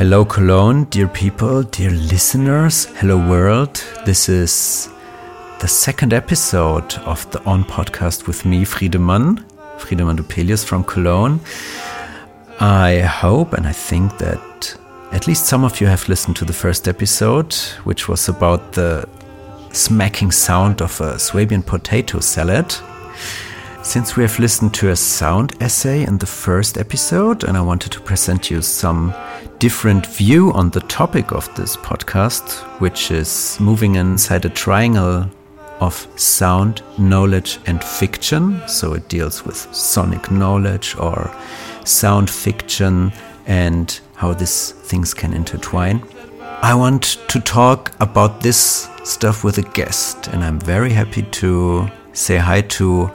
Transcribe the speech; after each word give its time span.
Hello, 0.00 0.24
Cologne, 0.24 0.84
dear 0.84 1.08
people, 1.08 1.62
dear 1.64 1.90
listeners. 1.90 2.86
Hello, 2.96 3.18
world. 3.18 3.84
This 4.06 4.30
is 4.30 4.88
the 5.60 5.68
second 5.68 6.14
episode 6.14 6.94
of 7.04 7.30
the 7.32 7.44
On 7.44 7.62
podcast 7.64 8.26
with 8.26 8.46
me, 8.46 8.64
Friedemann, 8.64 9.44
Friedemann 9.80 10.16
Dupelius 10.16 10.64
from 10.64 10.84
Cologne. 10.84 11.40
I 12.60 13.00
hope 13.00 13.54
and 13.54 13.66
I 13.66 13.72
think 13.72 14.18
that 14.18 14.76
at 15.12 15.26
least 15.26 15.46
some 15.46 15.64
of 15.64 15.80
you 15.80 15.86
have 15.86 16.08
listened 16.08 16.36
to 16.36 16.44
the 16.44 16.52
first 16.52 16.86
episode, 16.86 17.54
which 17.84 18.08
was 18.08 18.28
about 18.28 18.72
the 18.72 19.08
smacking 19.72 20.30
sound 20.30 20.82
of 20.82 21.00
a 21.00 21.18
Swabian 21.18 21.62
potato 21.62 22.20
salad. 22.20 22.74
Since 23.82 24.14
we 24.14 24.22
have 24.24 24.38
listened 24.38 24.74
to 24.74 24.90
a 24.90 24.96
sound 24.96 25.54
essay 25.60 26.04
in 26.04 26.18
the 26.18 26.26
first 26.26 26.76
episode, 26.76 27.44
and 27.44 27.56
I 27.56 27.62
wanted 27.62 27.92
to 27.92 28.00
present 28.00 28.50
you 28.50 28.60
some 28.60 29.14
different 29.58 30.06
view 30.06 30.52
on 30.52 30.70
the 30.70 30.80
topic 30.80 31.32
of 31.32 31.52
this 31.54 31.76
podcast, 31.76 32.60
which 32.78 33.10
is 33.10 33.56
moving 33.58 33.94
inside 33.94 34.44
a 34.44 34.50
triangle 34.50 35.30
of 35.80 36.06
sound, 36.16 36.82
knowledge, 36.98 37.58
and 37.66 37.82
fiction. 37.82 38.60
So 38.68 38.94
it 38.94 39.08
deals 39.08 39.44
with 39.44 39.56
sonic 39.74 40.30
knowledge 40.30 40.96
or 40.98 41.34
sound 41.84 42.30
fiction 42.30 43.12
and 43.46 44.00
how 44.14 44.34
these 44.34 44.72
things 44.72 45.14
can 45.14 45.32
intertwine. 45.32 46.02
I 46.62 46.74
want 46.74 47.18
to 47.28 47.40
talk 47.40 47.92
about 48.00 48.42
this 48.42 48.88
stuff 49.02 49.44
with 49.44 49.58
a 49.58 49.62
guest, 49.62 50.28
and 50.28 50.44
I'm 50.44 50.60
very 50.60 50.90
happy 50.90 51.22
to 51.22 51.88
say 52.12 52.36
hi 52.36 52.60
to 52.60 53.10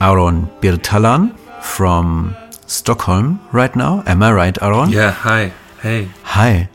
Áron 0.00 0.48
Birtalan 0.60 1.34
from 1.62 2.36
Stockholm 2.66 3.40
right 3.52 3.74
now. 3.74 4.02
Am 4.06 4.22
I 4.22 4.32
right, 4.32 4.54
Áron? 4.56 4.92
Yeah, 4.92 5.12
hi. 5.12 5.52
Hey. 5.80 6.08
Hi. 6.22 6.68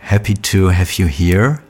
Happy 0.00 0.34
to 0.34 0.68
have 0.68 0.98
you 0.98 1.06
here. 1.06 1.62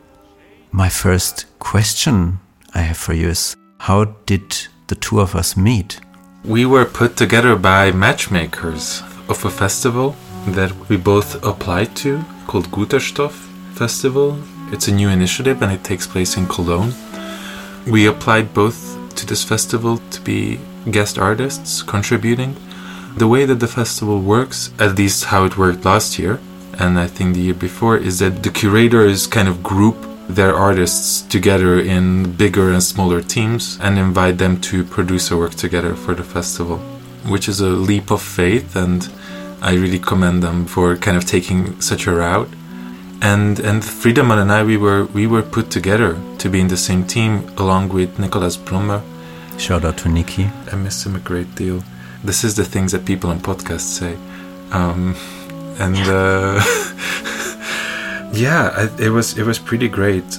My 0.72 0.88
first 0.88 1.46
question 1.60 2.40
I 2.74 2.80
have 2.80 2.96
for 2.96 3.12
you 3.12 3.28
is 3.28 3.56
how 3.78 4.04
did 4.26 4.66
the 4.88 4.96
two 4.96 5.20
of 5.20 5.36
us 5.36 5.56
meet? 5.56 6.00
We 6.44 6.66
were 6.66 6.84
put 6.84 7.16
together 7.16 7.54
by 7.54 7.92
matchmakers 7.92 9.00
of 9.28 9.44
a 9.44 9.50
festival 9.50 10.16
that 10.48 10.72
we 10.88 10.96
both 10.96 11.42
applied 11.44 11.94
to 11.96 12.24
called 12.48 12.66
Guterstoff 12.72 13.32
Festival. 13.74 14.38
It's 14.72 14.88
a 14.88 14.92
new 14.92 15.08
initiative 15.08 15.62
and 15.62 15.70
it 15.70 15.84
takes 15.84 16.06
place 16.06 16.36
in 16.36 16.48
Cologne. 16.48 16.92
We 17.86 18.06
applied 18.06 18.52
both 18.52 18.98
to 19.14 19.24
this 19.24 19.44
festival 19.44 19.98
to 20.10 20.20
be 20.20 20.58
guest 20.90 21.16
artists 21.16 21.80
contributing. 21.82 22.56
The 23.16 23.28
way 23.28 23.44
that 23.44 23.60
the 23.60 23.68
festival 23.68 24.20
works, 24.20 24.72
at 24.80 24.98
least 24.98 25.26
how 25.26 25.44
it 25.44 25.56
worked 25.56 25.84
last 25.84 26.18
year, 26.18 26.40
and 26.80 26.98
I 26.98 27.06
think 27.06 27.34
the 27.34 27.42
year 27.42 27.54
before, 27.54 27.96
is 27.96 28.18
that 28.18 28.42
the 28.42 28.50
curators 28.50 29.28
kind 29.28 29.46
of 29.46 29.62
group 29.62 29.96
their 30.28 30.54
artists 30.54 31.22
together 31.22 31.78
in 31.78 32.32
bigger 32.32 32.72
and 32.72 32.82
smaller 32.82 33.20
teams 33.20 33.78
and 33.80 33.98
invite 33.98 34.38
them 34.38 34.60
to 34.62 34.84
produce 34.84 35.30
a 35.30 35.36
work 35.36 35.54
together 35.54 35.94
for 35.94 36.14
the 36.14 36.24
festival, 36.24 36.78
which 37.26 37.48
is 37.48 37.60
a 37.60 37.68
leap 37.68 38.10
of 38.10 38.22
faith, 38.22 38.76
and 38.76 39.08
I 39.60 39.74
really 39.74 39.98
commend 39.98 40.42
them 40.42 40.66
for 40.66 40.96
kind 40.96 41.16
of 41.16 41.24
taking 41.24 41.80
such 41.80 42.06
a 42.06 42.12
route. 42.12 42.48
And 43.22 43.58
and 43.60 43.82
Friedemann 43.82 44.38
and 44.38 44.52
I, 44.52 44.64
we 44.64 44.76
were 44.76 45.04
we 45.06 45.26
were 45.26 45.42
put 45.42 45.70
together 45.70 46.18
to 46.38 46.48
be 46.50 46.60
in 46.60 46.68
the 46.68 46.76
same 46.76 47.06
team 47.06 47.48
along 47.56 47.88
with 47.90 48.18
Nicolas 48.18 48.56
Brummer, 48.56 49.02
Shout 49.58 49.84
out 49.84 49.96
to 49.98 50.08
Nikki. 50.08 50.50
I 50.72 50.76
miss 50.76 51.06
him 51.06 51.14
a 51.16 51.20
great 51.20 51.54
deal. 51.54 51.82
This 52.22 52.44
is 52.44 52.56
the 52.56 52.64
things 52.64 52.92
that 52.92 53.04
people 53.04 53.30
on 53.30 53.38
podcasts 53.38 53.80
say. 53.80 54.16
Um, 54.72 55.14
and 55.78 55.96
uh, 55.96 56.60
yeah, 58.34 58.70
I, 58.76 59.02
it 59.02 59.10
was 59.10 59.38
it 59.38 59.44
was 59.44 59.58
pretty 59.58 59.88
great. 59.88 60.38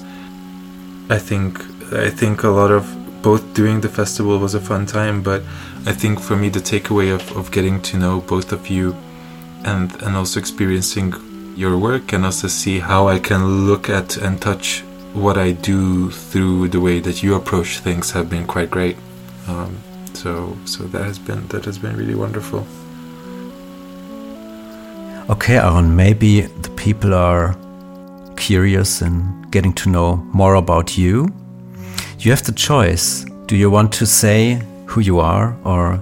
I 1.09 1.17
think 1.17 1.59
I 1.93 2.09
think 2.09 2.43
a 2.43 2.49
lot 2.49 2.71
of 2.71 2.83
both 3.21 3.53
doing 3.53 3.81
the 3.81 3.89
festival 3.89 4.37
was 4.37 4.53
a 4.53 4.59
fun 4.59 4.85
time, 4.85 5.21
but 5.21 5.41
I 5.85 5.93
think 5.93 6.19
for 6.19 6.35
me 6.35 6.49
the 6.49 6.59
takeaway 6.59 7.13
of, 7.13 7.35
of 7.37 7.51
getting 7.51 7.81
to 7.83 7.97
know 7.97 8.21
both 8.21 8.51
of 8.51 8.67
you 8.67 8.95
and 9.63 9.91
and 10.03 10.15
also 10.15 10.39
experiencing 10.39 11.13
your 11.55 11.77
work 11.77 12.13
and 12.13 12.25
also 12.25 12.47
see 12.47 12.79
how 12.79 13.07
I 13.07 13.19
can 13.19 13.65
look 13.67 13.89
at 13.89 14.17
and 14.17 14.41
touch 14.41 14.83
what 15.13 15.37
I 15.37 15.53
do 15.53 16.11
through 16.11 16.67
the 16.67 16.81
way 16.81 16.99
that 16.99 17.23
you 17.23 17.35
approach 17.35 17.79
things 17.79 18.11
have 18.11 18.29
been 18.29 18.45
quite 18.45 18.69
great. 18.69 18.97
Um, 19.47 19.77
so 20.13 20.57
so 20.65 20.83
that 20.83 21.03
has 21.03 21.19
been 21.19 21.47
that 21.47 21.65
has 21.65 21.77
been 21.77 21.95
really 21.95 22.15
wonderful. 22.15 22.65
Okay, 25.29 25.55
Áron, 25.55 25.89
maybe 25.95 26.41
the 26.41 26.69
people 26.71 27.13
are 27.15 27.55
curious 28.35 29.01
and 29.01 29.51
getting 29.51 29.73
to 29.73 29.89
know 29.89 30.17
more 30.33 30.55
about 30.55 30.97
you. 30.97 31.27
You 32.19 32.31
have 32.31 32.43
the 32.43 32.51
choice. 32.51 33.25
Do 33.45 33.55
you 33.55 33.69
want 33.69 33.91
to 33.93 34.05
say 34.05 34.61
who 34.85 35.01
you 35.01 35.19
are 35.19 35.57
or 35.63 35.99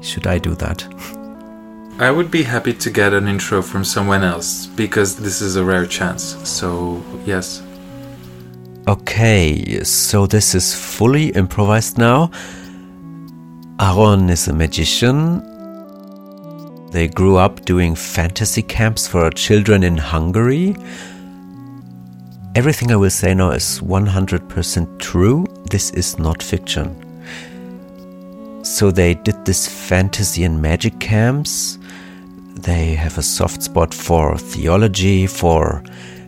should 0.00 0.26
I 0.26 0.38
do 0.38 0.54
that? 0.56 0.86
I 1.98 2.10
would 2.10 2.30
be 2.30 2.42
happy 2.42 2.72
to 2.72 2.90
get 2.90 3.12
an 3.12 3.28
intro 3.28 3.60
from 3.60 3.84
someone 3.84 4.24
else 4.24 4.66
because 4.66 5.16
this 5.16 5.42
is 5.42 5.56
a 5.56 5.64
rare 5.64 5.84
chance. 5.84 6.36
So, 6.48 7.02
yes. 7.26 7.62
Okay, 8.88 9.84
so 9.84 10.26
this 10.26 10.54
is 10.54 10.74
fully 10.74 11.28
improvised 11.30 11.98
now. 11.98 12.30
Áron 13.76 14.30
is 14.30 14.48
a 14.48 14.54
magician. 14.54 15.42
They 16.90 17.06
grew 17.08 17.36
up 17.36 17.64
doing 17.66 17.94
fantasy 17.94 18.62
camps 18.62 19.06
for 19.06 19.30
children 19.30 19.82
in 19.82 19.98
Hungary. 19.98 20.76
Everything 22.56 22.90
I 22.90 22.96
will 22.96 23.10
say 23.10 23.32
now 23.32 23.52
is 23.52 23.78
100% 23.78 24.98
true. 24.98 25.46
This 25.70 25.90
is 25.92 26.18
not 26.18 26.42
fiction. 26.42 26.96
So 28.64 28.90
they 28.90 29.14
did 29.14 29.44
this 29.44 29.68
fantasy 29.68 30.42
and 30.42 30.60
magic 30.60 30.98
camps. 30.98 31.78
They 32.56 32.94
have 32.96 33.18
a 33.18 33.22
soft 33.22 33.62
spot 33.62 33.94
for 33.94 34.36
theology, 34.36 35.28
for 35.28 35.84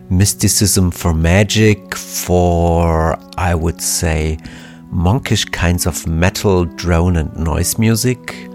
mysticism, 0.09 0.91
for 0.91 1.13
magic, 1.13 1.93
for, 1.93 3.17
I 3.37 3.53
would 3.53 3.81
say, 3.81 4.37
monkish 4.91 5.43
kinds 5.43 5.85
of 5.85 6.07
metal, 6.07 6.63
drone, 6.63 7.17
and 7.17 7.35
noise 7.35 7.77
music. 7.77 8.49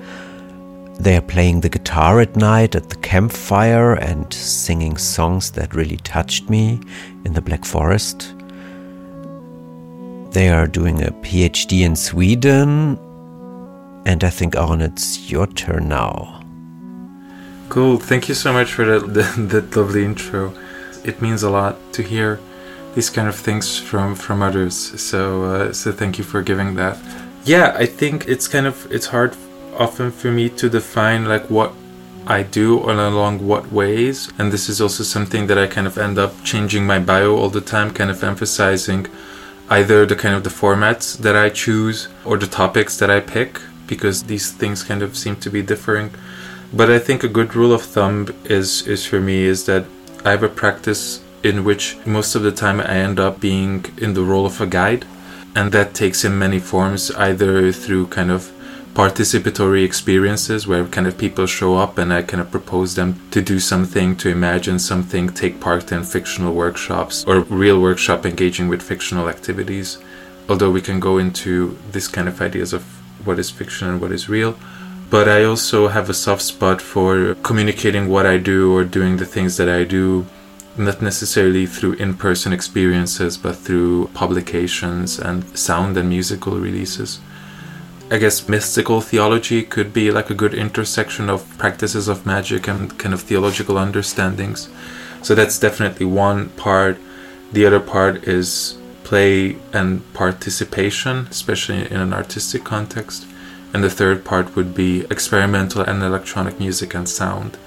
They 0.98 1.16
are 1.16 1.22
playing 1.22 1.60
the 1.60 1.68
guitar 1.68 2.20
at 2.20 2.34
night 2.34 2.74
at 2.74 2.88
the 2.88 2.96
campfire 2.96 3.94
and 3.94 4.32
singing 4.32 4.96
songs 4.96 5.52
that 5.52 5.74
really 5.74 5.98
touched 5.98 6.50
me 6.50 6.80
in 7.24 7.34
the 7.34 7.40
Black 7.40 7.64
Forest. 7.64 8.34
They 10.32 10.48
are 10.50 10.66
doing 10.66 11.02
a 11.02 11.12
PhD 11.22 11.82
in 11.82 11.94
Sweden, 11.94 12.98
and 14.04 14.24
I 14.24 14.30
think, 14.30 14.54
Áron, 14.54 14.82
it's 14.82 15.30
your 15.30 15.46
turn 15.46 15.88
now. 15.88 16.42
Cool. 17.68 17.98
Thank 17.98 18.28
you 18.28 18.34
so 18.34 18.52
much 18.52 18.72
for 18.72 18.84
that, 18.84 19.14
that, 19.14 19.48
that 19.50 19.76
lovely 19.76 20.04
intro. 20.04 20.52
It 21.04 21.22
means 21.22 21.44
a 21.44 21.50
lot 21.50 21.76
to 21.92 22.02
hear 22.02 22.40
these 22.94 23.08
kind 23.08 23.28
of 23.28 23.36
things 23.36 23.78
from 23.78 24.16
from 24.16 24.42
others. 24.42 24.74
So 25.00 25.44
uh, 25.44 25.72
so 25.72 25.92
thank 25.92 26.18
you 26.18 26.24
for 26.24 26.42
giving 26.42 26.74
that. 26.74 26.98
Yeah, 27.44 27.72
I 27.76 27.86
think 27.86 28.26
it's 28.26 28.48
kind 28.48 28.66
of 28.66 28.90
it's 28.90 29.06
hard 29.06 29.36
often 29.78 30.10
for 30.10 30.30
me 30.30 30.48
to 30.50 30.68
define 30.68 31.24
like 31.26 31.48
what 31.48 31.72
I 32.26 32.42
do 32.42 32.86
and 32.88 33.00
along 33.00 33.46
what 33.46 33.72
ways. 33.72 34.30
And 34.38 34.52
this 34.52 34.68
is 34.68 34.80
also 34.80 35.02
something 35.04 35.46
that 35.46 35.56
I 35.56 35.66
kind 35.66 35.86
of 35.86 35.96
end 35.96 36.18
up 36.18 36.32
changing 36.44 36.86
my 36.86 36.98
bio 36.98 37.36
all 37.36 37.48
the 37.48 37.60
time, 37.60 37.90
kind 37.92 38.10
of 38.10 38.22
emphasizing 38.22 39.06
either 39.70 40.04
the 40.04 40.16
kind 40.16 40.34
of 40.34 40.44
the 40.44 40.50
formats 40.50 41.16
that 41.18 41.36
I 41.36 41.48
choose 41.48 42.08
or 42.24 42.36
the 42.36 42.46
topics 42.46 42.98
that 42.98 43.10
I 43.10 43.20
pick 43.20 43.60
because 43.86 44.24
these 44.24 44.52
things 44.52 44.82
kind 44.82 45.02
of 45.02 45.16
seem 45.16 45.36
to 45.36 45.50
be 45.50 45.62
differing. 45.62 46.10
But 46.72 46.90
I 46.90 46.98
think 46.98 47.24
a 47.24 47.28
good 47.28 47.54
rule 47.54 47.72
of 47.72 47.82
thumb 47.82 48.34
is 48.44 48.86
is 48.86 49.06
for 49.06 49.20
me 49.20 49.44
is 49.44 49.64
that 49.64 49.86
I 50.24 50.32
have 50.32 50.42
a 50.42 50.48
practice 50.48 51.22
in 51.42 51.64
which 51.64 51.96
most 52.04 52.34
of 52.34 52.42
the 52.42 52.52
time 52.52 52.80
I 52.80 52.96
end 53.08 53.18
up 53.18 53.40
being 53.40 53.86
in 53.96 54.12
the 54.12 54.22
role 54.22 54.44
of 54.44 54.60
a 54.60 54.66
guide 54.66 55.06
and 55.54 55.72
that 55.72 55.94
takes 55.94 56.24
in 56.24 56.38
many 56.38 56.58
forms 56.58 57.10
either 57.12 57.72
through 57.72 58.08
kind 58.08 58.30
of 58.30 58.52
participatory 58.94 59.84
experiences 59.84 60.66
where 60.66 60.84
kind 60.86 61.06
of 61.06 61.16
people 61.16 61.46
show 61.46 61.76
up 61.76 61.98
and 61.98 62.12
I 62.12 62.22
kind 62.22 62.40
of 62.40 62.50
propose 62.50 62.94
them 62.94 63.20
to 63.30 63.40
do 63.40 63.60
something, 63.60 64.16
to 64.16 64.28
imagine 64.28 64.78
something, 64.78 65.28
take 65.28 65.60
part 65.60 65.92
in 65.92 66.02
fictional 66.04 66.54
workshops 66.54 67.24
or 67.24 67.40
real 67.40 67.80
workshop 67.80 68.26
engaging 68.26 68.68
with 68.68 68.82
fictional 68.82 69.28
activities. 69.28 69.98
Although 70.48 70.70
we 70.70 70.80
can 70.80 70.98
go 70.98 71.18
into 71.18 71.78
this 71.92 72.08
kind 72.08 72.28
of 72.28 72.40
ideas 72.40 72.72
of 72.72 72.82
what 73.24 73.38
is 73.38 73.50
fiction 73.50 73.88
and 73.88 74.00
what 74.00 74.12
is 74.12 74.28
real. 74.28 74.56
but 75.10 75.26
I 75.28 75.44
also 75.44 75.88
have 75.88 76.10
a 76.10 76.14
soft 76.14 76.42
spot 76.42 76.82
for 76.82 77.34
communicating 77.36 78.08
what 78.08 78.26
I 78.26 78.36
do 78.36 78.74
or 78.74 78.84
doing 78.84 79.16
the 79.16 79.24
things 79.24 79.56
that 79.56 79.68
I 79.68 79.84
do, 79.84 80.26
not 80.76 81.00
necessarily 81.00 81.66
through 81.66 81.94
in 81.94 82.14
person 82.14 82.52
experiences, 82.52 83.38
but 83.38 83.56
through 83.56 84.08
publications 84.08 85.18
and 85.18 85.44
sound 85.58 85.96
and 85.96 86.08
musical 86.10 86.58
releases. 86.58 87.20
I 88.10 88.16
guess 88.16 88.48
mystical 88.48 89.02
theology 89.02 89.62
could 89.62 89.92
be 89.92 90.10
like 90.10 90.30
a 90.30 90.34
good 90.34 90.54
intersection 90.54 91.28
of 91.28 91.46
practices 91.58 92.08
of 92.08 92.24
magic 92.24 92.66
and 92.66 92.98
kind 92.98 93.12
of 93.12 93.20
theological 93.20 93.76
understandings. 93.76 94.70
So 95.22 95.34
that's 95.34 95.58
definitely 95.58 96.06
one 96.06 96.48
part. 96.50 96.96
The 97.52 97.66
other 97.66 97.80
part 97.80 98.24
is 98.26 98.78
play 99.04 99.58
and 99.74 100.10
participation, 100.14 101.26
especially 101.30 101.90
in 101.90 102.00
an 102.00 102.14
artistic 102.14 102.64
context. 102.64 103.26
And 103.74 103.84
the 103.84 103.90
third 103.90 104.24
part 104.24 104.56
would 104.56 104.74
be 104.74 105.04
experimental 105.10 105.82
and 105.82 106.02
electronic 106.02 106.58
music 106.58 106.94
and 106.94 107.06
sound. 107.06 107.58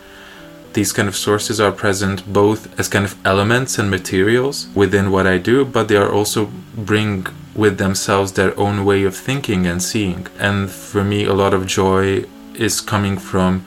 These 0.73 0.91
kind 0.91 1.07
of 1.07 1.15
sources 1.15 1.59
are 1.59 1.71
present 1.71 2.33
both 2.33 2.79
as 2.79 2.87
kind 2.87 3.05
of 3.05 3.15
elements 3.27 3.77
and 3.77 3.91
materials 3.91 4.69
within 4.73 5.11
what 5.11 5.27
I 5.27 5.37
do, 5.37 5.65
but 5.65 5.87
they 5.87 5.97
are 5.97 6.11
also 6.11 6.49
bring 6.75 7.27
with 7.55 7.77
themselves 7.77 8.33
their 8.33 8.57
own 8.59 8.85
way 8.85 9.03
of 9.03 9.15
thinking 9.15 9.65
and 9.67 9.81
seeing. 9.81 10.27
And 10.39 10.69
for 10.69 11.03
me, 11.03 11.25
a 11.25 11.33
lot 11.33 11.53
of 11.53 11.67
joy 11.67 12.25
is 12.55 12.81
coming 12.81 13.17
from 13.17 13.65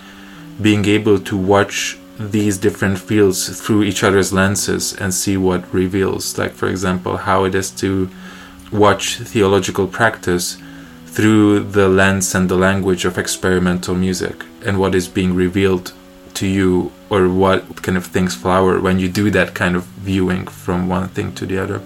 being 0.60 0.84
able 0.84 1.18
to 1.18 1.36
watch 1.36 1.98
these 2.18 2.58
different 2.58 2.98
fields 2.98 3.60
through 3.60 3.82
each 3.82 4.04
other's 4.04 4.32
lenses 4.32 4.94
and 4.94 5.12
see 5.12 5.36
what 5.36 5.72
reveals. 5.74 6.38
Like, 6.38 6.52
for 6.52 6.68
example, 6.68 7.16
how 7.16 7.44
it 7.44 7.54
is 7.54 7.70
to 7.72 8.08
watch 8.72 9.16
theological 9.16 9.86
practice 9.86 10.56
through 11.06 11.60
the 11.60 11.88
lens 11.88 12.34
and 12.34 12.48
the 12.48 12.56
language 12.56 13.04
of 13.04 13.18
experimental 13.18 13.94
music 13.94 14.44
and 14.64 14.78
what 14.78 14.94
is 14.94 15.08
being 15.08 15.34
revealed 15.34 15.92
to 16.34 16.46
you 16.46 16.90
or 17.10 17.28
what 17.28 17.82
kind 17.82 17.96
of 17.96 18.06
things 18.06 18.34
flower 18.34 18.80
when 18.80 18.98
you 18.98 19.08
do 19.08 19.30
that 19.30 19.54
kind 19.54 19.76
of 19.76 19.84
viewing 19.84 20.44
from 20.46 20.88
one 20.88 21.06
thing 21.08 21.32
to 21.32 21.46
the 21.46 21.56
other 21.56 21.80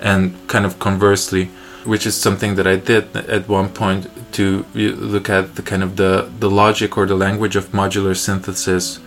and 0.00 0.34
kind 0.48 0.64
of 0.64 0.78
conversely 0.78 1.50
which 1.86 2.04
is 2.04 2.16
something 2.16 2.56
that 2.56 2.66
I 2.66 2.76
did 2.76 3.16
at 3.16 3.48
one 3.48 3.68
point 3.68 4.08
to 4.32 4.66
look 4.74 5.30
at 5.30 5.54
the 5.54 5.62
kind 5.62 5.82
of 5.82 5.96
the, 5.96 6.30
the 6.40 6.50
logic 6.50 6.98
or 6.98 7.06
the 7.06 7.14
language 7.14 7.56
of 7.56 7.68
modular 7.68 8.16
synthesis 8.16 8.98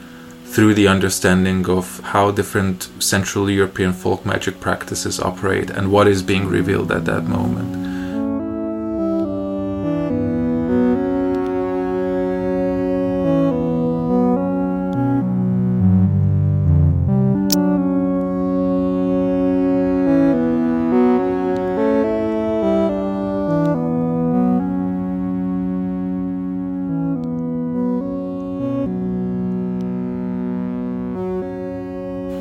through 0.45 0.73
the 0.73 0.87
understanding 0.87 1.69
of 1.69 1.99
how 1.99 2.31
different 2.31 2.89
Central 2.99 3.49
European 3.49 3.93
folk 3.93 4.25
magic 4.25 4.59
practices 4.59 5.19
operate 5.19 5.69
and 5.69 5.91
what 5.91 6.07
is 6.07 6.23
being 6.23 6.47
revealed 6.47 6.91
at 6.91 7.05
that 7.05 7.25
moment. 7.25 7.88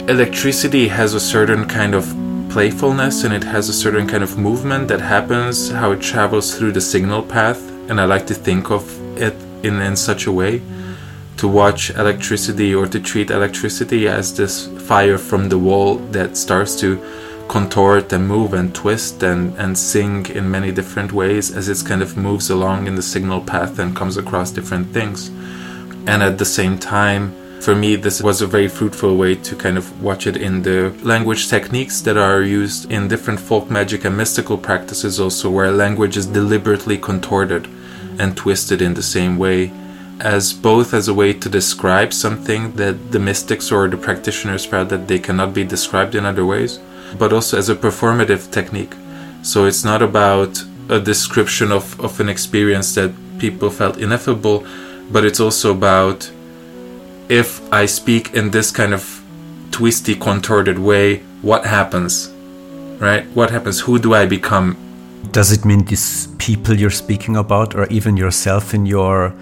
Electricity 0.09 0.89
has 0.89 1.13
a 1.13 1.21
certain 1.21 1.67
kind 1.67 1.95
of 1.95 2.07
playfulness 2.49 3.25
and 3.25 3.35
it 3.35 3.45
has 3.45 3.69
a 3.69 3.75
certain 3.75 4.07
kind 4.09 4.23
of 4.25 4.39
movement 4.39 4.89
that 4.89 5.03
happens 5.03 5.71
how 5.71 5.93
it 5.93 6.01
travels 6.01 6.57
through 6.57 6.73
the 6.73 6.81
signal 6.81 7.23
path 7.23 7.61
and 7.91 8.01
i 8.01 8.07
like 8.07 8.27
to 8.27 8.33
think 8.33 8.71
of 8.71 8.83
it 9.19 9.35
in, 9.63 9.79
in 9.83 9.95
such 9.95 10.25
a 10.25 10.33
way 10.33 10.63
to 11.37 11.47
watch 11.47 11.91
electricity 11.91 12.75
or 12.75 12.87
to 12.87 12.99
treat 12.99 13.31
electricity 13.31 14.09
as 14.09 14.35
this 14.35 14.67
fire 14.89 15.19
from 15.19 15.51
the 15.51 15.59
wall 15.59 15.97
that 16.17 16.39
starts 16.39 16.75
to 16.75 16.97
contort 17.49 18.11
and 18.11 18.27
move 18.27 18.55
and 18.55 18.75
twist 18.75 19.23
and, 19.23 19.55
and 19.59 19.77
sing 19.77 20.25
in 20.27 20.51
many 20.51 20.73
different 20.73 21.13
ways 21.13 21.55
as 21.55 21.69
it 21.69 21.87
kind 21.87 22.01
of 22.01 22.17
moves 22.17 22.49
along 22.49 22.87
in 22.87 22.95
the 22.95 23.03
signal 23.03 23.43
path 23.43 23.79
and 23.79 23.95
comes 23.95 24.17
across 24.17 24.51
different 24.51 24.87
things. 24.93 25.29
And 26.07 26.23
at 26.23 26.37
the 26.37 26.45
same 26.45 26.79
time 26.79 27.35
for 27.61 27.75
me, 27.75 27.97
this 27.97 28.23
was 28.23 28.41
a 28.41 28.47
very 28.47 28.69
fruitful 28.69 29.17
way 29.17 29.35
to 29.35 29.57
kind 29.57 29.77
of 29.77 30.03
watch 30.03 30.27
it 30.27 30.37
in 30.37 30.63
the 30.63 30.91
language 31.03 31.49
techniques 31.49 32.01
that 32.03 32.17
are 32.17 32.43
used 32.43 32.91
in 32.91 33.09
different 33.09 33.41
folk 33.41 33.71
magic 33.71 34.05
and 34.05 34.17
mystical 34.17 34.57
practices, 34.57 35.19
also, 35.19 35.51
where 35.51 35.71
language 35.73 36.17
is 36.17 36.27
deliberately 36.27 36.97
contorted 36.97 37.67
and 38.19 38.37
twisted 38.37 38.81
in 38.81 38.95
the 38.95 39.03
same 39.03 39.39
way, 39.39 39.73
as 40.21 40.53
both 40.53 40.95
as 40.95 41.09
a 41.09 41.15
way 41.15 41.33
to 41.33 41.49
describe 41.49 42.13
something 42.13 42.73
that 42.73 43.13
the 43.13 43.19
mystics 43.19 43.71
or 43.71 43.89
the 43.89 43.97
practitioners 43.97 44.65
felt 44.65 44.89
that 44.89 45.09
they 45.09 45.19
cannot 45.19 45.53
be 45.53 45.65
described 45.65 46.15
in 46.15 46.25
other 46.25 46.47
ways, 46.47 46.79
but 47.19 47.33
also 47.33 47.59
as 47.59 47.69
a 47.69 47.75
performative 47.75 48.51
technique. 48.51 48.95
So 49.43 49.67
it's 49.67 49.85
not 49.85 50.03
about 50.03 50.63
a 50.89 51.01
description 51.01 51.71
of, 51.73 52.01
of 52.01 52.19
an 52.21 52.29
experience 52.29 52.95
that 52.95 53.13
people 53.39 53.71
felt 53.71 53.99
ineffable, 53.99 54.67
but 55.11 55.25
it's 55.25 55.41
also 55.41 55.73
about 55.73 56.31
if 57.29 57.61
I 57.73 57.87
speak 57.87 58.35
in 58.35 58.51
this 58.51 58.71
kind 58.71 58.95
of 58.95 59.23
twisty, 59.71 60.15
contorted 60.15 60.79
way, 60.79 61.19
what 61.43 61.67
happens? 61.67 62.29
Right? 62.99 63.27
What 63.35 63.51
happens? 63.51 63.81
Who 63.81 63.99
do 63.99 64.15
I 64.15 64.27
become? 64.27 64.77
Does 65.31 65.53
it 65.53 65.65
mean 65.65 65.85
these 65.85 66.29
people 66.39 66.75
you're 66.75 66.91
speaking 66.91 67.37
about, 67.37 67.75
or 67.75 67.87
even 67.89 68.17
yourself 68.17 68.75
in 68.75 68.87
your 68.87 69.35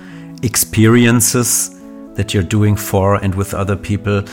experiences 0.43 1.71
that 2.15 2.35
you're 2.35 2.43
doing 2.43 2.77
for 2.77 3.15
and 3.17 3.35
with 3.35 3.55
other 3.55 3.77
people? 3.77 4.25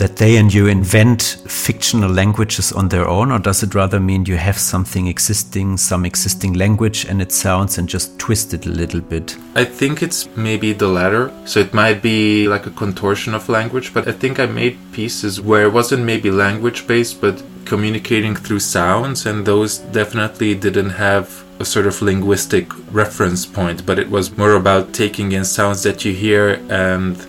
That 0.00 0.16
they 0.16 0.38
and 0.38 0.52
you 0.52 0.66
invent 0.66 1.42
fictional 1.46 2.10
languages 2.10 2.72
on 2.72 2.88
their 2.88 3.06
own, 3.06 3.30
or 3.30 3.38
does 3.38 3.62
it 3.62 3.74
rather 3.74 4.00
mean 4.00 4.24
you 4.24 4.36
have 4.36 4.58
something 4.58 5.06
existing, 5.06 5.76
some 5.76 6.06
existing 6.06 6.54
language, 6.54 7.04
and 7.04 7.20
it 7.20 7.30
sounds 7.30 7.76
and 7.76 7.86
just 7.86 8.18
twist 8.18 8.54
it 8.54 8.64
a 8.64 8.70
little 8.70 9.02
bit? 9.02 9.36
I 9.54 9.66
think 9.66 10.02
it's 10.02 10.26
maybe 10.36 10.72
the 10.72 10.88
latter. 10.88 11.30
So 11.44 11.60
it 11.60 11.74
might 11.74 12.00
be 12.00 12.48
like 12.48 12.66
a 12.66 12.70
contortion 12.70 13.34
of 13.34 13.50
language, 13.50 13.92
but 13.92 14.08
I 14.08 14.12
think 14.12 14.40
I 14.40 14.46
made 14.46 14.78
pieces 14.92 15.38
where 15.38 15.64
it 15.64 15.72
wasn't 15.74 16.04
maybe 16.04 16.30
language 16.30 16.86
based, 16.86 17.20
but 17.20 17.42
communicating 17.66 18.34
through 18.34 18.60
sounds, 18.60 19.26
and 19.26 19.44
those 19.44 19.78
definitely 19.92 20.54
didn't 20.54 20.90
have 20.90 21.44
a 21.60 21.64
sort 21.64 21.86
of 21.86 22.00
linguistic 22.00 22.72
reference 22.90 23.44
point, 23.44 23.84
but 23.84 23.98
it 23.98 24.08
was 24.08 24.34
more 24.38 24.54
about 24.54 24.94
taking 24.94 25.32
in 25.32 25.44
sounds 25.44 25.82
that 25.82 26.06
you 26.06 26.14
hear 26.14 26.58
and 26.70 27.26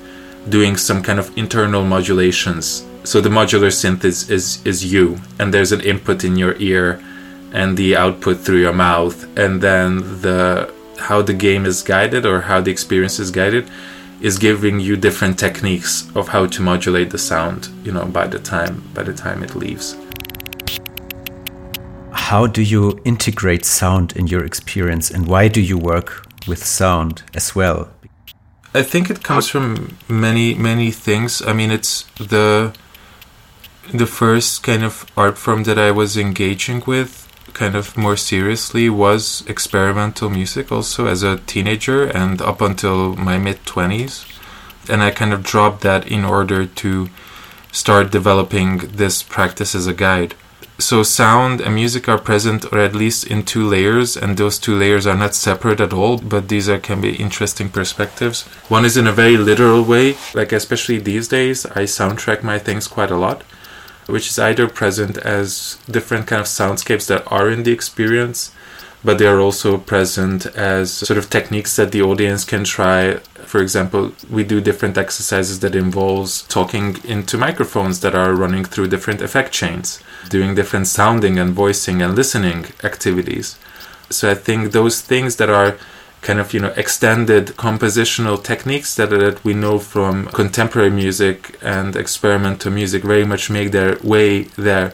doing 0.50 0.78
some 0.78 1.02
kind 1.02 1.20
of 1.20 1.36
internal 1.38 1.84
modulations. 1.84 2.86
So 3.04 3.22
the 3.22 3.30
modular 3.30 3.72
synth 3.72 4.04
is, 4.04 4.30
is, 4.30 4.66
is 4.66 4.92
you, 4.92 5.18
and 5.40 5.54
there's 5.54 5.72
an 5.72 5.82
input 5.82 6.24
in 6.24 6.36
your 6.36 6.56
ear 6.58 7.02
and 7.54 7.78
the 7.78 7.96
output 7.96 8.38
through 8.38 8.62
your 8.62 8.74
mouth, 8.74 9.26
and 9.38 9.62
then 9.62 9.98
the 10.22 10.74
how 11.00 11.22
the 11.22 11.34
game 11.34 11.66
is 11.66 11.82
guided 11.82 12.26
or 12.26 12.42
how 12.42 12.62
the 12.62 12.72
experience 12.72 13.20
is 13.20 13.32
guided 13.32 13.70
is 14.22 14.38
giving 14.38 14.80
you 14.80 14.96
different 14.96 15.38
techniques 15.38 16.08
of 16.16 16.28
how 16.28 16.46
to 16.46 16.62
modulate 16.62 17.10
the 17.10 17.18
sound, 17.18 17.70
you 17.84 17.92
know, 17.92 18.06
by 18.06 18.28
the 18.28 18.40
time 18.40 18.84
by 18.94 19.04
the 19.04 19.14
time 19.14 19.44
it 19.44 19.56
leaves. 19.56 19.98
How 22.12 22.48
do 22.48 22.62
you 22.62 23.00
integrate 23.04 23.66
sound 23.66 24.16
in 24.16 24.28
your 24.28 24.46
experience 24.46 25.12
and 25.12 25.28
why 25.28 25.48
do 25.48 25.60
you 25.60 25.78
work 25.78 26.26
with 26.48 26.64
sound 26.64 27.24
as 27.34 27.56
well? 27.56 27.90
I 28.74 28.84
think 28.84 29.10
it 29.10 29.24
comes 29.24 29.50
from 29.50 29.98
many 30.08 30.54
many 30.54 30.92
things. 30.92 31.42
I 31.42 31.54
mean, 31.54 31.72
it's 31.72 32.04
the 32.18 32.74
the 33.94 34.06
first 34.06 34.64
kind 34.64 34.84
of 34.84 35.06
art 35.18 35.38
form 35.38 35.64
that 35.64 35.78
I 35.78 35.92
was 35.92 36.16
engaging 36.16 36.84
with 36.88 37.28
kind 37.54 37.76
of 37.76 37.98
more 37.98 38.16
seriously 38.16 38.90
was 38.90 39.44
experimental 39.48 40.30
music 40.30 40.72
also 40.72 41.08
as 41.08 41.24
a 41.24 41.38
teenager 41.38 42.06
and 42.06 42.42
up 42.42 42.62
until 42.62 43.16
my 43.16 43.38
mid 43.38 43.64
20s 43.66 44.26
and 44.90 45.04
I 45.04 45.12
kind 45.12 45.34
of 45.34 45.44
dropped 45.44 45.82
that 45.82 46.08
in 46.08 46.24
order 46.24 46.66
to 46.66 47.10
start 47.72 48.12
developing 48.12 48.78
this 48.78 49.22
practice 49.24 49.76
as 49.76 49.88
a 49.88 49.94
guide 49.94 50.34
so 50.82 51.04
sound 51.04 51.62
and 51.62 51.76
music 51.76 52.10
are 52.10 52.18
present 52.18 52.66
or 52.74 52.80
at 52.80 52.96
least 52.96 53.26
in 53.28 53.44
two 53.44 53.68
layers 53.68 54.18
and 54.18 54.38
those 54.38 54.58
two 54.60 54.76
layers 54.76 55.06
are 55.08 55.16
not 55.16 55.36
separate 55.36 55.80
at 55.80 55.94
all 55.94 56.18
but 56.18 56.50
these 56.50 56.68
are 56.68 56.80
can 56.80 57.00
be 57.00 57.16
interesting 57.16 57.70
perspectives. 57.70 58.44
One 58.68 58.86
is 58.86 58.98
in 58.98 59.08
a 59.08 59.12
very 59.12 59.38
literal 59.38 59.84
way 59.84 60.16
like 60.34 60.52
especially 60.52 61.00
these 61.00 61.28
days 61.28 61.66
i 61.68 61.84
soundtrack 61.84 62.44
my 62.44 62.58
things 62.60 62.88
quite 62.88 63.12
a 63.12 63.18
lot 63.18 63.44
which 64.08 64.28
is 64.30 64.40
either 64.40 64.68
present 64.68 65.18
as 65.18 65.78
different 65.90 66.28
kind 66.28 66.42
of 66.42 66.48
soundscapes 66.48 67.08
that 67.08 67.24
are 67.32 67.50
in 67.50 67.64
the 67.64 67.72
experience 67.72 68.52
but 69.04 69.18
they 69.18 69.26
are 69.26 69.40
also 69.40 69.78
present 69.78 70.46
as 70.46 70.92
sort 70.92 71.18
of 71.18 71.30
techniques 71.30 71.76
that 71.76 71.92
the 71.92 72.02
audience 72.02 72.44
can 72.44 72.64
try. 72.64 73.16
For 73.52 73.62
example, 73.62 74.14
we 74.30 74.44
do 74.44 74.62
different 74.62 74.98
exercises 74.98 75.60
that 75.62 75.76
involves 75.76 76.44
talking 76.44 76.98
into 77.04 77.38
microphones 77.38 78.02
that 78.02 78.16
are 78.16 78.34
running 78.34 78.64
through 78.64 78.88
different 78.88 79.22
effect 79.22 79.52
chains, 79.52 80.02
doing 80.30 80.56
different 80.56 80.88
sounding 80.88 81.40
and 81.40 81.54
voicing 81.54 82.02
and 82.02 82.16
listening 82.16 82.66
activities. 82.84 83.58
So 84.10 84.30
I 84.30 84.36
think 84.36 84.72
those 84.72 85.02
things 85.02 85.38
that 85.38 85.50
are 85.50 85.78
kind 86.22 86.40
of 86.40 86.54
you 86.54 86.60
know 86.60 86.74
extended 86.78 87.48
compositional 87.58 88.44
techniques 88.44 88.96
that, 88.96 89.10
that 89.10 89.44
we 89.44 89.56
know 89.56 89.80
from 89.80 90.28
contemporary 90.28 90.92
music 90.92 91.58
and 91.64 91.96
experimental 91.96 92.72
music 92.72 93.04
very 93.04 93.26
much 93.26 93.50
make 93.50 93.72
their 93.72 93.98
way 94.04 94.44
there 94.56 94.94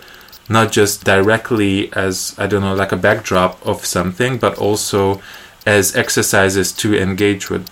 not 0.50 0.72
just 0.72 1.04
directly 1.04 1.92
as 1.94 2.36
i 2.38 2.48
don't 2.48 2.62
know 2.62 2.76
like 2.76 2.92
a 2.92 2.98
backdrop 2.98 3.66
of 3.66 3.86
something 3.86 4.38
but 4.38 4.58
also 4.58 5.22
as 5.66 5.96
exercises 5.96 6.72
to 6.72 6.98
engage 6.98 7.50
with 7.50 7.70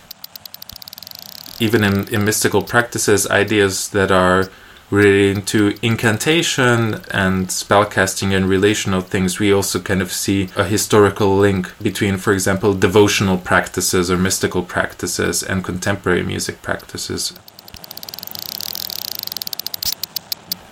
even 1.59 1.83
in, 1.83 2.07
in 2.13 2.25
mystical 2.25 2.61
practices 2.61 3.27
ideas 3.27 3.89
that 3.89 4.11
are 4.11 4.49
relating 4.91 5.43
to 5.43 5.75
incantation 5.81 7.01
and 7.11 7.47
spellcasting 7.47 8.35
and 8.35 8.47
relational 8.47 9.01
things, 9.01 9.39
we 9.39 9.51
also 9.51 9.79
kind 9.79 10.01
of 10.01 10.11
see 10.11 10.49
a 10.55 10.63
historical 10.63 11.35
link 11.35 11.71
between, 11.81 12.17
for 12.17 12.33
example, 12.33 12.73
devotional 12.73 13.37
practices 13.37 14.11
or 14.11 14.17
mystical 14.17 14.61
practices 14.61 15.41
and 15.41 15.63
contemporary 15.63 16.23
music 16.23 16.61
practices. 16.61 17.33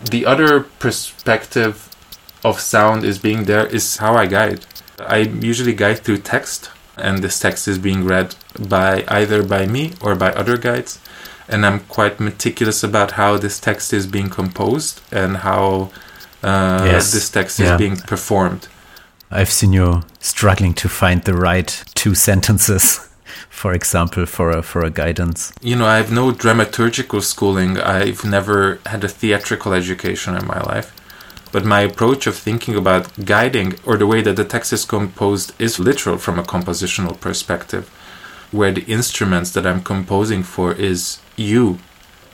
The 0.09 0.25
other 0.25 0.61
perspective 0.61 1.92
of 2.43 2.59
sound 2.59 3.03
is 3.03 3.19
being 3.19 3.45
there 3.45 3.67
is 3.67 3.97
how 3.97 4.15
I 4.15 4.25
guide. 4.27 4.65
I 4.99 5.17
usually 5.17 5.73
guide 5.73 5.99
through 5.99 6.19
text, 6.19 6.69
and 6.97 7.19
this 7.19 7.39
text 7.39 7.67
is 7.67 7.77
being 7.77 8.05
read 8.05 8.35
by 8.59 9.03
either 9.07 9.43
by 9.43 9.65
me 9.65 9.93
or 10.01 10.15
by 10.15 10.31
other 10.31 10.57
guides 10.57 10.99
and 11.47 11.65
I'm 11.65 11.81
quite 11.81 12.19
meticulous 12.19 12.83
about 12.83 13.11
how 13.11 13.37
this 13.37 13.59
text 13.59 13.93
is 13.93 14.07
being 14.07 14.29
composed 14.29 15.01
and 15.11 15.37
how 15.37 15.91
uh, 16.41 16.83
yes. 16.85 17.11
this 17.11 17.29
text 17.29 17.59
yeah. 17.59 17.73
is 17.73 17.77
being 17.77 17.97
performed. 17.97 18.67
I've 19.31 19.51
seen 19.51 19.73
you 19.73 20.03
struggling 20.19 20.73
to 20.75 20.89
find 20.89 21.23
the 21.23 21.33
right 21.33 21.83
two 21.95 22.15
sentences, 22.15 23.09
for 23.49 23.73
example, 23.73 24.25
for 24.25 24.51
a, 24.51 24.61
for 24.61 24.83
a 24.83 24.89
guidance. 24.89 25.51
You 25.61 25.75
know, 25.75 25.85
I 25.85 25.97
have 25.97 26.11
no 26.11 26.31
dramaturgical 26.31 27.21
schooling. 27.21 27.79
I've 27.79 28.23
never 28.23 28.79
had 28.85 29.03
a 29.03 29.09
theatrical 29.09 29.73
education 29.73 30.35
in 30.35 30.45
my 30.45 30.61
life. 30.61 30.93
But 31.53 31.65
my 31.65 31.81
approach 31.81 32.25
of 32.25 32.35
thinking 32.35 32.75
about 32.75 33.25
guiding 33.25 33.75
or 33.85 33.95
the 33.95 34.07
way 34.07 34.23
that 34.23 34.37
the 34.37 34.43
text 34.43 34.73
is 34.73 34.85
composed 34.85 35.53
is 35.61 35.77
literal 35.77 36.17
from 36.17 36.39
a 36.39 36.43
compositional 36.43 37.17
perspective 37.19 37.87
where 38.51 38.71
the 38.71 38.83
instruments 38.85 39.51
that 39.51 39.67
I'm 39.67 39.83
composing 39.83 40.41
for 40.41 40.73
is 40.73 41.19
you 41.37 41.77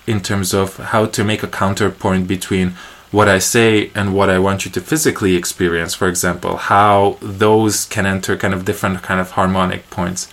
in 0.07 0.21
terms 0.21 0.53
of 0.53 0.77
how 0.77 1.05
to 1.05 1.23
make 1.25 1.43
a 1.43 1.49
counterpoint 1.49 2.29
between 2.29 2.75
what 3.11 3.27
I 3.27 3.39
say 3.39 3.91
and 3.93 4.15
what 4.15 4.29
I 4.29 4.39
want 4.39 4.63
you 4.63 4.71
to 4.71 4.79
physically 4.81 5.35
experience, 5.35 5.93
for 5.93 6.07
example, 6.07 6.55
how 6.55 7.17
those 7.21 7.83
can 7.83 8.05
enter 8.05 8.37
kind 8.37 8.53
of 8.53 8.63
different 8.63 9.03
kind 9.03 9.19
of 9.19 9.31
harmonic 9.31 9.89
points. 9.89 10.31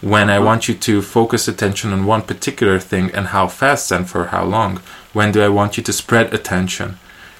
When 0.00 0.30
I 0.30 0.38
want 0.38 0.68
you 0.68 0.74
to 0.76 1.02
focus 1.02 1.48
attention 1.48 1.92
on 1.92 2.06
one 2.06 2.22
particular 2.22 2.78
thing 2.78 3.10
and 3.10 3.28
how 3.28 3.48
fast 3.48 3.90
and 3.90 4.08
for 4.08 4.26
how 4.26 4.44
long, 4.44 4.80
when 5.12 5.32
do 5.32 5.42
I 5.42 5.48
want 5.48 5.76
you 5.76 5.82
to 5.82 5.92
spread 5.92 6.32
attention 6.32 6.98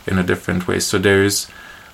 in 0.09 0.19
a 0.19 0.25
different 0.25 0.67
way? 0.67 0.81
So 0.81 0.99
there's, 0.99 1.47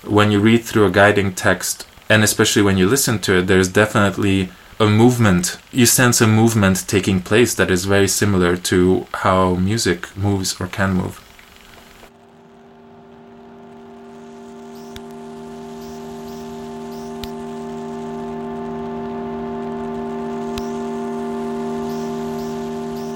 when 0.03 0.31
you 0.31 0.39
read 0.39 0.63
through 0.63 0.85
a 0.85 0.91
guiding 0.91 1.33
text, 1.33 1.87
and 2.09 2.23
especially 2.23 2.61
when 2.61 2.77
you 2.77 2.87
listen 2.87 3.19
to 3.19 3.39
it, 3.39 3.47
there's 3.47 3.67
definitely 3.67 4.49
a 4.79 4.85
movement. 4.85 5.57
You 5.71 5.85
sense 5.85 6.21
a 6.21 6.27
movement 6.27 6.87
taking 6.87 7.21
place 7.21 7.53
that 7.55 7.71
is 7.71 7.85
very 7.85 8.07
similar 8.07 8.57
to 8.57 9.07
how 9.13 9.55
music 9.55 10.15
moves 10.17 10.59
or 10.59 10.67
can 10.67 10.93
move. 10.93 11.21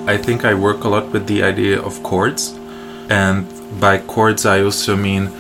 I 0.10 0.18
think 0.18 0.44
I 0.44 0.56
work 0.56 0.86
a 0.86 0.90
lot 0.90 1.12
with 1.12 1.28
the 1.28 1.44
idea 1.44 1.80
of 1.80 2.02
chords, 2.02 2.58
and 3.10 3.46
by 3.80 4.00
chords, 4.00 4.46
I 4.46 4.62
also 4.62 4.96
mean 4.96 5.32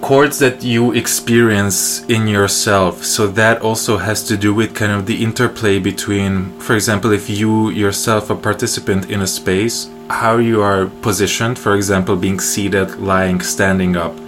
chords 0.00 0.38
that 0.38 0.62
you 0.62 0.92
experience 0.92 2.02
in 2.08 2.26
yourself. 2.26 3.04
So 3.04 3.26
that 3.28 3.60
also 3.60 3.98
has 3.98 4.22
to 4.28 4.36
do 4.36 4.54
with 4.54 4.74
kind 4.74 4.92
of 4.92 5.06
the 5.06 5.22
interplay 5.22 5.78
between, 5.78 6.58
for 6.60 6.74
example, 6.74 7.12
if 7.12 7.28
you 7.28 7.70
yourself 7.70 8.30
a 8.30 8.34
participant 8.34 9.10
in 9.10 9.20
a 9.20 9.26
space, 9.26 9.90
how 10.08 10.38
you 10.38 10.62
are 10.62 10.86
positioned, 11.02 11.58
for 11.58 11.76
example, 11.76 12.16
being 12.16 12.40
seated, 12.40 12.96
lying, 12.96 13.40
standing 13.40 13.96
up, 13.96 14.18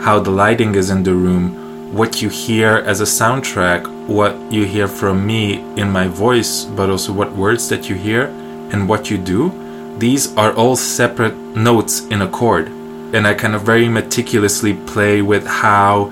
how 0.00 0.18
the 0.18 0.30
lighting 0.30 0.74
is 0.74 0.90
in 0.90 1.02
the 1.02 1.14
room, 1.14 1.94
what 1.94 2.22
you 2.22 2.28
hear 2.28 2.78
as 2.86 3.00
a 3.00 3.04
soundtrack, 3.04 3.86
what 4.06 4.34
you 4.52 4.64
hear 4.64 4.88
from 4.88 5.26
me 5.26 5.60
in 5.76 5.90
my 5.90 6.06
voice, 6.06 6.64
but 6.64 6.90
also 6.90 7.12
what 7.12 7.32
words 7.32 7.68
that 7.68 7.88
you 7.88 7.96
hear 7.96 8.26
and 8.72 8.88
what 8.88 9.10
you 9.10 9.18
do. 9.18 9.50
These 10.00 10.34
are 10.38 10.54
all 10.54 10.76
separate 10.76 11.36
notes 11.54 12.06
in 12.06 12.22
a 12.22 12.28
chord 12.28 12.68
and 13.14 13.26
I 13.26 13.34
kind 13.34 13.54
of 13.54 13.62
very 13.62 13.86
meticulously 13.86 14.72
play 14.72 15.20
with 15.20 15.46
how 15.46 16.10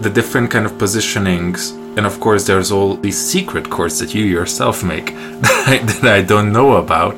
the 0.00 0.08
different 0.08 0.50
kind 0.50 0.64
of 0.64 0.72
positionings 0.72 1.72
and 1.98 2.06
of 2.06 2.18
course 2.18 2.46
there's 2.46 2.72
all 2.72 2.96
these 2.96 3.18
secret 3.18 3.68
chords 3.68 3.98
that 3.98 4.14
you 4.14 4.24
yourself 4.24 4.82
make 4.82 5.06
that 5.42 5.64
I, 5.66 5.78
that 5.84 6.04
I 6.04 6.22
don't 6.22 6.50
know 6.50 6.76
about 6.76 7.16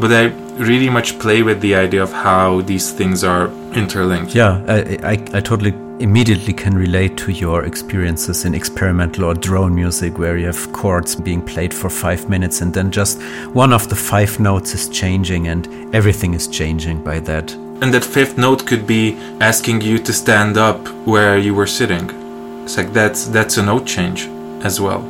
but 0.00 0.10
I 0.12 0.32
really 0.56 0.90
much 0.90 1.20
play 1.20 1.44
with 1.44 1.60
the 1.60 1.76
idea 1.76 2.02
of 2.02 2.12
how 2.12 2.62
these 2.62 2.90
things 2.90 3.22
are 3.22 3.46
interlinked. 3.72 4.34
Yeah 4.34 4.64
I, 4.66 4.98
I, 5.04 5.12
I 5.12 5.40
totally 5.40 5.74
immediately 6.00 6.52
can 6.52 6.74
relate 6.74 7.16
to 7.18 7.32
your 7.32 7.64
experiences 7.64 8.44
in 8.44 8.54
experimental 8.54 9.24
or 9.24 9.34
drone 9.34 9.74
music 9.74 10.18
where 10.18 10.36
you 10.38 10.46
have 10.46 10.72
chords 10.72 11.14
being 11.14 11.42
played 11.42 11.72
for 11.72 11.90
five 11.90 12.28
minutes 12.28 12.60
and 12.60 12.72
then 12.74 12.90
just 12.90 13.20
one 13.52 13.72
of 13.72 13.88
the 13.88 13.96
five 13.96 14.40
notes 14.40 14.74
is 14.74 14.88
changing 14.88 15.48
and 15.48 15.94
everything 15.94 16.34
is 16.34 16.48
changing 16.48 17.02
by 17.02 17.20
that 17.20 17.56
and 17.82 17.92
that 17.92 18.04
fifth 18.04 18.38
note 18.38 18.64
could 18.64 18.86
be 18.86 19.16
asking 19.40 19.80
you 19.80 19.98
to 19.98 20.12
stand 20.12 20.56
up 20.56 20.78
where 21.04 21.36
you 21.36 21.52
were 21.52 21.66
sitting. 21.66 22.08
It's 22.62 22.76
like 22.76 22.92
that's 22.92 23.26
that's 23.26 23.56
a 23.56 23.62
note 23.62 23.86
change 23.86 24.28
as 24.64 24.80
well. 24.80 25.02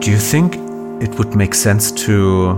Do 0.00 0.10
you 0.10 0.18
think 0.18 0.63
it 1.04 1.18
would 1.18 1.36
make 1.36 1.54
sense 1.54 1.92
to 2.06 2.52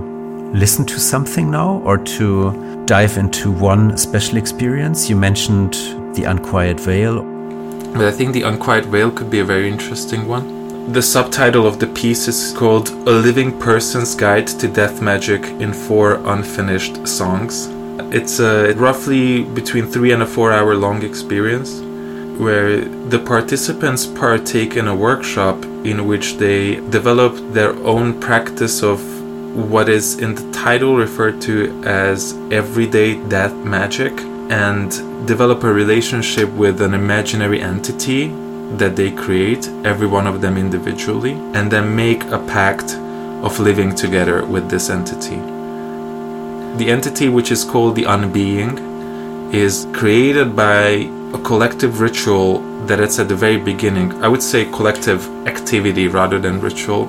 listen 0.55 0.87
to 0.87 0.99
something 0.99 1.51
now 1.51 1.83
or 1.85 1.99
to 1.99 2.85
dive 2.87 3.19
into 3.19 3.51
one 3.51 3.99
special 3.99 4.39
experience? 4.39 5.11
You 5.11 5.17
mentioned 5.17 5.75
the 6.15 6.25
Unquiet 6.25 6.79
Veil. 6.81 7.23
But 7.93 8.07
I 8.07 8.13
think 8.13 8.33
the 8.33 8.43
Unquiet 8.43 8.87
Veil 8.87 9.11
could 9.11 9.31
be 9.31 9.41
a 9.41 9.45
very 9.45 9.69
interesting 9.69 10.27
one 10.29 10.57
the 10.93 11.03
subtitle 11.03 11.67
of 11.67 11.81
the 11.81 11.89
piece 11.89 12.29
is 12.29 12.53
called 12.57 12.91
A 12.91 13.11
Living 13.11 13.59
Person's 13.59 14.15
Guide 14.15 14.47
to 14.47 14.69
Death 14.69 15.03
Magic 15.03 15.43
in 15.61 15.73
Four 15.73 16.15
Unfinished 16.25 17.09
Songs. 17.09 17.67
It's 18.15 18.39
a 18.39 18.73
roughly 18.75 19.43
between 19.43 19.87
three 19.87 20.13
and 20.13 20.23
a 20.23 20.27
four 20.27 20.53
hour 20.53 20.77
long 20.77 21.03
experience 21.03 21.81
where 22.39 22.85
the 22.85 23.19
participants 23.19 24.07
partake 24.07 24.77
in 24.77 24.89
a 24.89 24.95
workshop 24.95 25.65
in 25.85 26.07
which 26.07 26.37
they 26.37 26.77
develop 26.91 27.35
their 27.53 27.73
own 27.85 28.21
practice 28.21 28.83
of 28.83 29.01
what 29.71 29.89
is 29.89 30.19
in 30.19 30.35
the 30.35 30.53
title 30.53 30.97
referred 30.97 31.41
to 31.41 31.83
as 31.85 32.35
everyday 32.51 33.15
death 33.29 33.55
magic 33.55 34.13
and 34.51 34.91
develop 35.27 35.65
a 35.65 35.73
relationship 35.73 36.49
with 36.51 36.83
an 36.83 36.93
imaginary 36.93 37.61
entity 37.63 38.29
that 38.77 38.97
they 38.97 39.11
create, 39.11 39.67
every 39.85 40.07
one 40.07 40.27
of 40.27 40.41
them 40.41 40.57
individually, 40.57 41.33
and 41.55 41.71
then 41.71 41.97
make 41.97 42.23
a 42.25 42.39
pact 42.47 42.95
of 43.43 43.59
living 43.59 43.95
together 43.95 44.45
with 44.45 44.69
this 44.69 44.91
entity. 44.91 45.37
The 46.77 46.91
entity, 46.91 47.29
which 47.29 47.51
is 47.51 47.65
called 47.65 47.97
the 47.97 48.03
Unbeing, 48.03 49.55
is 49.55 49.87
created 49.93 50.55
by 50.55 51.09
a 51.37 51.43
collective 51.43 52.01
ritual 52.01 52.61
that 52.87 52.99
it's 52.99 53.19
at 53.19 53.29
the 53.29 53.35
very 53.35 53.59
beginning. 53.59 54.11
I 54.25 54.29
would 54.29 54.43
say 54.43 54.65
collective 54.65 55.21
activity 55.47 56.09
rather 56.09 56.39
than 56.39 56.61
ritual. 56.61 57.03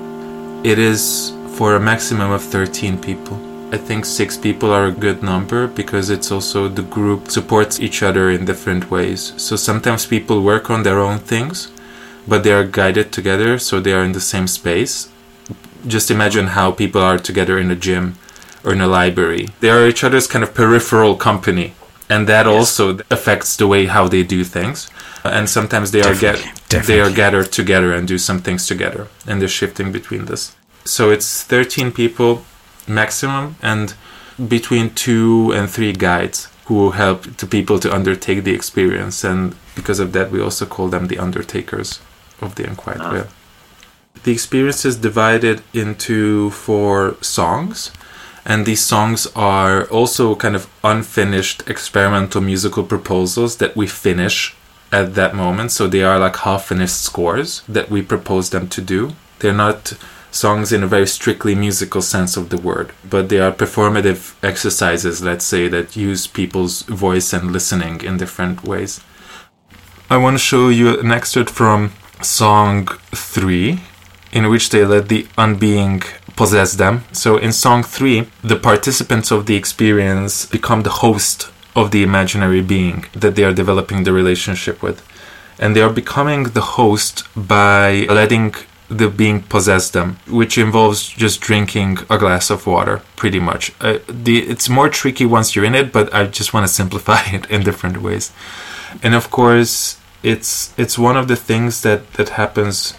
It 0.66 0.80
is 0.80 1.34
for 1.56 1.76
a 1.76 1.80
maximum 1.80 2.32
of 2.32 2.44
13 2.44 3.00
people. 3.00 3.38
I 3.72 3.78
think 3.78 4.04
six 4.06 4.36
people 4.36 4.72
are 4.72 4.88
a 4.88 4.92
good 5.06 5.24
number 5.24 5.68
because 5.68 6.10
it's 6.10 6.30
also 6.32 6.68
the 6.68 6.84
group 6.84 7.32
supports 7.32 7.80
each 7.80 8.04
other 8.04 8.30
in 8.30 8.44
different 8.44 8.92
ways. 8.92 9.34
So 9.38 9.56
sometimes 9.56 10.06
people 10.06 10.44
work 10.44 10.70
on 10.70 10.84
their 10.84 11.00
own 11.00 11.20
things, 11.20 11.72
but 12.28 12.44
they 12.44 12.52
are 12.52 12.66
guided 12.66 13.14
together, 13.14 13.58
so 13.60 13.80
they 13.80 13.94
are 13.94 14.04
in 14.04 14.12
the 14.12 14.28
same 14.34 14.48
space. 14.48 15.10
Just 15.86 16.12
imagine 16.12 16.48
how 16.48 16.72
people 16.72 17.02
are 17.02 17.18
together 17.18 17.58
in 17.58 17.72
a 17.72 17.76
gym 17.76 18.16
or 18.66 18.74
in 18.74 18.82
a 18.82 18.88
library. 18.88 19.48
They 19.62 19.70
are 19.70 19.88
each 19.88 20.04
other's 20.04 20.28
kind 20.28 20.44
of 20.44 20.54
peripheral 20.54 21.16
company, 21.16 21.74
and 22.10 22.28
that 22.28 22.46
yes. 22.46 22.56
also 22.56 23.00
affects 23.12 23.58
the 23.58 23.68
way 23.68 23.86
how 23.86 24.08
they 24.08 24.24
do 24.24 24.44
things. 24.44 24.90
And 25.24 25.50
sometimes 25.50 25.92
they 25.92 26.02
definitely, 26.02 26.50
are 26.50 26.54
get 26.70 26.86
they 26.86 27.02
are 27.02 27.12
gathered 27.12 27.52
together 27.52 27.94
and 27.94 28.08
do 28.08 28.18
some 28.18 28.40
things 28.40 28.66
together, 28.66 29.08
and 29.28 29.42
they're 29.42 29.48
shifting 29.48 29.92
between 29.92 30.26
this. 30.26 30.56
So 30.86 31.10
it's 31.10 31.44
13 31.44 31.92
people 31.92 32.44
maximum 32.88 33.58
and 33.62 33.94
between 34.48 34.94
two 34.94 35.52
and 35.54 35.70
three 35.70 35.92
guides 35.92 36.48
who 36.66 36.92
help 36.92 37.24
the 37.38 37.46
people 37.46 37.80
to 37.80 37.94
undertake 37.94 38.44
the 38.44 38.54
experience, 38.54 39.24
and 39.24 39.56
because 39.76 40.00
of 40.00 40.14
that, 40.14 40.32
we 40.32 40.42
also 40.42 40.66
call 40.66 40.88
them 40.90 41.08
the 41.08 41.18
undertakers 41.18 42.00
of 42.42 42.56
the 42.56 42.68
unquiet 42.68 43.02
Ah. 43.02 43.12
Veil. 43.12 43.28
The 44.24 44.32
experience 44.32 44.84
is 44.84 44.98
divided 44.98 45.62
into 45.74 46.50
four 46.52 47.16
songs, 47.22 47.92
and 48.48 48.66
these 48.66 48.82
songs 48.82 49.28
are 49.36 49.84
also 49.90 50.34
kind 50.36 50.56
of 50.56 50.70
unfinished 50.82 51.70
experimental 51.70 52.40
musical 52.40 52.84
proposals 52.84 53.58
that 53.58 53.76
we 53.76 53.86
finish 53.86 54.56
at 54.90 55.16
that 55.16 55.36
moment. 55.36 55.72
So 55.72 55.86
they 55.86 56.02
are 56.02 56.18
like 56.18 56.38
half 56.38 56.68
finished 56.68 57.02
scores 57.02 57.62
that 57.68 57.90
we 57.90 58.02
propose 58.02 58.50
them 58.50 58.70
to 58.70 58.82
do. 58.82 59.12
They're 59.40 59.54
not 59.54 59.94
songs 60.32 60.72
in 60.72 60.82
a 60.82 60.88
very 60.88 61.08
strictly 61.08 61.56
musical 61.56 62.02
sense 62.02 62.38
of 62.38 62.48
the 62.48 62.58
word, 62.58 62.94
but 63.10 63.28
they 63.28 63.40
are 63.40 63.52
performative 63.52 64.36
exercises, 64.42 65.22
let's 65.22 65.44
say, 65.44 65.68
that 65.68 65.98
use 65.98 66.26
people's 66.26 66.84
voice 66.84 67.34
and 67.34 67.52
listening 67.52 68.02
in 68.02 68.16
different 68.16 68.64
ways. 68.64 69.02
I 70.10 70.16
want 70.16 70.36
to 70.36 70.44
show 70.52 70.70
you 70.70 70.98
an 70.98 71.12
excerpt 71.12 71.50
from 71.50 71.92
song 72.22 72.88
three, 73.14 73.82
in 74.32 74.50
which 74.50 74.70
they 74.70 74.86
let 74.86 75.10
the 75.10 75.24
unbeing 75.38 76.02
possess 76.38 76.76
them. 76.76 77.04
So 77.12 77.38
in 77.38 77.52
song 77.52 77.84
three, 77.84 78.30
the 78.42 78.56
participants 78.56 79.32
of 79.32 79.46
the 79.48 79.56
experience 79.56 80.46
become 80.46 80.84
the 80.84 80.98
host 81.04 81.52
of 81.76 81.92
the 81.92 82.04
imaginary 82.04 82.62
being 82.62 83.06
that 83.14 83.36
they 83.36 83.44
are 83.44 83.54
developing 83.54 84.04
the 84.04 84.14
relationship 84.14 84.82
with. 84.82 85.06
And 85.60 85.76
they 85.76 85.82
are 85.82 85.92
becoming 85.92 86.44
the 86.44 86.68
host 86.78 87.24
by 87.36 88.06
letting 88.10 88.56
the 88.90 89.10
being 89.10 89.42
possess 89.42 89.90
them, 89.90 90.18
which 90.28 90.58
involves 90.58 91.10
just 91.10 91.42
drinking 91.42 91.98
a 92.10 92.18
glass 92.18 92.50
of 92.50 92.66
water, 92.66 93.02
pretty 93.16 93.40
much. 93.40 93.74
Uh, 93.82 94.00
the, 94.08 94.40
it's 94.40 94.70
more 94.70 94.90
tricky 94.90 95.26
once 95.26 95.56
you're 95.56 95.66
in 95.66 95.76
it, 95.76 95.92
but 95.92 96.14
I 96.14 96.26
just 96.28 96.54
want 96.54 96.66
to 96.66 96.74
simplify 96.82 97.22
it 97.34 97.50
in 97.50 97.64
different 97.64 98.02
ways. 98.02 98.32
And 99.04 99.14
of 99.14 99.30
course, 99.30 100.00
it's 100.24 100.74
it's 100.78 100.98
one 100.98 101.18
of 101.18 101.28
the 101.28 101.36
things 101.36 101.82
that 101.82 102.14
that 102.14 102.30
happens 102.30 102.94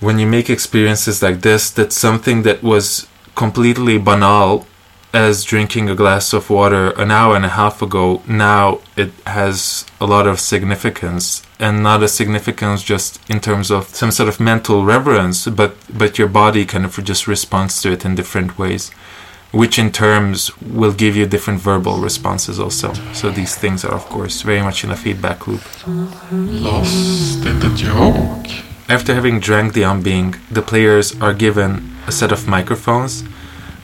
when 0.00 0.18
you 0.18 0.26
make 0.26 0.48
experiences 0.50 1.22
like 1.22 1.42
this 1.42 1.70
that 1.70 1.92
something 1.92 2.42
that 2.42 2.62
was 2.62 3.06
completely 3.34 3.98
banal 3.98 4.66
as 5.12 5.44
drinking 5.44 5.90
a 5.90 5.94
glass 5.94 6.32
of 6.32 6.50
water 6.50 6.90
an 6.90 7.10
hour 7.10 7.34
and 7.34 7.44
a 7.44 7.50
half 7.50 7.82
ago 7.82 8.22
now 8.26 8.80
it 8.96 9.10
has 9.26 9.84
a 10.00 10.06
lot 10.06 10.26
of 10.26 10.38
significance. 10.38 11.42
And 11.58 11.82
not 11.82 12.02
a 12.02 12.08
significance 12.08 12.82
just 12.82 13.20
in 13.28 13.40
terms 13.40 13.70
of 13.70 13.88
some 13.88 14.10
sort 14.10 14.28
of 14.28 14.40
mental 14.40 14.84
reverence 14.84 15.46
but 15.46 15.76
but 15.92 16.18
your 16.18 16.28
body 16.28 16.64
kind 16.64 16.84
of 16.84 17.04
just 17.04 17.26
responds 17.26 17.82
to 17.82 17.92
it 17.92 18.04
in 18.04 18.14
different 18.14 18.58
ways 18.58 18.90
which 19.52 19.78
in 19.78 19.90
terms 19.90 20.56
will 20.60 20.92
give 20.92 21.16
you 21.16 21.26
different 21.26 21.60
verbal 21.60 21.98
responses 21.98 22.60
also. 22.60 22.92
So 23.12 23.30
these 23.30 23.56
things 23.56 23.84
are 23.84 23.92
of 23.92 24.06
course 24.06 24.42
very 24.42 24.62
much 24.62 24.84
in 24.84 24.90
a 24.90 24.96
feedback 24.96 25.46
loop. 25.48 25.62
Lost 26.30 27.44
in 27.44 27.58
the 27.58 27.72
joke. 27.74 28.69
After 28.90 29.14
having 29.14 29.38
drank 29.38 29.74
the 29.74 29.82
unbeing, 29.82 30.36
the 30.50 30.62
players 30.62 31.14
are 31.20 31.32
given 31.32 31.92
a 32.08 32.10
set 32.10 32.32
of 32.32 32.48
microphones 32.48 33.22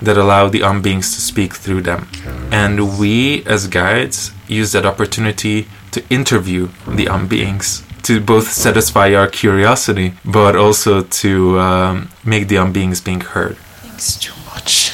that 0.02 0.18
allow 0.18 0.48
the 0.48 0.62
unbeings 0.62 1.14
to 1.14 1.20
speak 1.20 1.54
through 1.54 1.82
them. 1.82 2.08
And 2.50 2.98
we, 2.98 3.44
as 3.46 3.68
guides, 3.68 4.32
use 4.48 4.72
that 4.72 4.84
opportunity 4.84 5.68
to 5.92 6.02
interview 6.10 6.70
the 6.88 7.06
unbeings 7.06 7.84
to 8.02 8.20
both 8.20 8.48
satisfy 8.50 9.14
our 9.14 9.28
curiosity, 9.28 10.14
but 10.24 10.56
also 10.56 11.02
to 11.02 11.60
um, 11.60 12.10
make 12.24 12.48
the 12.48 12.56
unbeings 12.56 13.04
being 13.04 13.20
heard. 13.20 13.56
Thanks 13.86 14.16
too 14.16 14.34
much. 14.52 14.90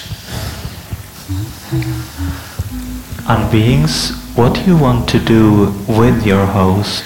Unbeings, 3.27 4.13
what 4.37 4.55
do 4.57 4.61
you 4.65 4.77
want 4.77 5.09
to 5.09 5.19
do 5.19 5.73
with 5.89 6.27
your 6.27 6.45
host? 6.45 7.03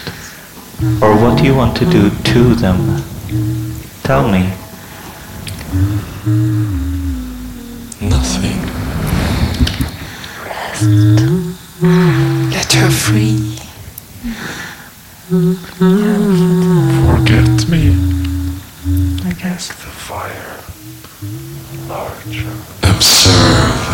Or 0.78 1.16
what 1.16 1.38
do 1.38 1.44
you 1.44 1.54
want 1.54 1.74
to 1.78 1.86
do 1.86 2.10
to 2.10 2.54
them? 2.54 3.02
Tell 4.02 4.28
me. 4.28 4.52
Nothing. 8.02 8.60
Rest. 10.44 10.82
Let 12.52 12.72
her 12.74 12.90
free. 12.90 13.56
Forget 17.08 17.68
me. 17.70 17.96
I 19.24 19.32
guess. 19.32 19.68
The 19.68 19.90
fire. 19.96 20.60
Larger. 21.88 22.52
Observe. 22.82 23.86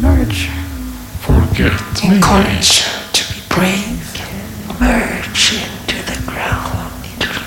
Merge. 0.00 0.48
Forget 1.20 2.02
me. 2.02 2.16
Encourage 2.16 2.96
her 3.56 3.62
to. 4.14 4.26
Merge 4.80 5.54
into 5.54 5.96
the 6.04 6.18
ground. 6.30 7.04
Into 7.04 7.28
the 7.28 7.40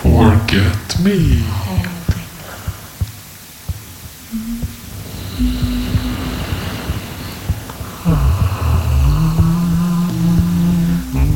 Forget 0.00 1.00
me. 1.00 1.42
Um, 8.06 8.20
um, 11.16 11.30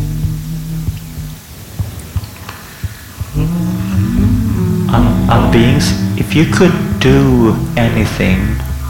Un- 4.94 5.27
unbeings, 5.29 5.87
if 6.18 6.35
you 6.35 6.44
could 6.47 6.73
do 7.01 7.57
anything 7.77 8.40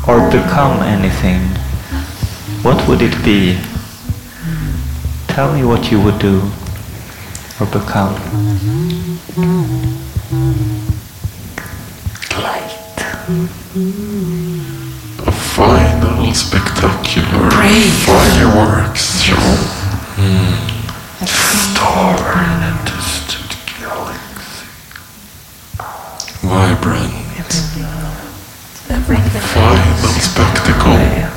or 0.06 0.20
become 0.30 0.82
anything, 0.82 1.40
what 2.62 2.86
would 2.88 3.00
it 3.02 3.14
be? 3.24 3.58
Tell 5.34 5.52
me 5.52 5.64
what 5.64 5.90
you 5.90 6.00
would 6.00 6.20
do 6.20 6.38
or 7.58 7.66
become. 7.66 8.14
light. 12.38 12.70
A 15.26 15.32
final 15.32 16.32
spectacular 16.32 17.50
Brave. 17.50 17.92
fireworks 18.06 19.10
hmm. 19.10 19.26
show. 19.26 19.46
And 21.18 21.28
free. 21.28 21.58
Star 21.58 22.14
in 22.38 22.62
a 22.62 22.78
distant 22.86 23.58
galaxy. 23.80 24.70
Vibrant. 26.46 27.10
Everything. 28.88 29.42
Final 29.42 30.14
spectacle. 30.20 31.33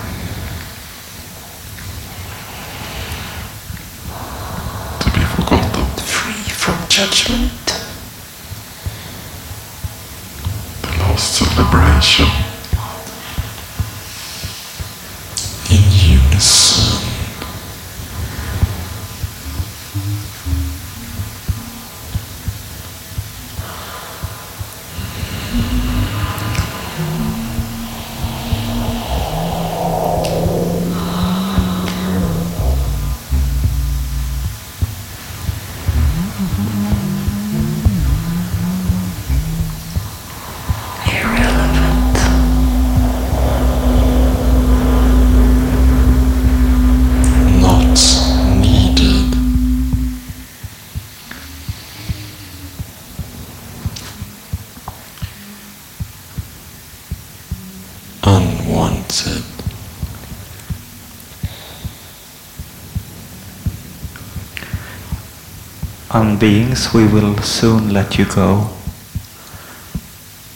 Unbeings, 66.47 66.93
we 66.93 67.05
will 67.05 67.35
soon 67.39 67.91
let 67.91 68.17
you 68.17 68.23
go. 68.23 68.69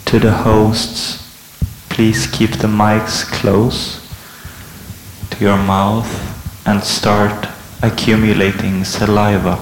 To 0.06 0.18
the 0.18 0.32
hosts, 0.32 1.18
please 1.90 2.26
keep 2.26 2.52
the 2.52 2.66
mics 2.66 3.26
close 3.26 4.00
to 5.28 5.44
your 5.44 5.58
mouth 5.58 6.08
and 6.66 6.82
start 6.82 7.46
accumulating 7.82 8.84
saliva. 8.84 9.56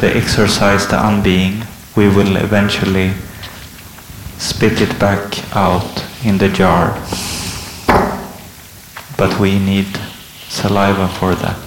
To 0.00 0.16
exorcise 0.16 0.86
the 0.86 0.96
unbeing, 0.96 1.66
we 1.94 2.08
will 2.08 2.36
eventually 2.36 3.12
spit 4.38 4.80
it 4.80 4.98
back 4.98 5.54
out 5.54 6.02
in 6.24 6.38
the 6.38 6.48
jar. 6.48 6.94
But 9.18 9.38
we 9.38 9.58
need 9.58 9.94
saliva 10.48 11.08
for 11.08 11.34
that. 11.34 11.60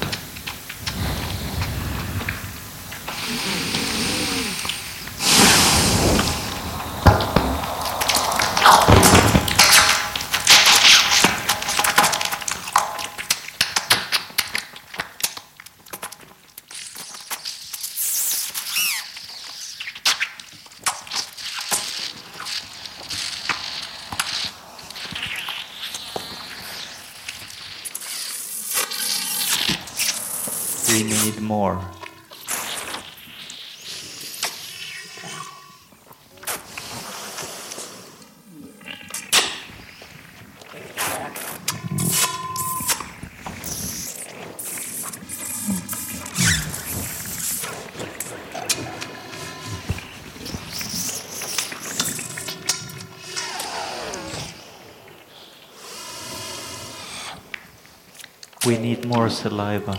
We 30.89 31.03
need 31.03 31.41
more. 31.41 31.79
We 58.65 58.77
need 58.77 59.05
more 59.05 59.29
saliva. 59.47 59.95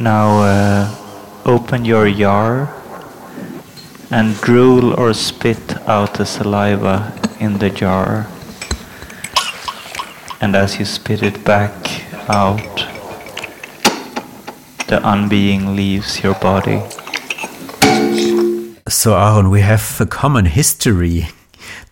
Now 0.00 0.40
uh, 0.40 0.94
open 1.44 1.84
your 1.84 2.10
jar 2.10 2.74
and 4.10 4.36
drool 4.40 4.94
or 4.94 5.12
spit 5.14 5.76
out 5.88 6.14
the 6.14 6.24
saliva 6.26 7.12
in 7.40 7.58
the 7.58 7.70
jar. 7.70 8.26
And 10.40 10.54
as 10.54 10.78
you 10.78 10.84
spit 10.84 11.22
it 11.22 11.44
back 11.44 11.72
out, 12.28 12.58
the 14.86 15.00
unbeing 15.00 15.74
leaves 15.74 16.22
your 16.22 16.34
body. 16.34 16.80
So, 18.88 19.12
Áron, 19.12 19.50
we 19.50 19.60
have 19.60 20.00
a 20.00 20.06
common 20.06 20.46
history 20.46 21.28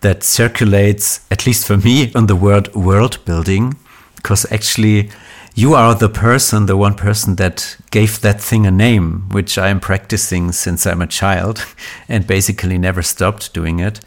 that 0.01 0.23
circulates, 0.23 1.19
at 1.29 1.45
least 1.45 1.67
for 1.67 1.77
me, 1.77 2.11
on 2.13 2.27
the 2.27 2.35
word 2.35 2.73
world 2.73 3.23
building, 3.25 3.75
because 4.15 4.51
actually 4.51 5.09
you 5.53 5.73
are 5.73 5.93
the 5.93 6.07
person, 6.09 6.67
the 6.67 6.77
one 6.77 6.93
person 6.93 7.35
that 7.35 7.77
gave 7.91 8.21
that 8.21 8.39
thing 8.39 8.65
a 8.65 8.71
name, 8.71 9.27
which 9.29 9.57
I 9.57 9.69
am 9.69 9.79
practicing 9.79 10.51
since 10.51 10.85
I'm 10.85 11.01
a 11.01 11.07
child 11.07 11.65
and 12.07 12.25
basically 12.25 12.77
never 12.77 13.01
stopped 13.01 13.53
doing 13.53 13.79
it. 13.79 13.99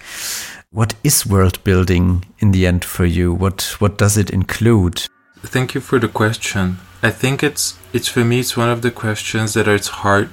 What 0.72 0.94
is 1.02 1.26
world 1.26 1.64
building 1.64 2.26
in 2.38 2.52
the 2.52 2.64
end 2.64 2.84
for 2.84 3.04
you? 3.04 3.34
What 3.34 3.74
what 3.80 3.98
does 3.98 4.16
it 4.16 4.30
include? 4.30 5.08
Thank 5.42 5.74
you 5.74 5.80
for 5.80 5.98
the 5.98 6.06
question. 6.06 6.76
I 7.02 7.10
think 7.10 7.42
it's 7.42 7.76
it's 7.92 8.06
for 8.06 8.24
me 8.24 8.38
it's 8.38 8.56
one 8.56 8.68
of 8.70 8.80
the 8.80 8.92
questions 8.92 9.54
that 9.54 9.66
it's 9.66 9.88
hard 9.88 10.28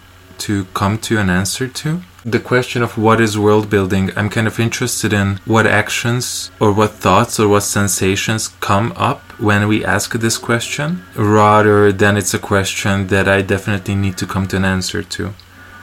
to 0.46 0.66
come 0.76 1.00
to 1.00 1.18
an 1.18 1.32
answer 1.32 1.68
to. 1.68 2.02
The 2.24 2.40
question 2.40 2.84
of 2.84 3.00
what 3.00 3.20
is 3.20 3.36
world 3.36 3.68
building, 3.68 4.12
I'm 4.16 4.30
kind 4.30 4.46
of 4.46 4.60
interested 4.60 5.12
in 5.12 5.40
what 5.46 5.66
actions 5.66 6.52
or 6.60 6.72
what 6.72 6.92
thoughts 6.92 7.40
or 7.40 7.48
what 7.48 7.64
sensations 7.64 8.50
come 8.60 8.94
up 8.96 9.22
when 9.40 9.68
we 9.68 9.84
ask 9.84 10.14
this 10.14 10.38
question, 10.38 11.02
rather 11.16 11.92
than 11.92 12.16
it's 12.16 12.36
a 12.36 12.40
question 12.40 13.08
that 13.08 13.28
I 13.28 13.42
definitely 13.42 13.96
need 13.96 14.18
to 14.20 14.28
come 14.28 14.48
to 14.50 14.58
an 14.58 14.66
answer 14.66 15.02
to. 15.02 15.34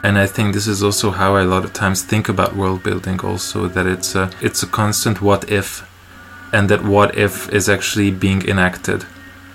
And 0.05 0.19
I 0.19 0.27
think 0.27 0.53
this 0.53 0.67
is 0.67 0.83
also 0.83 1.13
how 1.13 1.37
I 1.37 1.41
a 1.41 1.47
lot 1.47 1.65
of 1.65 1.73
times 1.73 2.03
think 2.03 2.29
about 2.29 2.55
world 2.55 2.83
building 2.83 3.19
also 3.21 3.69
that 3.69 3.87
it's 3.87 4.15
a 4.15 4.31
it's 4.43 4.63
a 4.63 4.67
constant 4.67 5.23
what 5.23 5.51
if 5.51 5.69
and 6.53 6.69
that 6.69 6.85
what 6.85 7.17
if 7.17 7.49
is 7.49 7.71
actually 7.71 8.11
being 8.11 8.43
enacted 8.47 9.07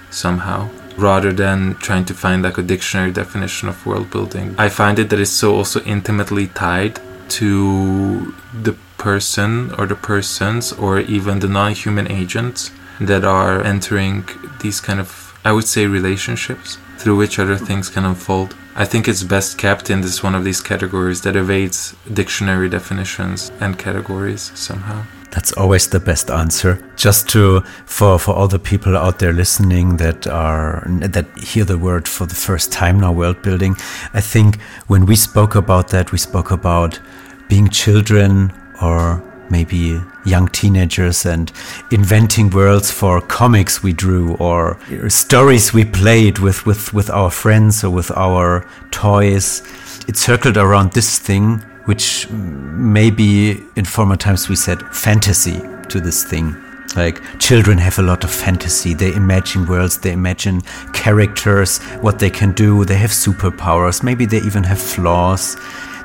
somehow 0.10 0.70
rather 0.98 1.32
than 1.32 1.76
trying 1.76 2.04
to 2.06 2.16
find 2.16 2.42
like 2.42 2.58
a 2.58 2.64
dictionary 2.64 3.12
definition 3.12 3.70
of 3.70 3.86
world 3.86 4.10
building. 4.10 4.56
I 4.58 4.70
find 4.70 4.98
it 4.98 5.12
that 5.12 5.20
it's 5.20 5.38
so 5.44 5.56
also 5.56 5.82
intimately 5.84 6.48
tied 6.48 7.00
to 7.38 8.34
the 8.52 8.76
person 8.98 9.72
or 9.78 9.86
the 9.86 9.96
persons 9.96 10.74
or 10.74 11.00
even 11.00 11.40
the 11.42 11.48
non-human 11.48 12.12
agents 12.12 12.72
that 13.00 13.24
are 13.24 13.62
entering 13.64 14.28
these 14.62 14.80
kind 14.82 15.00
of 15.00 15.38
I 15.46 15.52
would 15.52 15.68
say 15.68 15.86
relationships 15.86 16.80
through 17.00 17.18
which 17.18 17.40
other 17.40 17.56
things 17.56 17.90
can 17.90 18.06
unfold. 18.06 18.56
I 18.76 18.86
think 18.86 19.08
it's 19.08 19.24
best 19.24 19.58
kept 19.58 19.90
in 19.90 20.02
this 20.02 20.22
one 20.22 20.36
of 20.36 20.44
these 20.44 20.62
categories 20.62 21.22
that 21.22 21.36
evades 21.36 21.96
dictionary 22.14 22.70
definitions 22.70 23.52
and 23.62 23.80
categories 23.80 24.52
somehow. 24.54 25.04
That's 25.32 25.52
always 25.54 25.88
the 25.88 26.00
best 26.00 26.30
answer. 26.30 26.84
Just 26.96 27.30
to 27.30 27.62
for 27.86 28.20
for 28.20 28.34
all 28.34 28.48
the 28.48 28.60
people 28.60 28.98
out 28.98 29.20
there 29.20 29.32
listening 29.32 29.98
that 29.98 30.28
are 30.28 30.84
that 30.88 31.28
hear 31.38 31.66
the 31.66 31.78
word 31.78 32.08
for 32.08 32.26
the 32.26 32.36
first 32.36 32.72
time 32.72 33.00
now, 33.00 33.14
world 33.14 33.42
building. 33.42 33.76
I 34.14 34.22
think 34.22 34.60
when 34.88 35.06
we 35.06 35.16
spoke 35.16 35.56
about 35.56 35.90
that, 35.90 36.12
we 36.12 36.18
spoke 36.18 36.52
about 36.52 37.00
being 37.48 37.70
children 37.70 38.52
or 38.82 39.22
maybe 39.52 40.02
young 40.26 40.48
teenagers 40.48 41.26
and 41.26 41.52
inventing 41.92 42.50
worlds 42.50 42.92
for 42.92 43.22
comics 43.22 43.84
we 43.84 43.94
drew 43.94 44.36
or 44.36 44.78
stories 45.10 45.74
we 45.74 45.86
played 45.86 46.40
with, 46.40 46.66
with, 46.66 46.94
with 46.94 47.10
our 47.10 47.32
friends 47.32 47.84
or 47.84 47.90
with 47.90 48.12
our 48.12 48.68
toys. 48.92 49.62
It 50.08 50.18
circled 50.18 50.58
around 50.58 50.94
this 50.94 51.20
thing, 51.20 51.60
which 51.86 52.30
maybe 52.30 53.64
in 53.76 53.86
former 53.86 54.16
times 54.16 54.50
we 54.50 54.56
said 54.56 54.82
fantasy 54.94 55.62
to 55.90 56.00
this 56.00 56.24
thing. 56.24 56.56
Like 56.96 57.22
children 57.40 57.78
have 57.78 58.00
a 58.00 58.02
lot 58.02 58.24
of 58.24 58.32
fantasy. 58.32 58.94
They 58.94 59.14
imagine 59.14 59.68
worlds, 59.68 60.00
they 60.00 60.12
imagine 60.12 60.62
characters, 60.94 61.78
what 62.02 62.18
they 62.20 62.30
can 62.30 62.54
do. 62.54 62.84
They 62.86 62.98
have 62.98 63.12
superpowers. 63.12 64.02
Maybe 64.04 64.26
they 64.26 64.40
even 64.40 64.64
have 64.64 64.82
flaws. 64.82 65.56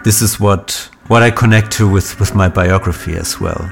This 0.04 0.20
is 0.20 0.38
what 0.38 0.90
what 1.09 1.23
I 1.23 1.31
connect 1.31 1.71
to 1.73 1.88
with, 1.88 2.19
with 2.19 2.35
my 2.35 2.49
biography 2.49 3.17
as 3.17 3.40
well. 3.40 3.71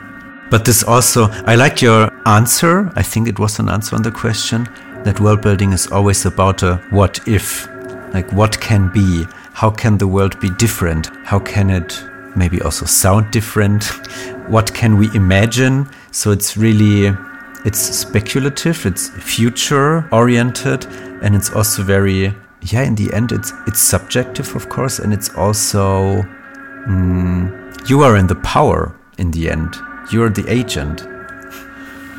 But 0.50 0.66
this 0.66 0.82
also, 0.82 1.28
I 1.46 1.54
like 1.54 1.80
your 1.80 2.10
answer. 2.26 2.92
I 2.94 3.02
think 3.02 3.26
it 3.26 3.38
was 3.38 3.58
an 3.58 3.70
answer 3.70 3.96
on 3.96 4.02
the 4.02 4.10
question 4.10 4.68
that 5.04 5.18
world 5.18 5.40
building 5.40 5.72
is 5.72 5.86
always 5.86 6.26
about 6.26 6.62
a 6.62 6.76
what 6.90 7.26
if. 7.26 7.66
Like, 8.12 8.30
what 8.32 8.60
can 8.60 8.90
be? 8.92 9.24
How 9.54 9.70
can 9.70 9.96
the 9.96 10.06
world 10.06 10.38
be 10.40 10.50
different? 10.50 11.06
How 11.24 11.38
can 11.38 11.70
it 11.70 12.04
maybe 12.36 12.60
also 12.60 12.84
sound 12.84 13.30
different? 13.30 13.84
What 14.48 14.74
can 14.74 14.98
we 14.98 15.08
imagine? 15.14 15.88
So 16.10 16.32
it's 16.32 16.56
really, 16.56 17.16
it's 17.64 17.78
speculative, 17.78 18.84
it's 18.84 19.08
future 19.08 20.06
oriented, 20.12 20.84
and 21.22 21.34
it's 21.34 21.50
also 21.50 21.82
very, 21.84 22.34
yeah, 22.60 22.82
in 22.82 22.96
the 22.96 23.10
end, 23.14 23.32
it's, 23.32 23.52
it's 23.66 23.80
subjective, 23.80 24.54
of 24.56 24.68
course, 24.68 24.98
and 24.98 25.14
it's 25.14 25.30
also 25.36 26.26
Mm, 26.86 27.88
you 27.88 28.02
are 28.02 28.16
in 28.16 28.26
the 28.26 28.34
power 28.36 28.94
in 29.18 29.30
the 29.30 29.48
end. 29.48 29.76
You're 30.10 30.30
the 30.30 30.44
agent. 30.48 31.06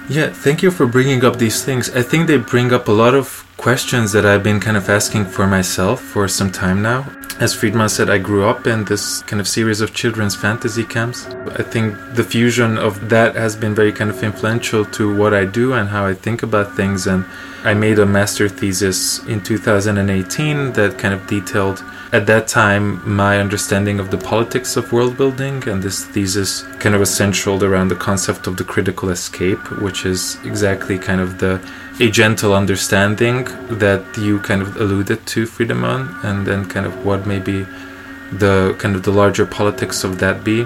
Yeah, 0.10 0.30
thank 0.30 0.62
you 0.62 0.72
for 0.72 0.86
bringing 0.86 1.24
up 1.26 1.38
these 1.38 1.64
things. 1.64 1.90
I 1.90 2.02
think 2.02 2.28
they 2.28 2.38
bring 2.38 2.74
up 2.74 2.88
a 2.88 2.92
lot 2.92 3.14
of 3.14 3.46
questions 3.58 4.12
that 4.12 4.26
I've 4.26 4.44
been 4.44 4.60
kind 4.60 4.78
of 4.78 4.90
asking 4.90 5.26
for 5.26 5.48
myself 5.48 6.02
for 6.02 6.28
some 6.28 6.52
time 6.52 6.82
now. 6.82 7.06
As 7.40 7.56
Friedemann 7.56 7.90
said, 7.90 8.10
I 8.10 8.20
grew 8.20 8.46
up 8.46 8.68
in 8.68 8.86
this 8.86 9.22
kind 9.24 9.40
of 9.40 9.48
series 9.48 9.82
of 9.82 9.94
children's 9.94 10.36
fantasy 10.36 10.84
camps. 10.84 11.26
I 11.60 11.64
think 11.64 11.96
the 12.16 12.24
fusion 12.24 12.78
of 12.78 13.10
that 13.10 13.36
has 13.36 13.56
been 13.56 13.74
very 13.74 13.92
kind 13.92 14.10
of 14.10 14.24
influential 14.24 14.86
to 14.86 15.16
what 15.16 15.34
I 15.34 15.46
do 15.46 15.74
and 15.74 15.90
how 15.90 16.06
I 16.06 16.14
think 16.14 16.44
about 16.44 16.76
things. 16.76 17.08
And 17.08 17.26
I 17.64 17.74
made 17.74 18.00
a 18.00 18.06
master 18.06 18.48
thesis 18.48 19.20
in 19.26 19.42
2018 19.42 20.74
that 20.74 20.98
kind 20.98 21.14
of 21.14 21.26
detailed 21.28 21.84
at 22.14 22.26
that 22.28 22.48
time 22.48 22.86
my 23.10 23.40
understanding 23.40 24.00
of 24.00 24.10
the 24.12 24.18
politics 24.18 24.78
of 24.78 24.94
world 24.94 25.18
building 25.18 25.68
and 25.68 25.84
this 25.84 26.06
thesis 26.06 26.62
kind 26.80 26.96
of 26.96 27.00
was 27.00 27.14
centered 27.14 27.64
around 27.64 27.90
the 27.90 27.96
concept 27.96 28.48
of 28.48 28.56
the 28.56 28.64
critical 28.64 29.10
escape 29.10 29.64
which 29.82 30.06
is 30.06 30.38
exactly 30.46 30.98
kind 30.98 31.20
of 31.20 31.40
the 31.40 31.60
agential 31.98 32.56
understanding 32.56 33.44
that 33.78 34.04
you 34.18 34.40
kind 34.40 34.62
of 34.62 34.78
alluded 34.78 35.26
to 35.28 35.46
Friedemann 35.46 36.24
and 36.24 36.46
then 36.46 36.66
kind 36.66 36.86
of 36.86 37.06
what 37.06 37.28
maybe 37.28 37.68
the 38.32 38.76
kind 38.80 38.96
of 38.96 39.04
the 39.04 39.12
larger 39.12 39.46
politics 39.46 40.04
of 40.04 40.18
that 40.20 40.44
be. 40.44 40.66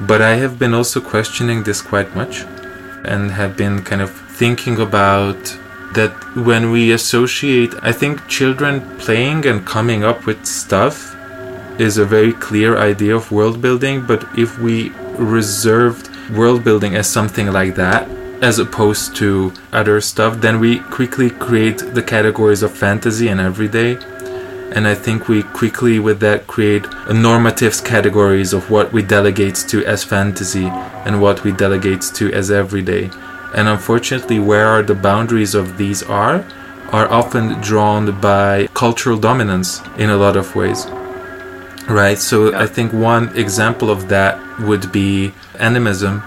But 0.00 0.20
I 0.20 0.34
have 0.34 0.58
been 0.58 0.74
also 0.74 1.00
questioning 1.00 1.62
this 1.62 1.80
quite 1.80 2.14
much 2.14 2.44
and 3.04 3.30
have 3.30 3.56
been 3.56 3.82
kind 3.82 4.02
of 4.02 4.10
thinking 4.10 4.78
about 4.80 5.58
that 5.96 6.12
when 6.36 6.70
we 6.70 6.92
associate, 6.92 7.74
I 7.82 7.92
think 7.92 8.28
children 8.28 8.80
playing 8.98 9.46
and 9.46 9.66
coming 9.66 10.04
up 10.04 10.26
with 10.26 10.46
stuff 10.46 11.16
is 11.80 11.98
a 11.98 12.04
very 12.04 12.32
clear 12.32 12.78
idea 12.78 13.16
of 13.16 13.32
world 13.32 13.60
building, 13.60 14.06
but 14.06 14.24
if 14.38 14.58
we 14.58 14.90
reserved 15.18 16.08
world 16.30 16.64
building 16.64 16.94
as 16.96 17.06
something 17.06 17.52
like 17.52 17.74
that, 17.74 18.08
as 18.42 18.58
opposed 18.58 19.16
to 19.16 19.52
other 19.72 20.00
stuff, 20.00 20.40
then 20.40 20.60
we 20.60 20.80
quickly 20.80 21.30
create 21.30 21.78
the 21.78 22.02
categories 22.02 22.62
of 22.62 22.72
fantasy 22.72 23.28
and 23.28 23.40
everyday. 23.40 23.98
And 24.74 24.86
I 24.86 24.94
think 24.94 25.28
we 25.28 25.42
quickly, 25.42 25.98
with 25.98 26.20
that, 26.20 26.46
create 26.46 26.82
normatives 27.08 27.82
categories 27.82 28.52
of 28.52 28.70
what 28.70 28.92
we 28.92 29.02
delegate 29.02 29.54
to 29.68 29.84
as 29.86 30.04
fantasy 30.04 30.66
and 31.06 31.22
what 31.22 31.44
we 31.44 31.52
delegate 31.52 32.02
to 32.14 32.32
as 32.32 32.50
everyday. 32.50 33.10
And 33.56 33.68
unfortunately, 33.68 34.38
where 34.38 34.68
are 34.68 34.82
the 34.82 34.94
boundaries 34.94 35.54
of 35.54 35.78
these 35.78 36.02
are, 36.02 36.44
are 36.92 37.10
often 37.10 37.60
drawn 37.62 38.20
by 38.20 38.68
cultural 38.74 39.18
dominance 39.18 39.80
in 39.96 40.10
a 40.10 40.16
lot 40.16 40.36
of 40.36 40.54
ways. 40.54 40.86
Right, 41.88 42.18
so 42.18 42.54
I 42.54 42.66
think 42.66 42.92
one 42.92 43.34
example 43.36 43.90
of 43.90 44.08
that 44.08 44.38
would 44.60 44.92
be 44.92 45.32
animism, 45.58 46.20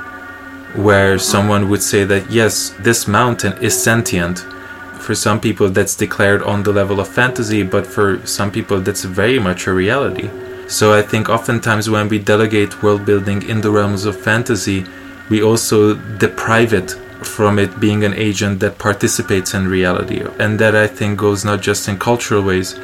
where 0.74 1.20
someone 1.20 1.70
would 1.70 1.84
say 1.84 2.04
that 2.04 2.32
yes, 2.32 2.72
this 2.80 3.08
mountain 3.08 3.54
is 3.62 3.82
sentient. 3.82 4.40
For 5.00 5.14
some 5.14 5.40
people, 5.40 5.70
that's 5.70 5.96
declared 5.96 6.42
on 6.44 6.64
the 6.64 6.74
level 6.74 7.00
of 7.00 7.08
fantasy, 7.08 7.62
but 7.62 7.86
for 7.86 8.26
some 8.26 8.52
people, 8.52 8.82
that's 8.82 9.04
very 9.04 9.38
much 9.38 9.68
a 9.68 9.74
reality. 9.74 10.30
So 10.68 10.94
I 10.94 11.04
think 11.04 11.30
oftentimes 11.30 11.90
when 11.90 12.10
we 12.10 12.20
delegate 12.20 12.82
world 12.82 13.06
building 13.06 13.44
in 13.44 13.62
the 13.62 13.72
realms 13.72 14.06
of 14.06 14.20
fantasy, 14.20 14.86
we 15.30 15.44
also 15.44 15.94
deprive 16.18 16.74
it 16.74 16.96
from 17.22 17.60
it 17.60 17.80
being 17.80 18.04
an 18.04 18.14
agent 18.14 18.60
that 18.60 18.78
participates 18.78 19.54
in 19.54 19.68
reality. 19.68 20.24
And 20.40 20.60
that 20.60 20.76
I 20.76 20.88
think 20.88 21.20
goes 21.20 21.46
not 21.46 21.62
just 21.62 21.88
in 21.88 21.98
cultural 22.00 22.42
ways, 22.42 22.80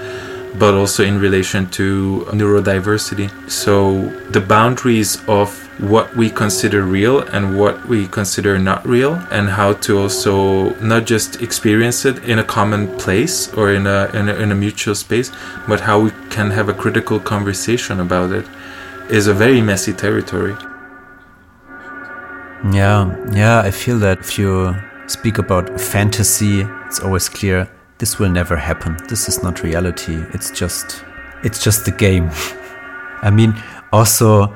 but 0.57 0.73
also 0.73 1.03
in 1.03 1.19
relation 1.19 1.69
to 1.71 2.25
neurodiversity. 2.29 3.29
So 3.49 4.07
the 4.29 4.41
boundaries 4.41 5.21
of 5.27 5.61
what 5.81 6.15
we 6.15 6.29
consider 6.29 6.83
real 6.83 7.19
and 7.19 7.59
what 7.59 7.85
we 7.87 8.07
consider 8.07 8.57
not 8.57 8.87
real, 8.87 9.15
and 9.31 9.49
how 9.49 9.73
to 9.73 9.99
also 9.99 10.69
not 10.75 11.05
just 11.05 11.41
experience 11.41 12.05
it 12.05 12.23
in 12.23 12.39
a 12.39 12.43
common 12.43 12.87
place 12.97 13.53
or 13.55 13.73
in 13.73 13.85
a, 13.85 14.09
in 14.13 14.29
a, 14.29 14.35
in 14.35 14.51
a 14.51 14.55
mutual 14.55 14.95
space, 14.95 15.31
but 15.67 15.81
how 15.81 15.99
we 15.99 16.11
can 16.29 16.51
have 16.51 16.69
a 16.69 16.73
critical 16.73 17.19
conversation 17.19 17.99
about 17.99 18.31
it, 18.31 18.45
is 19.09 19.27
a 19.27 19.33
very 19.33 19.61
messy 19.61 19.91
territory. 19.91 20.55
Yeah, 22.71 23.15
yeah, 23.31 23.61
I 23.61 23.69
feel 23.69 23.99
that 23.99 24.21
if 24.21 24.39
you 24.39 24.75
speak 25.05 25.37
about 25.37 25.79
fantasy, 25.79 26.61
it's 26.87 26.99
always 26.99 27.29
clear 27.29 27.69
this 27.99 28.17
will 28.17 28.29
never 28.29 28.55
happen. 28.55 28.97
This 29.07 29.29
is 29.29 29.43
not 29.43 29.61
reality. 29.61 30.15
It's 30.33 30.49
just 30.49 31.05
it's 31.43 31.63
just 31.63 31.85
the 31.85 31.91
game. 31.91 32.31
I 33.21 33.29
mean, 33.29 33.53
also 33.93 34.47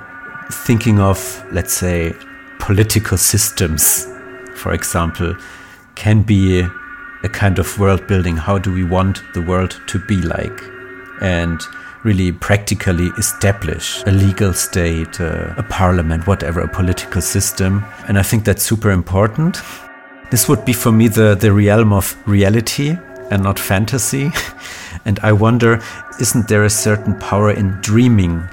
thinking 0.52 1.00
of 1.00 1.20
let's 1.52 1.72
say 1.72 2.16
political 2.58 3.18
systems, 3.18 4.08
for 4.56 4.74
example, 4.74 5.36
can 5.94 6.24
be 6.24 6.62
a 7.24 7.30
kind 7.30 7.60
of 7.60 7.78
world 7.78 8.08
building. 8.08 8.38
How 8.38 8.58
do 8.58 8.74
we 8.74 8.84
want 8.84 9.22
the 9.36 9.42
world 9.42 9.80
to 9.86 10.00
be 10.00 10.18
like? 10.18 10.64
And 11.22 11.62
really 12.04 12.32
practically 12.32 13.08
establish 13.18 14.04
a 14.06 14.12
legal 14.12 14.54
state, 14.54 15.20
uh, 15.20 15.54
a 15.58 15.64
parliament, 15.64 16.28
whatever, 16.28 16.62
a 16.62 16.68
political 16.68 17.22
system. 17.22 17.84
And 18.08 18.18
I 18.18 18.24
think 18.24 18.46
that's 18.46 18.64
super 18.64 18.92
important. 18.92 19.62
This 20.32 20.48
would 20.48 20.64
be 20.64 20.74
for 20.74 20.92
me 20.92 21.08
the, 21.08 21.36
the 21.36 21.52
realm 21.52 21.92
of 21.92 22.16
reality 22.28 22.98
and 23.32 23.44
not 23.44 23.60
fantasy. 23.60 24.32
and 25.06 25.20
I 25.20 25.32
wonder, 25.32 25.82
isn't 26.20 26.48
there 26.48 26.64
a 26.64 26.70
certain 26.70 27.18
power 27.20 27.52
in 27.52 27.72
dreaming 27.82 28.48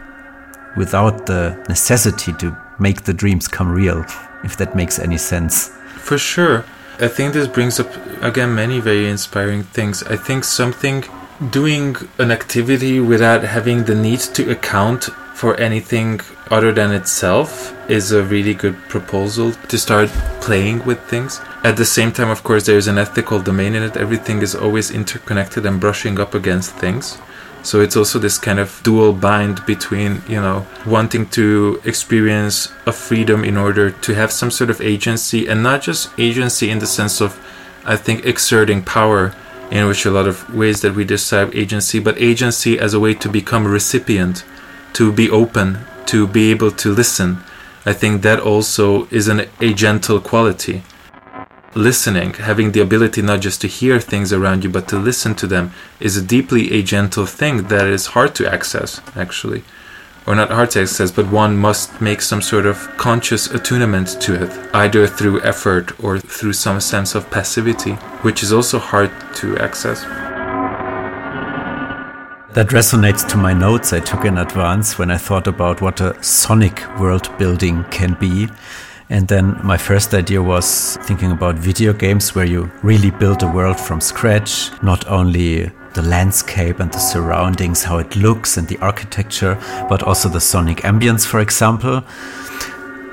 without 0.76 1.26
the 1.26 1.56
necessity 1.68 2.32
to 2.34 2.56
make 2.78 3.02
the 3.04 3.14
dreams 3.14 3.48
come 3.48 3.70
real, 3.70 4.04
if 4.44 4.56
that 4.56 4.74
makes 4.74 4.98
any 4.98 5.18
sense? 5.18 5.68
For 5.98 6.18
sure. 6.18 6.64
I 6.98 7.08
think 7.08 7.34
this 7.34 7.46
brings 7.46 7.78
up, 7.78 7.88
again, 8.22 8.54
many 8.54 8.80
very 8.80 9.08
inspiring 9.08 9.62
things. 9.62 10.02
I 10.02 10.16
think 10.16 10.44
something 10.44 11.04
doing 11.50 11.96
an 12.18 12.30
activity 12.30 13.00
without 13.00 13.42
having 13.42 13.84
the 13.84 13.94
need 13.94 14.20
to 14.20 14.50
account 14.50 15.04
for 15.34 15.54
anything 15.56 16.20
other 16.50 16.72
than 16.72 16.92
itself 16.92 17.74
is 17.90 18.10
a 18.10 18.22
really 18.22 18.54
good 18.54 18.76
proposal 18.88 19.52
to 19.52 19.76
start 19.76 20.08
playing 20.40 20.84
with 20.86 20.98
things. 21.10 21.40
At 21.62 21.76
the 21.76 21.84
same 21.84 22.10
time, 22.10 22.30
of 22.30 22.42
course, 22.42 22.64
there's 22.64 22.86
an 22.86 22.96
ethical 22.96 23.40
domain 23.40 23.74
in 23.74 23.82
it. 23.82 23.96
Everything 23.96 24.40
is 24.40 24.54
always 24.54 24.90
interconnected 24.90 25.66
and 25.66 25.80
brushing 25.80 26.18
up 26.18 26.34
against 26.34 26.72
things. 26.76 27.18
So 27.62 27.80
it's 27.80 27.96
also 27.96 28.18
this 28.18 28.38
kind 28.38 28.60
of 28.60 28.80
dual 28.82 29.12
bind 29.12 29.66
between, 29.66 30.22
you 30.28 30.40
know, 30.40 30.64
wanting 30.86 31.26
to 31.30 31.82
experience 31.84 32.72
a 32.86 32.92
freedom 32.92 33.44
in 33.44 33.56
order 33.56 33.90
to 33.90 34.14
have 34.14 34.30
some 34.30 34.52
sort 34.52 34.70
of 34.70 34.80
agency 34.80 35.48
and 35.48 35.62
not 35.62 35.82
just 35.82 36.16
agency 36.18 36.70
in 36.70 36.78
the 36.78 36.86
sense 36.86 37.20
of, 37.20 37.38
I 37.84 37.96
think, 37.96 38.24
exerting 38.24 38.82
power 38.82 39.34
in 39.70 39.86
which 39.86 40.06
a 40.06 40.10
lot 40.10 40.26
of 40.26 40.54
ways 40.54 40.80
that 40.80 40.94
we 40.94 41.04
describe 41.04 41.54
agency, 41.54 41.98
but 41.98 42.20
agency 42.20 42.78
as 42.78 42.94
a 42.94 43.00
way 43.00 43.14
to 43.14 43.28
become 43.28 43.66
a 43.66 43.68
recipient, 43.68 44.44
to 44.92 45.12
be 45.12 45.28
open, 45.30 45.78
to 46.06 46.26
be 46.26 46.50
able 46.50 46.70
to 46.70 46.92
listen. 46.92 47.38
I 47.84 47.92
think 47.92 48.22
that 48.22 48.40
also 48.40 49.06
is 49.06 49.28
an 49.28 49.40
agential 49.60 50.22
quality. 50.22 50.82
Listening, 51.74 52.32
having 52.34 52.72
the 52.72 52.80
ability 52.80 53.20
not 53.22 53.40
just 53.40 53.60
to 53.60 53.68
hear 53.68 54.00
things 54.00 54.32
around 54.32 54.64
you, 54.64 54.70
but 54.70 54.88
to 54.88 54.98
listen 54.98 55.34
to 55.34 55.46
them, 55.46 55.72
is 56.00 56.16
a 56.16 56.22
deeply 56.22 56.68
agential 56.70 57.28
thing 57.28 57.68
that 57.68 57.86
is 57.86 58.06
hard 58.06 58.34
to 58.36 58.50
access, 58.50 59.00
actually 59.14 59.62
or 60.26 60.34
not 60.34 60.48
to 60.48 60.80
access, 60.80 61.10
but 61.10 61.30
one 61.30 61.56
must 61.56 62.00
make 62.00 62.20
some 62.20 62.42
sort 62.42 62.66
of 62.66 62.78
conscious 62.96 63.50
attunement 63.50 64.20
to 64.20 64.34
it, 64.42 64.74
either 64.74 65.06
through 65.06 65.40
effort 65.42 65.92
or 66.02 66.18
through 66.18 66.52
some 66.52 66.80
sense 66.80 67.14
of 67.14 67.30
passivity, 67.30 67.92
which 68.22 68.42
is 68.42 68.52
also 68.52 68.78
hard 68.78 69.10
to 69.36 69.56
access. 69.58 70.02
That 72.54 72.68
resonates 72.68 73.28
to 73.28 73.36
my 73.36 73.52
notes 73.52 73.92
I 73.92 74.00
took 74.00 74.24
in 74.24 74.38
advance 74.38 74.98
when 74.98 75.10
I 75.10 75.18
thought 75.18 75.46
about 75.46 75.82
what 75.82 76.00
a 76.00 76.20
sonic 76.22 76.82
world 76.98 77.30
building 77.38 77.84
can 77.90 78.14
be. 78.14 78.48
And 79.10 79.28
then 79.28 79.60
my 79.62 79.76
first 79.76 80.14
idea 80.14 80.42
was 80.42 80.96
thinking 81.02 81.30
about 81.30 81.56
video 81.56 81.92
games 81.92 82.34
where 82.34 82.46
you 82.46 82.70
really 82.82 83.10
build 83.10 83.42
a 83.42 83.46
world 83.46 83.78
from 83.78 84.00
scratch, 84.00 84.70
not 84.82 85.06
only 85.06 85.70
the 85.96 86.02
landscape 86.02 86.78
and 86.78 86.92
the 86.92 86.98
surroundings, 86.98 87.82
how 87.82 87.98
it 87.98 88.14
looks 88.14 88.58
and 88.58 88.68
the 88.68 88.78
architecture, 88.78 89.58
but 89.88 90.02
also 90.02 90.28
the 90.28 90.40
sonic 90.40 90.78
ambience, 90.82 91.26
for 91.26 91.40
example. 91.40 92.04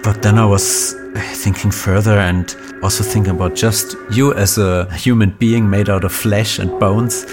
But 0.03 0.21
then 0.21 0.37
I 0.37 0.45
was 0.45 0.93
eh, 1.15 1.21
thinking 1.33 1.71
further 1.71 2.19
and 2.19 2.55
also 2.83 3.03
thinking 3.03 3.35
about 3.35 3.55
just 3.55 3.95
you 4.11 4.33
as 4.33 4.57
a 4.57 4.93
human 4.93 5.29
being 5.39 5.69
made 5.69 5.89
out 5.89 6.03
of 6.03 6.11
flesh 6.11 6.59
and 6.59 6.77
bones, 6.77 7.25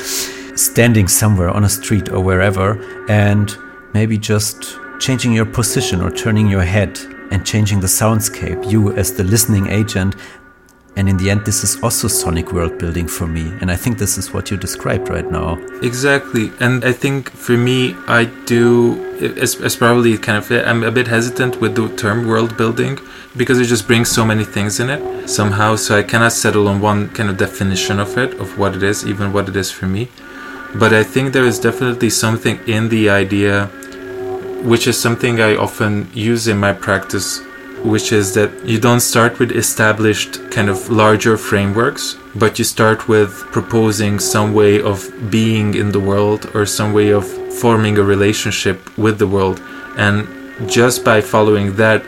standing 0.54 1.08
somewhere 1.08 1.50
on 1.50 1.64
a 1.64 1.68
street 1.68 2.08
or 2.10 2.20
wherever, 2.20 2.80
and 3.08 3.56
maybe 3.92 4.16
just 4.16 4.78
changing 5.00 5.32
your 5.32 5.46
position 5.46 6.00
or 6.00 6.12
turning 6.12 6.46
your 6.46 6.62
head 6.62 6.96
and 7.32 7.44
changing 7.44 7.80
the 7.80 7.88
soundscape. 7.88 8.70
You 8.70 8.92
as 8.92 9.14
the 9.14 9.24
listening 9.24 9.66
agent 9.66 10.14
and 10.96 11.08
in 11.08 11.16
the 11.16 11.30
end, 11.30 11.46
this 11.46 11.62
is 11.62 11.80
also 11.82 12.08
sonic 12.08 12.52
world 12.52 12.78
building 12.78 13.06
for 13.06 13.26
me. 13.26 13.52
And 13.60 13.70
I 13.70 13.76
think 13.76 13.98
this 13.98 14.18
is 14.18 14.32
what 14.32 14.50
you 14.50 14.56
described 14.56 15.08
right 15.08 15.30
now. 15.30 15.54
Exactly. 15.82 16.50
And 16.58 16.84
I 16.84 16.92
think 16.92 17.30
for 17.30 17.56
me, 17.56 17.94
I 18.08 18.24
do, 18.44 19.00
as, 19.38 19.60
as 19.60 19.76
probably 19.76 20.18
kind 20.18 20.36
of, 20.36 20.50
I'm 20.50 20.82
a 20.82 20.90
bit 20.90 21.06
hesitant 21.06 21.60
with 21.60 21.76
the 21.76 21.88
term 21.96 22.26
world 22.26 22.56
building 22.56 22.98
because 23.36 23.60
it 23.60 23.66
just 23.66 23.86
brings 23.86 24.10
so 24.10 24.24
many 24.24 24.44
things 24.44 24.80
in 24.80 24.90
it 24.90 25.28
somehow. 25.28 25.76
So 25.76 25.96
I 25.96 26.02
cannot 26.02 26.32
settle 26.32 26.66
on 26.66 26.80
one 26.80 27.08
kind 27.10 27.30
of 27.30 27.36
definition 27.36 28.00
of 28.00 28.18
it, 28.18 28.34
of 28.34 28.58
what 28.58 28.74
it 28.74 28.82
is, 28.82 29.06
even 29.06 29.32
what 29.32 29.48
it 29.48 29.56
is 29.56 29.70
for 29.70 29.86
me. 29.86 30.08
But 30.74 30.92
I 30.92 31.04
think 31.04 31.32
there 31.32 31.46
is 31.46 31.58
definitely 31.60 32.10
something 32.10 32.58
in 32.66 32.88
the 32.88 33.10
idea, 33.10 33.66
which 34.62 34.86
is 34.86 35.00
something 35.00 35.40
I 35.40 35.56
often 35.56 36.10
use 36.12 36.48
in 36.48 36.58
my 36.58 36.72
practice 36.72 37.40
which 37.82 38.12
is 38.12 38.34
that 38.34 38.50
you 38.64 38.78
don't 38.78 39.00
start 39.00 39.38
with 39.38 39.52
established 39.52 40.50
kind 40.50 40.68
of 40.68 40.90
larger 40.90 41.36
frameworks, 41.36 42.16
but 42.34 42.58
you 42.58 42.64
start 42.64 43.08
with 43.08 43.32
proposing 43.52 44.18
some 44.18 44.52
way 44.54 44.80
of 44.80 45.10
being 45.30 45.74
in 45.74 45.90
the 45.92 46.00
world 46.00 46.50
or 46.54 46.66
some 46.66 46.92
way 46.92 47.10
of 47.10 47.26
forming 47.54 47.98
a 47.98 48.02
relationship 48.02 48.96
with 48.98 49.18
the 49.18 49.26
world. 49.26 49.60
And 49.96 50.28
just 50.68 51.04
by 51.04 51.20
following 51.20 51.76
that 51.76 52.04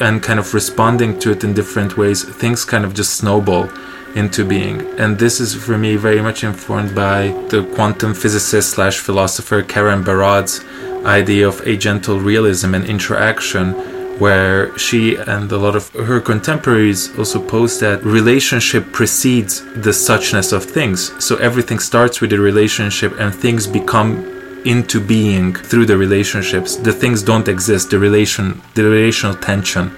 and 0.00 0.22
kind 0.22 0.38
of 0.38 0.54
responding 0.54 1.18
to 1.20 1.32
it 1.32 1.42
in 1.42 1.54
different 1.54 1.96
ways, 1.96 2.22
things 2.22 2.64
kind 2.64 2.84
of 2.84 2.94
just 2.94 3.16
snowball 3.16 3.68
into 4.14 4.44
being. 4.44 4.80
And 4.98 5.18
this 5.18 5.40
is 5.40 5.54
for 5.54 5.76
me 5.76 5.96
very 5.96 6.22
much 6.22 6.44
informed 6.44 6.94
by 6.94 7.28
the 7.50 7.68
quantum 7.74 8.14
physicist 8.14 8.70
slash 8.70 8.98
philosopher 8.98 9.62
Karen 9.62 10.02
Barad's 10.02 10.64
idea 11.04 11.46
of 11.46 11.60
agential 11.62 12.22
realism 12.22 12.74
and 12.74 12.84
interaction 12.84 13.74
where 14.18 14.76
she 14.78 15.16
and 15.16 15.50
a 15.52 15.56
lot 15.56 15.76
of 15.76 15.88
her 15.90 16.20
contemporaries 16.20 17.16
also 17.18 17.40
post 17.40 17.80
that 17.80 18.04
relationship 18.04 18.92
precedes 18.92 19.62
the 19.74 19.90
suchness 19.90 20.52
of 20.52 20.64
things. 20.64 21.12
So 21.24 21.36
everything 21.36 21.78
starts 21.78 22.20
with 22.20 22.30
the 22.30 22.40
relationship 22.40 23.18
and 23.20 23.34
things 23.34 23.66
become 23.66 24.34
into 24.64 25.00
being 25.00 25.54
through 25.54 25.86
the 25.86 25.96
relationships. 25.96 26.76
The 26.76 26.92
things 26.92 27.22
don't 27.22 27.48
exist, 27.48 27.90
the 27.90 27.98
relation 27.98 28.60
the 28.74 28.84
relational 28.84 29.36
tension 29.36 29.90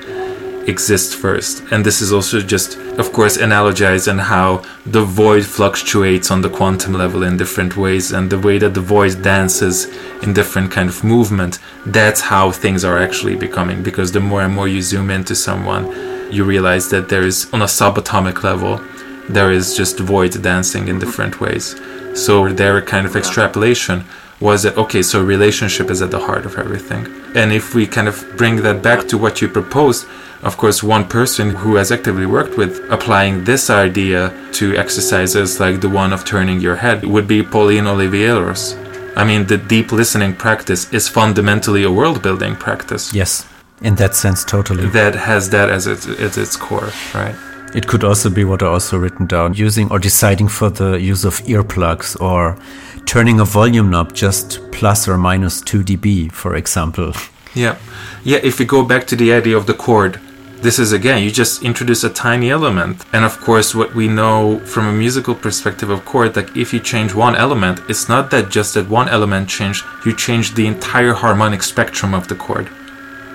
exists 0.69 1.15
first. 1.15 1.63
And 1.71 1.85
this 1.85 2.01
is 2.01 2.13
also 2.13 2.41
just, 2.41 2.77
of 2.99 3.13
course, 3.13 3.39
analogized 3.39 4.09
in 4.09 4.19
how 4.19 4.63
the 4.87 5.03
void 5.03 5.45
fluctuates 5.45 6.31
on 6.31 6.43
the 6.43 6.51
quantum 6.51 6.95
level 6.95 7.23
in 7.23 7.37
different 7.37 7.77
ways 7.77 8.13
and 8.13 8.31
the 8.31 8.39
way 8.39 8.59
that 8.59 8.75
the 8.75 8.81
void 8.81 9.23
dances 9.23 9.87
in 10.23 10.33
different 10.33 10.71
kind 10.71 10.89
of 10.89 11.03
movement. 11.03 11.59
That's 11.87 12.21
how 12.21 12.51
things 12.51 12.85
are 12.85 12.99
actually 12.99 13.37
becoming 13.37 13.83
because 13.83 14.13
the 14.13 14.21
more 14.21 14.43
and 14.43 14.55
more 14.55 14.69
you 14.69 14.83
zoom 14.83 15.11
into 15.11 15.35
someone, 15.35 15.87
you 16.31 16.45
realize 16.45 16.91
that 16.91 17.09
there 17.09 17.23
is, 17.23 17.53
on 17.53 17.63
a 17.63 17.67
subatomic 17.67 18.43
level, 18.43 18.81
there 19.29 19.53
is 19.53 19.77
just 19.77 19.99
void 19.99 20.43
dancing 20.43 20.89
in 20.89 20.99
different 20.99 21.41
ways. 21.41 21.81
So 22.15 22.49
their 22.49 22.83
kind 22.83 23.07
of 23.07 23.17
extrapolation 23.17 24.05
was 24.41 24.63
that 24.63 24.77
okay 24.77 25.03
so 25.03 25.23
relationship 25.23 25.91
is 25.91 26.01
at 26.03 26.11
the 26.11 26.19
heart 26.19 26.45
of 26.47 26.57
everything 26.59 27.07
and 27.35 27.53
if 27.53 27.75
we 27.75 27.87
kind 27.87 28.09
of 28.09 28.25
bring 28.37 28.57
that 28.57 28.83
back 28.83 29.07
to 29.07 29.17
what 29.19 29.41
you 29.41 29.49
proposed 29.49 30.07
of 30.43 30.57
course, 30.57 30.83
one 30.83 31.07
person 31.07 31.51
who 31.51 31.77
has 31.77 31.93
actively 31.93 32.25
worked 32.25 32.57
with 32.57 32.81
applying 32.91 33.45
this 33.45 33.69
idea 33.69 34.33
to 34.53 34.75
exercises 34.75 35.61
like 35.61 35.83
the 35.83 35.89
one 35.89 36.15
of 36.15 36.25
turning 36.25 36.61
your 36.61 36.77
head 36.77 37.05
would 37.05 37.29
be 37.29 37.43
Pauline 37.43 37.85
Oliveros. 37.85 38.75
I 39.17 39.25
mean, 39.25 39.47
the 39.47 39.59
deep 39.59 39.93
listening 39.93 40.35
practice 40.35 40.91
is 40.95 41.09
fundamentally 41.09 41.83
a 41.85 41.91
world 41.91 42.23
building 42.23 42.57
practice. 42.57 43.13
Yes, 43.13 43.47
in 43.83 43.97
that 43.97 44.15
sense, 44.15 44.45
totally. 44.45 44.87
That 44.87 45.15
has 45.15 45.51
that 45.51 45.69
as 45.69 45.87
its, 45.87 46.07
as 46.07 46.39
its 46.39 46.57
core, 46.57 46.91
right? 47.15 47.35
It 47.75 47.87
could 47.87 48.03
also 48.03 48.31
be 48.31 48.45
what 48.45 48.63
I 48.63 48.67
also 48.67 48.97
written 48.97 49.27
down 49.27 49.55
using 49.55 49.93
or 49.93 49.99
deciding 49.99 50.49
for 50.49 50.71
the 50.71 50.95
use 50.95 51.25
of 51.25 51.41
earplugs 51.43 52.21
or 52.21 52.57
turning 53.07 53.41
a 53.41 53.45
volume 53.45 53.91
knob 53.91 54.13
just 54.15 54.61
plus 54.73 55.09
or 55.09 55.17
minus 55.17 55.61
2 55.63 55.83
dB, 55.83 56.33
for 56.33 56.55
example. 56.55 57.13
Yeah. 57.55 57.79
Yeah, 58.25 58.39
if 58.43 58.59
we 58.59 58.65
go 58.65 58.85
back 58.85 59.07
to 59.09 59.17
the 59.17 59.33
idea 59.33 59.57
of 59.57 59.67
the 59.67 59.75
chord, 59.75 60.21
this 60.63 60.79
is 60.79 60.93
again, 60.93 61.23
you 61.23 61.31
just 61.31 61.63
introduce 61.63 62.05
a 62.05 62.11
tiny 62.11 62.51
element. 62.51 63.05
And 63.13 63.25
of 63.25 63.41
course, 63.41 63.75
what 63.75 63.95
we 63.95 64.09
know 64.09 64.59
from 64.61 64.87
a 64.87 64.93
musical 64.93 65.35
perspective 65.35 65.89
of 65.89 66.05
chord, 66.05 66.37
like 66.37 66.55
if 66.57 66.73
you 66.75 66.81
change 66.81 67.15
one 67.15 67.35
element, 67.35 67.81
it's 67.89 68.09
not 68.09 68.31
that 68.31 68.51
just 68.51 68.75
that 68.75 68.89
one 68.89 69.09
element 69.09 69.49
changed, 69.49 69.85
you 70.05 70.15
change 70.15 70.55
the 70.55 70.67
entire 70.67 71.15
harmonic 71.15 71.63
spectrum 71.63 72.15
of 72.15 72.29
the 72.29 72.35
chord, 72.35 72.69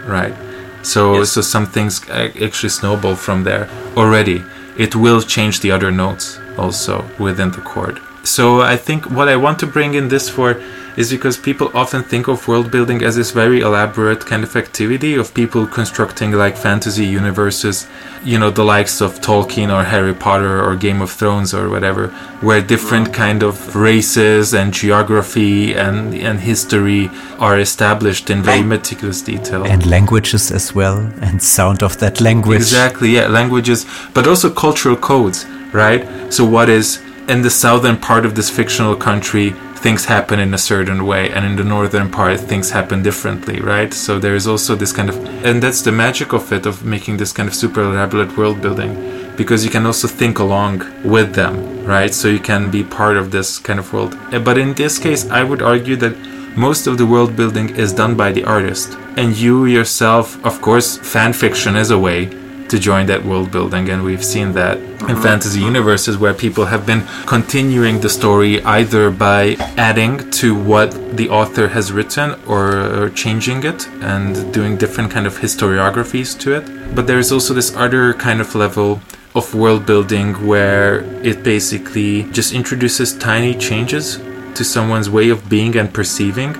right? 0.06 0.36
So, 0.84 1.17
yes. 1.17 1.32
so 1.32 1.41
some 1.41 1.65
things 1.65 2.08
uh, 2.10 2.30
actually 2.43 2.69
snowball 2.69 3.15
from 3.15 3.43
there 3.43 3.67
already. 3.97 4.43
It 4.78 4.95
will 4.95 5.21
change 5.21 5.62
the 5.62 5.71
other 5.71 5.89
notes 5.89 6.39
also 6.58 7.10
within 7.17 7.49
the 7.51 7.62
chord. 7.62 7.99
So 8.25 8.61
I 8.61 8.75
think 8.75 9.09
what 9.11 9.29
I 9.29 9.35
want 9.35 9.59
to 9.59 9.67
bring 9.67 9.93
in 9.93 10.07
this 10.07 10.29
for 10.29 10.59
is 10.97 11.11
because 11.11 11.38
people 11.38 11.69
often 11.73 12.03
think 12.03 12.27
of 12.27 12.47
world 12.47 12.71
building 12.71 13.03
as 13.03 13.15
this 13.17 13.31
very 13.31 13.59
elaborate 13.59 14.25
kind 14.25 14.43
of 14.43 14.55
activity 14.55 15.15
of 15.15 15.33
people 15.33 15.67
constructing 15.67 16.31
like 16.31 16.55
fantasy 16.55 17.05
universes, 17.05 17.85
you 18.23 18.39
know, 18.39 18.49
the 18.49 18.63
likes 18.63 19.01
of 19.01 19.19
Tolkien 19.19 19.73
or 19.73 19.83
Harry 19.83 20.13
Potter 20.13 20.63
or 20.63 20.75
Game 20.75 21.01
of 21.01 21.11
Thrones 21.11 21.53
or 21.53 21.69
whatever, 21.69 22.07
where 22.41 22.61
different 22.61 23.13
kind 23.13 23.43
of 23.43 23.75
races 23.75 24.53
and 24.53 24.73
geography 24.73 25.73
and 25.73 26.15
and 26.15 26.39
history 26.39 27.09
are 27.39 27.59
established 27.59 28.29
in 28.29 28.41
very 28.41 28.63
meticulous 28.63 29.21
detail. 29.21 29.65
And 29.65 29.85
languages 29.85 30.51
as 30.51 30.73
well, 30.73 30.97
and 31.21 31.43
sound 31.43 31.83
of 31.83 31.97
that 31.97 32.21
language. 32.21 32.61
Exactly, 32.61 33.09
yeah, 33.09 33.27
languages, 33.27 33.85
but 34.13 34.27
also 34.27 34.49
cultural 34.49 34.95
codes, 34.95 35.45
right? 35.73 36.07
So 36.33 36.45
what 36.45 36.69
is 36.69 36.99
in 37.27 37.41
the 37.41 37.49
southern 37.49 37.97
part 37.97 38.25
of 38.25 38.35
this 38.35 38.49
fictional 38.49 38.95
country 38.95 39.49
things 39.77 40.05
happen 40.05 40.39
in 40.39 40.53
a 40.53 40.57
certain 40.57 41.05
way 41.05 41.31
and 41.31 41.43
in 41.45 41.55
the 41.55 41.63
northern 41.63 42.09
part 42.09 42.39
things 42.39 42.69
happen 42.69 43.01
differently 43.01 43.59
right? 43.61 43.93
So 43.93 44.19
there 44.19 44.35
is 44.35 44.47
also 44.47 44.75
this 44.75 44.93
kind 44.93 45.09
of 45.09 45.17
and 45.43 45.61
that's 45.61 45.81
the 45.81 45.91
magic 45.91 46.33
of 46.33 46.51
it 46.53 46.65
of 46.67 46.85
making 46.85 47.17
this 47.17 47.31
kind 47.31 47.49
of 47.49 47.55
super 47.55 47.81
elaborate 47.81 48.38
world 48.38 48.61
building 48.61 48.93
because 49.35 49.65
you 49.65 49.71
can 49.71 49.85
also 49.85 50.07
think 50.07 50.38
along 50.38 50.83
with 51.03 51.33
them 51.33 51.85
right? 51.85 52.13
So 52.13 52.27
you 52.27 52.39
can 52.39 52.69
be 52.69 52.83
part 52.83 53.17
of 53.17 53.31
this 53.31 53.57
kind 53.57 53.79
of 53.79 53.91
world. 53.91 54.15
Eh, 54.31 54.39
but 54.39 54.59
in 54.59 54.73
this 54.75 54.99
case 54.99 55.27
i 55.29 55.43
would 55.43 55.63
argue 55.63 55.95
that 55.95 56.15
most 56.55 56.85
of 56.85 56.97
the 56.99 57.05
world 57.05 57.35
building 57.35 57.75
is 57.75 57.91
done 57.91 58.15
by 58.15 58.31
the 58.31 58.43
artist. 58.45 58.97
And 59.17 59.35
you 59.35 59.65
yourself 59.65 60.43
of 60.45 60.61
course 60.61 60.97
fan 60.97 61.33
fiction 61.33 61.75
is 61.75 61.89
a 61.89 61.97
way 61.97 62.29
to 62.69 62.80
join 62.80 63.06
that 63.06 63.23
world 63.23 63.51
building 63.51 63.89
and 63.89 64.04
we've 64.04 64.23
seen 64.23 64.51
that 64.54 64.78
in 64.78 64.84
mm-hmm. 64.84 65.21
fantasy 65.21 65.60
universes 65.60 66.17
where 66.17 66.34
people 66.34 66.65
have 66.65 66.86
been 66.86 67.06
continuing 67.25 67.99
the 67.99 68.10
story 68.10 68.62
either 68.63 69.12
by 69.12 69.56
adding 69.78 70.30
to 70.32 70.56
what 70.56 70.89
the 71.15 71.30
author 71.30 71.67
has 71.67 71.91
written 71.91 72.36
or, 72.47 73.10
changing 73.15 73.63
it 73.63 73.88
and 74.01 74.51
doing 74.54 74.78
different 74.78 75.12
kind 75.12 75.28
of 75.28 75.38
historiographies 75.38 76.38
to 76.39 76.54
it. 76.54 76.95
But 76.95 77.08
there's 77.08 77.32
also 77.32 77.54
this 77.54 77.75
other 77.75 78.13
kind 78.13 78.41
of 78.41 78.56
level 78.56 78.99
of 79.36 79.54
world 79.54 79.86
building 79.86 80.34
where 80.47 81.01
it 81.23 81.43
basically 81.43 82.23
just 82.32 82.54
introduces 82.54 83.15
tiny 83.17 83.54
changes 83.54 84.17
to 84.56 84.63
someone's 84.63 85.10
way 85.10 85.30
of 85.30 85.47
being 85.49 85.75
and 85.78 85.93
perceiving 85.93 86.56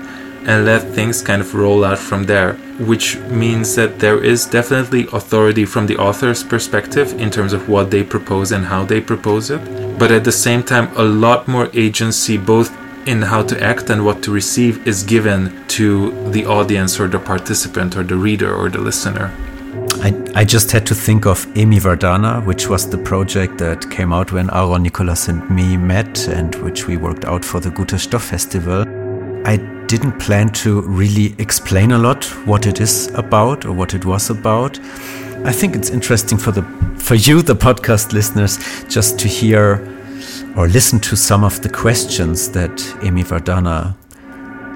and 0.46 0.64
let 0.64 0.82
things 0.82 1.20
kind 1.20 1.42
of 1.42 1.54
roll 1.54 1.84
out 1.84 1.98
from 1.98 2.24
there, 2.24 2.54
which 2.78 3.18
means 3.28 3.74
that 3.74 3.98
there 3.98 4.22
is 4.22 4.46
definitely 4.46 5.06
authority 5.12 5.64
from 5.64 5.86
the 5.86 5.96
author's 5.96 6.42
perspective 6.44 7.12
in 7.20 7.30
terms 7.30 7.52
of 7.52 7.68
what 7.68 7.90
they 7.90 8.02
propose 8.02 8.52
and 8.52 8.64
how 8.64 8.84
they 8.84 9.00
propose 9.00 9.50
it, 9.50 9.60
but 9.98 10.10
at 10.10 10.24
the 10.24 10.32
same 10.32 10.62
time, 10.62 10.88
a 10.96 11.02
lot 11.02 11.48
more 11.48 11.68
agency 11.74 12.36
both 12.38 12.70
in 13.06 13.22
how 13.22 13.42
to 13.42 13.62
act 13.62 13.90
and 13.90 14.04
what 14.04 14.22
to 14.22 14.30
receive 14.32 14.86
is 14.86 15.02
given 15.02 15.64
to 15.68 16.10
the 16.30 16.44
audience 16.46 16.98
or 16.98 17.06
the 17.08 17.18
participant 17.18 17.96
or 17.96 18.02
the 18.02 18.16
reader 18.16 18.54
or 18.54 18.68
the 18.68 18.80
listener. 18.80 19.32
I, 20.02 20.12
I 20.34 20.44
just 20.44 20.70
had 20.70 20.86
to 20.86 20.94
think 20.94 21.26
of 21.26 21.46
Emi 21.54 21.80
Vardana, 21.80 22.44
which 22.44 22.68
was 22.68 22.88
the 22.88 22.98
project 22.98 23.58
that 23.58 23.90
came 23.90 24.12
out 24.12 24.32
when 24.32 24.48
Áron, 24.48 24.82
Nicolas, 24.82 25.28
and 25.28 25.48
me 25.50 25.76
met, 25.76 26.28
and 26.28 26.54
which 26.56 26.86
we 26.86 26.96
worked 26.96 27.24
out 27.24 27.44
for 27.44 27.60
the 27.60 27.70
Guter 27.70 27.98
Stoff 27.98 28.24
Festival. 28.24 28.84
I 29.46 29.75
didn't 29.86 30.18
plan 30.18 30.48
to 30.50 30.80
really 30.82 31.34
explain 31.38 31.92
a 31.92 31.98
lot 31.98 32.24
what 32.46 32.66
it 32.66 32.80
is 32.80 33.08
about 33.14 33.64
or 33.64 33.72
what 33.72 33.94
it 33.94 34.04
was 34.04 34.30
about. 34.30 34.78
I 35.44 35.52
think 35.52 35.76
it's 35.76 35.90
interesting 35.90 36.38
for 36.38 36.50
the 36.50 36.62
for 36.98 37.14
you, 37.14 37.42
the 37.42 37.54
podcast 37.54 38.12
listeners, 38.12 38.58
just 38.88 39.18
to 39.20 39.28
hear 39.28 39.80
or 40.56 40.68
listen 40.68 40.98
to 41.00 41.16
some 41.16 41.44
of 41.44 41.60
the 41.60 41.68
questions 41.68 42.50
that 42.50 42.70
Emi 43.02 43.24
Vardana 43.24 43.94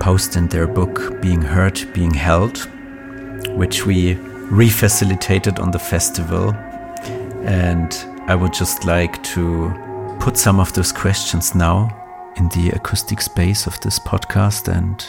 posed 0.00 0.36
in 0.36 0.46
their 0.48 0.66
book 0.66 1.20
Being 1.20 1.42
Heard, 1.42 1.92
Being 1.92 2.14
Held, 2.14 2.58
which 3.56 3.86
we 3.86 4.14
refacilitated 4.50 5.58
on 5.58 5.70
the 5.70 5.78
festival. 5.78 6.52
And 7.44 7.92
I 8.28 8.34
would 8.34 8.52
just 8.52 8.84
like 8.84 9.22
to 9.34 9.72
put 10.20 10.36
some 10.36 10.60
of 10.60 10.72
those 10.74 10.92
questions 10.92 11.54
now 11.54 11.99
in 12.36 12.48
the 12.50 12.70
acoustic 12.70 13.20
space 13.20 13.66
of 13.66 13.78
this 13.80 13.98
podcast 13.98 14.68
and 14.68 15.04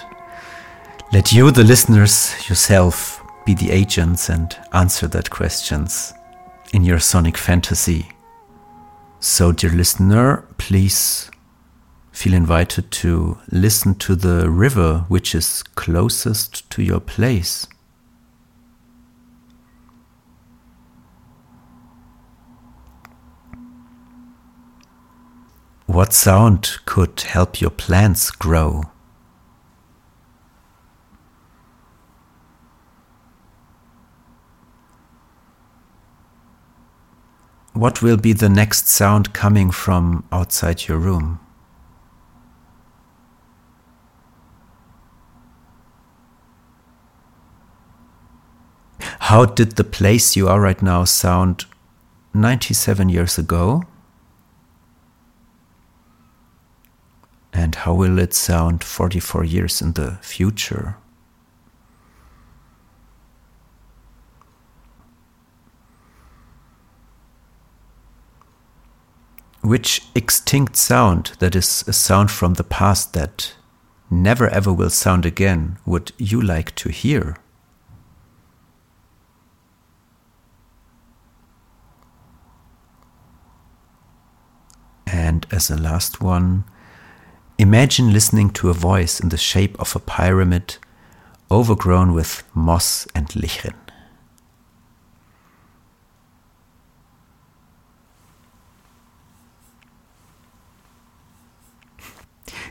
let 1.14 1.32
you, 1.32 1.52
the 1.52 1.64
listeners, 1.64 2.34
yourself 2.48 3.22
be 3.46 3.54
the 3.54 3.72
agents 3.72 4.30
and 4.30 4.56
answer 4.74 5.08
that 5.08 5.30
questions 5.30 6.14
in 6.74 6.84
your 6.84 7.00
sonic 7.00 7.38
fantasy. 7.38 8.08
So, 9.20 9.52
dear 9.52 9.72
listener, 9.72 10.46
please 10.58 11.30
feel 12.12 12.34
invited 12.34 12.92
to 12.92 13.38
listen 13.52 13.96
to 13.96 14.16
the 14.16 14.50
river 14.50 15.06
which 15.08 15.36
is 15.36 15.64
closest 15.76 16.70
to 16.72 16.84
your 16.84 17.00
place. 17.00 17.68
What 25.92 26.14
sound 26.14 26.78
could 26.86 27.20
help 27.20 27.60
your 27.60 27.70
plants 27.70 28.32
grow? 28.32 28.84
What 37.74 38.02
will 38.02 38.16
be 38.16 38.32
the 38.32 38.48
next 38.48 38.88
sound 38.88 39.34
coming 39.34 39.70
from 39.70 40.24
outside 40.32 40.88
your 40.88 40.98
room? 40.98 41.42
How 49.20 49.44
did 49.44 49.76
the 49.76 49.84
place 49.84 50.38
you 50.38 50.48
are 50.48 50.62
right 50.62 50.82
now 50.82 51.04
sound 51.04 51.66
97 52.34 53.10
years 53.10 53.38
ago? 53.38 53.84
And 57.54 57.76
how 57.76 57.94
will 57.94 58.18
it 58.18 58.34
sound 58.34 58.84
44 58.84 59.44
years 59.44 59.82
in 59.82 59.94
the 59.94 60.18
future? 60.22 60.96
Which 69.62 70.02
extinct 70.16 70.76
sound, 70.76 71.34
that 71.40 71.56
is, 71.56 71.84
a 71.88 71.94
sound 71.94 72.32
from 72.32 72.56
the 72.56 72.64
past 72.64 73.14
that 73.14 73.54
never 74.10 74.50
ever 74.50 74.74
will 74.74 74.90
sound 74.90 75.26
again, 75.26 75.78
would 75.86 76.12
you 76.18 76.42
like 76.42 76.74
to 76.76 76.90
hear? 76.90 77.38
And 85.06 85.46
as 85.52 85.70
a 85.70 85.78
last 85.78 86.22
one, 86.22 86.64
imagine 87.62 88.12
listening 88.12 88.50
to 88.50 88.70
a 88.70 88.74
voice 88.74 89.20
in 89.20 89.30
the 89.30 89.38
shape 89.38 89.80
of 89.80 89.96
a 89.96 90.00
pyramid 90.00 90.78
overgrown 91.52 92.12
with 92.14 92.44
moss 92.56 93.08
and 93.14 93.36
lichen. 93.36 93.76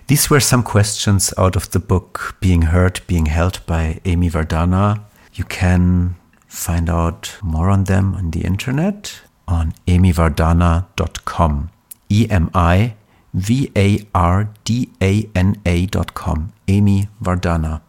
These 0.09 0.29
were 0.29 0.41
some 0.41 0.65
questions 0.65 1.33
out 1.39 1.55
of 1.55 1.71
the 1.71 1.79
book 1.79 2.35
Being 2.41 2.63
Heard, 2.63 3.01
Being 3.07 3.27
Held 3.27 3.65
by 3.67 4.01
Emi 4.05 4.29
Vardana. 4.29 5.05
You 5.35 5.45
can 5.45 6.17
find 6.49 6.91
out 6.91 7.39
more 7.43 7.71
on 7.71 7.85
them 7.85 8.17
on 8.17 8.33
the 8.33 8.41
internet 8.41 9.21
on 9.47 9.73
emivardana.com. 9.87 11.71
E 12.09 12.27
M 12.29 12.51
I 12.55 12.95
V 13.35 13.71
A 13.77 14.07
R 14.15 14.51
D 14.65 14.91
A 15.03 15.29
N 15.35 15.57
A.com. 15.67 16.53
Emi 16.67 17.09
Vardana. 17.23 17.83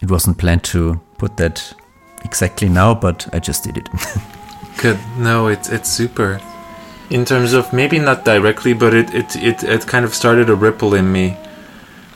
It 0.00 0.10
wasn't 0.10 0.38
planned 0.38 0.64
to 0.64 1.00
put 1.18 1.36
that 1.36 1.74
exactly 2.24 2.68
now, 2.68 2.94
but 2.94 3.28
I 3.32 3.38
just 3.38 3.64
did 3.64 3.76
it. 3.76 3.88
Good. 4.78 4.98
No, 5.16 5.48
it's 5.48 5.68
it's 5.68 5.88
super. 5.88 6.40
In 7.10 7.24
terms 7.24 7.52
of 7.52 7.72
maybe 7.72 7.98
not 7.98 8.24
directly, 8.24 8.74
but 8.74 8.94
it 8.94 9.12
it, 9.14 9.36
it, 9.36 9.62
it 9.64 9.86
kind 9.86 10.04
of 10.04 10.14
started 10.14 10.50
a 10.50 10.54
ripple 10.54 10.94
in 10.94 11.10
me. 11.10 11.36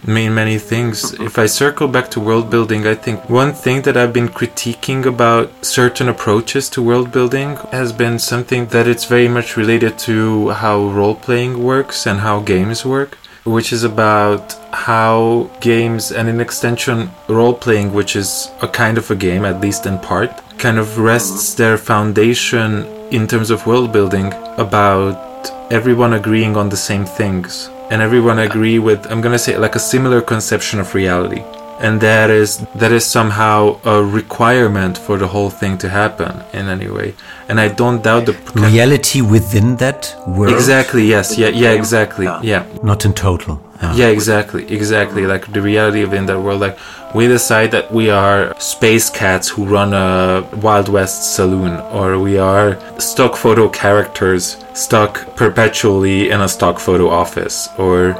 In 0.04 0.34
many 0.34 0.58
things. 0.58 1.12
If 1.20 1.38
I 1.38 1.46
circle 1.46 1.86
back 1.86 2.10
to 2.10 2.20
world 2.20 2.50
building, 2.50 2.88
I 2.88 2.96
think 2.96 3.30
one 3.30 3.52
thing 3.52 3.82
that 3.82 3.96
I've 3.96 4.12
been 4.12 4.28
critiquing 4.28 5.06
about 5.06 5.64
certain 5.64 6.08
approaches 6.08 6.68
to 6.70 6.82
world 6.82 7.12
building 7.12 7.54
has 7.70 7.92
been 7.92 8.18
something 8.18 8.66
that 8.66 8.88
it's 8.88 9.04
very 9.04 9.28
much 9.28 9.56
related 9.56 9.98
to 10.00 10.50
how 10.50 10.88
role 10.88 11.14
playing 11.14 11.62
works 11.62 12.06
and 12.06 12.18
how 12.18 12.40
games 12.40 12.84
work 12.84 13.16
which 13.44 13.72
is 13.72 13.82
about 13.82 14.52
how 14.72 15.50
games 15.60 16.12
and 16.12 16.28
in 16.28 16.40
extension 16.40 17.10
role 17.28 17.54
playing 17.54 17.92
which 17.92 18.14
is 18.14 18.48
a 18.62 18.68
kind 18.68 18.96
of 18.98 19.10
a 19.10 19.16
game 19.16 19.44
at 19.44 19.60
least 19.60 19.84
in 19.84 19.98
part 19.98 20.30
kind 20.58 20.78
of 20.78 20.98
rests 20.98 21.54
their 21.54 21.76
foundation 21.76 22.86
in 23.10 23.26
terms 23.26 23.50
of 23.50 23.66
world 23.66 23.92
building 23.92 24.32
about 24.58 25.50
everyone 25.72 26.12
agreeing 26.12 26.56
on 26.56 26.68
the 26.68 26.76
same 26.76 27.04
things 27.04 27.68
and 27.92 28.00
everyone 28.00 28.38
agree 28.38 28.78
with 28.78 29.00
i'm 29.10 29.20
going 29.20 29.36
to 29.38 29.44
say 29.46 29.54
like 29.64 29.76
a 29.76 29.84
similar 29.94 30.20
conception 30.22 30.80
of 30.80 30.94
reality. 30.94 31.42
And 31.86 32.00
that 32.00 32.30
is 32.30 32.50
that 32.80 32.92
is 32.92 33.04
somehow 33.04 33.58
a 33.94 33.96
requirement 34.20 34.94
for 35.06 35.16
the 35.22 35.26
whole 35.34 35.50
thing 35.60 35.78
to 35.78 35.88
happen 35.88 36.32
in 36.58 36.64
any 36.76 36.88
way. 36.98 37.08
And 37.48 37.56
i 37.64 37.68
don't 37.80 38.00
doubt 38.08 38.24
the 38.26 38.36
reality 38.70 39.20
within 39.20 39.68
that 39.84 40.00
world? 40.38 40.54
Exactly 40.54 41.04
yes. 41.14 41.26
Yeah 41.36 41.50
yeah 41.62 41.72
exactly. 41.80 42.26
Ah. 42.28 42.40
Yeah. 42.52 42.62
Not 42.90 43.04
in 43.04 43.12
total 43.28 43.54
Uh-huh. 43.82 43.94
yeah 43.96 44.08
exactly 44.08 44.62
exactly. 44.72 45.26
Like 45.26 45.52
the 45.52 45.60
reality 45.60 46.04
within 46.04 46.26
that 46.26 46.40
world 46.40 46.60
like 46.60 46.78
we 47.14 47.26
decide 47.26 47.72
that 47.72 47.92
we 47.92 48.10
are 48.10 48.54
space 48.58 49.10
cats 49.10 49.48
who 49.48 49.64
run 49.64 49.92
a 49.92 50.46
wild 50.62 50.88
west 50.88 51.34
saloon 51.34 51.80
or 51.98 52.18
we 52.18 52.38
are 52.38 52.78
stock 53.00 53.34
photo 53.36 53.68
characters 53.68 54.56
stuck 54.74 55.34
perpetually 55.36 56.30
in 56.30 56.40
a 56.40 56.48
stock 56.48 56.78
photo 56.78 57.08
office 57.08 57.68
or 57.76 58.14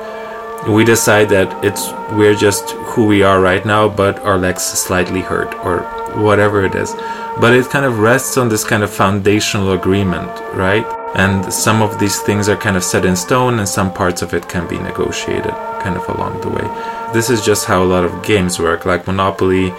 we 0.68 0.84
decide 0.84 1.28
that 1.30 1.64
it's 1.64 1.90
we're 2.12 2.34
just 2.34 2.70
who 2.70 3.06
we 3.06 3.22
are 3.22 3.40
right 3.40 3.64
now 3.66 3.88
but 3.88 4.18
our 4.20 4.38
legs 4.38 4.62
slightly 4.62 5.20
hurt 5.20 5.54
or 5.64 5.80
whatever 6.22 6.64
it 6.64 6.74
is. 6.74 6.94
But 7.40 7.54
it 7.54 7.70
kind 7.70 7.84
of 7.84 7.98
rests 7.98 8.36
on 8.36 8.48
this 8.48 8.64
kind 8.64 8.82
of 8.82 8.90
foundational 8.90 9.72
agreement 9.72 10.30
right? 10.54 10.86
And 11.14 11.52
some 11.52 11.82
of 11.82 11.98
these 11.98 12.20
things 12.20 12.48
are 12.48 12.56
kind 12.56 12.76
of 12.76 12.84
set 12.84 13.04
in 13.04 13.16
stone 13.16 13.58
and 13.58 13.68
some 13.68 13.92
parts 13.92 14.22
of 14.22 14.34
it 14.34 14.48
can 14.48 14.68
be 14.68 14.78
negotiated 14.78 15.52
kind 15.82 15.96
of 15.96 16.08
along 16.08 16.40
the 16.40 16.48
way. 16.48 17.12
This 17.12 17.28
is 17.28 17.44
just 17.44 17.66
how 17.66 17.82
a 17.82 17.90
lot 17.94 18.04
of 18.04 18.22
games 18.22 18.58
work. 18.58 18.86
Like 18.86 19.06
monopoly 19.06 19.72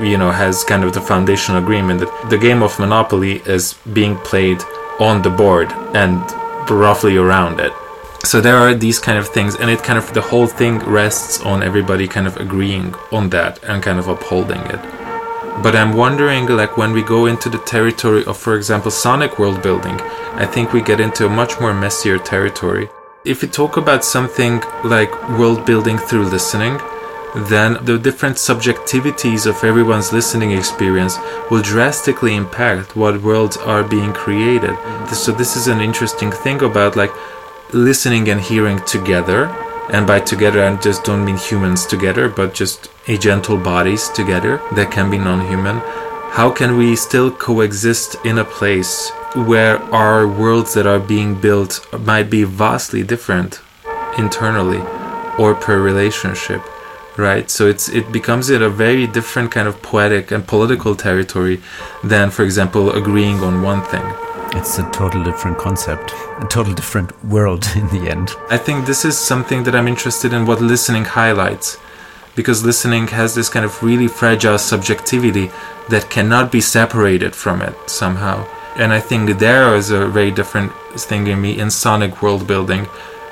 you 0.00 0.16
know 0.16 0.30
has 0.30 0.64
kind 0.64 0.84
of 0.84 0.94
the 0.94 1.00
foundational 1.00 1.62
agreement 1.62 2.00
that 2.00 2.30
the 2.30 2.38
game 2.38 2.62
of 2.62 2.78
monopoly 2.78 3.42
is 3.46 3.74
being 3.92 4.16
played 4.18 4.62
on 4.98 5.20
the 5.22 5.30
board 5.30 5.70
and 5.94 6.18
roughly 6.70 7.16
around 7.16 7.60
it 7.60 7.72
so 8.24 8.40
there 8.40 8.56
are 8.56 8.74
these 8.74 8.98
kind 8.98 9.18
of 9.18 9.28
things 9.28 9.56
and 9.56 9.70
it 9.70 9.82
kind 9.82 9.98
of 9.98 10.12
the 10.12 10.20
whole 10.20 10.46
thing 10.46 10.78
rests 10.80 11.40
on 11.40 11.62
everybody 11.62 12.06
kind 12.06 12.26
of 12.26 12.36
agreeing 12.36 12.94
on 13.12 13.30
that 13.30 13.62
and 13.64 13.82
kind 13.82 13.98
of 13.98 14.08
upholding 14.08 14.60
it. 14.60 14.80
But 15.62 15.74
i'm 15.74 15.94
wondering 15.94 16.46
like 16.46 16.76
when 16.76 16.92
we 16.92 17.02
go 17.02 17.26
into 17.26 17.48
the 17.48 17.58
territory 17.58 18.24
of 18.26 18.36
for 18.36 18.56
example 18.56 18.90
sonic 18.90 19.38
world 19.38 19.62
building 19.62 20.00
i 20.44 20.46
think 20.46 20.72
we 20.72 20.82
get 20.82 21.00
into 21.00 21.26
a 21.26 21.28
much 21.28 21.60
more 21.60 21.74
messier 21.74 22.18
territory. 22.18 22.88
If 23.24 23.42
we 23.42 23.48
talk 23.48 23.76
about 23.76 24.04
something 24.04 24.62
like 24.84 25.12
world 25.38 25.66
building 25.66 25.98
through 25.98 26.26
listening 26.26 26.78
then 27.48 27.78
the 27.84 27.98
different 27.98 28.36
subjectivities 28.36 29.46
of 29.46 29.62
everyone's 29.62 30.12
listening 30.12 30.50
experience 30.50 31.16
will 31.50 31.62
drastically 31.62 32.34
impact 32.34 32.96
what 32.96 33.22
worlds 33.22 33.56
are 33.56 33.84
being 33.84 34.12
created. 34.12 34.76
So 35.12 35.30
this 35.30 35.56
is 35.56 35.68
an 35.68 35.80
interesting 35.80 36.32
thing 36.32 36.62
about 36.62 36.96
like 36.96 37.12
listening 37.72 38.28
and 38.28 38.40
hearing 38.40 38.78
together 38.84 39.46
and 39.90 40.06
by 40.06 40.20
together 40.20 40.62
i 40.62 40.76
just 40.76 41.04
don't 41.04 41.24
mean 41.24 41.36
humans 41.36 41.86
together 41.86 42.28
but 42.28 42.54
just 42.54 42.90
agential 43.06 43.62
bodies 43.62 44.08
together 44.10 44.60
that 44.72 44.92
can 44.92 45.10
be 45.10 45.18
non-human. 45.18 45.78
How 46.38 46.48
can 46.50 46.76
we 46.76 46.94
still 46.94 47.30
coexist 47.30 48.14
in 48.24 48.38
a 48.38 48.44
place 48.44 49.10
where 49.34 49.78
our 49.92 50.28
worlds 50.28 50.74
that 50.74 50.86
are 50.86 51.00
being 51.00 51.34
built 51.34 51.84
might 51.98 52.30
be 52.30 52.44
vastly 52.44 53.02
different 53.02 53.60
internally 54.16 54.80
or 55.38 55.54
per 55.54 55.80
relationship 55.80 56.62
right? 57.16 57.50
So 57.50 57.66
it's 57.66 57.88
it 57.88 58.12
becomes 58.12 58.48
in 58.48 58.62
a 58.62 58.70
very 58.70 59.06
different 59.06 59.50
kind 59.50 59.66
of 59.66 59.82
poetic 59.82 60.30
and 60.30 60.46
political 60.46 60.94
territory 60.94 61.60
than 62.04 62.30
for 62.30 62.44
example 62.44 62.92
agreeing 62.92 63.40
on 63.40 63.62
one 63.62 63.82
thing 63.82 64.06
it's 64.52 64.78
a 64.78 64.90
total 64.90 65.22
different 65.22 65.58
concept, 65.58 66.12
a 66.40 66.46
total 66.48 66.74
different 66.74 67.24
world 67.24 67.66
in 67.76 67.86
the 67.88 68.10
end. 68.10 68.30
I 68.48 68.56
think 68.56 68.86
this 68.86 69.04
is 69.04 69.16
something 69.16 69.62
that 69.64 69.74
I'm 69.74 69.88
interested 69.88 70.32
in 70.32 70.46
what 70.46 70.60
listening 70.60 71.04
highlights. 71.04 71.78
Because 72.36 72.64
listening 72.64 73.08
has 73.08 73.34
this 73.34 73.48
kind 73.48 73.64
of 73.64 73.82
really 73.82 74.06
fragile 74.08 74.56
subjectivity 74.58 75.50
that 75.88 76.10
cannot 76.10 76.52
be 76.52 76.60
separated 76.60 77.34
from 77.34 77.60
it 77.60 77.74
somehow. 77.86 78.46
And 78.76 78.92
I 78.92 79.00
think 79.00 79.38
there 79.38 79.74
is 79.74 79.90
a 79.90 80.06
very 80.06 80.30
different 80.30 80.72
thing 80.96 81.26
in 81.26 81.40
me 81.40 81.58
in 81.58 81.70
sonic 81.70 82.22
world 82.22 82.46
building 82.46 82.86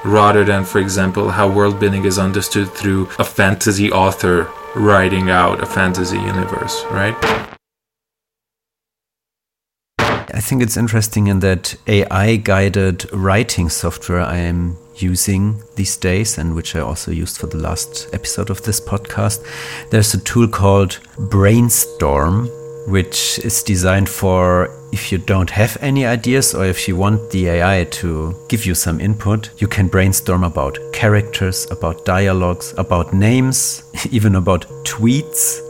rather 0.05 0.45
than, 0.45 0.65
for 0.65 0.79
example, 0.79 1.31
how 1.31 1.49
world 1.49 1.79
building 1.79 2.05
is 2.05 2.19
understood 2.19 2.69
through 2.73 3.09
a 3.19 3.25
fantasy 3.25 3.91
author 3.91 4.51
writing 4.75 5.31
out 5.31 5.63
a 5.63 5.67
fantasy 5.67 6.19
universe, 6.19 6.85
right? 6.91 7.58
I 10.35 10.41
think 10.41 10.63
it's 10.63 10.77
interesting 10.77 11.29
in 11.29 11.41
that 11.41 11.75
AI 11.87 12.37
guided 12.37 13.11
writing 13.13 13.71
software 13.71 14.21
I 14.21 14.37
am 14.37 14.77
using 14.97 15.63
these 15.77 15.97
days 15.97 16.37
and 16.37 16.55
which 16.55 16.77
I 16.77 16.81
also 16.81 17.11
used 17.11 17.39
for 17.39 17.47
the 17.47 17.57
last 17.57 18.09
episode 18.13 18.51
of 18.51 18.63
this 18.63 18.81
podcast. 18.81 19.43
There's 19.91 20.13
a 20.13 20.21
tool 20.21 20.47
called 20.49 21.01
Brainstorm, 21.19 22.49
which 22.89 23.39
is 23.39 23.63
designed 23.63 24.09
for 24.09 24.71
if 24.93 25.11
you 25.13 25.19
don't 25.19 25.51
have 25.51 25.79
any 25.81 26.05
ideas 26.05 26.55
or 26.55 26.65
if 26.67 26.89
you 26.89 26.97
want 26.97 27.31
the 27.31 27.49
AI 27.49 27.85
to 27.85 28.35
give 28.49 28.67
you 28.67 28.75
some 28.75 29.01
input, 29.01 29.51
you 29.59 29.69
can 29.69 29.89
brainstorm 29.89 30.45
about 30.45 30.79
characters, 30.93 31.67
about 31.71 32.05
dialogues, 32.05 32.75
about 32.77 33.15
names, 33.15 33.83
even 34.11 34.35
about 34.35 34.67
tweets 34.85 35.68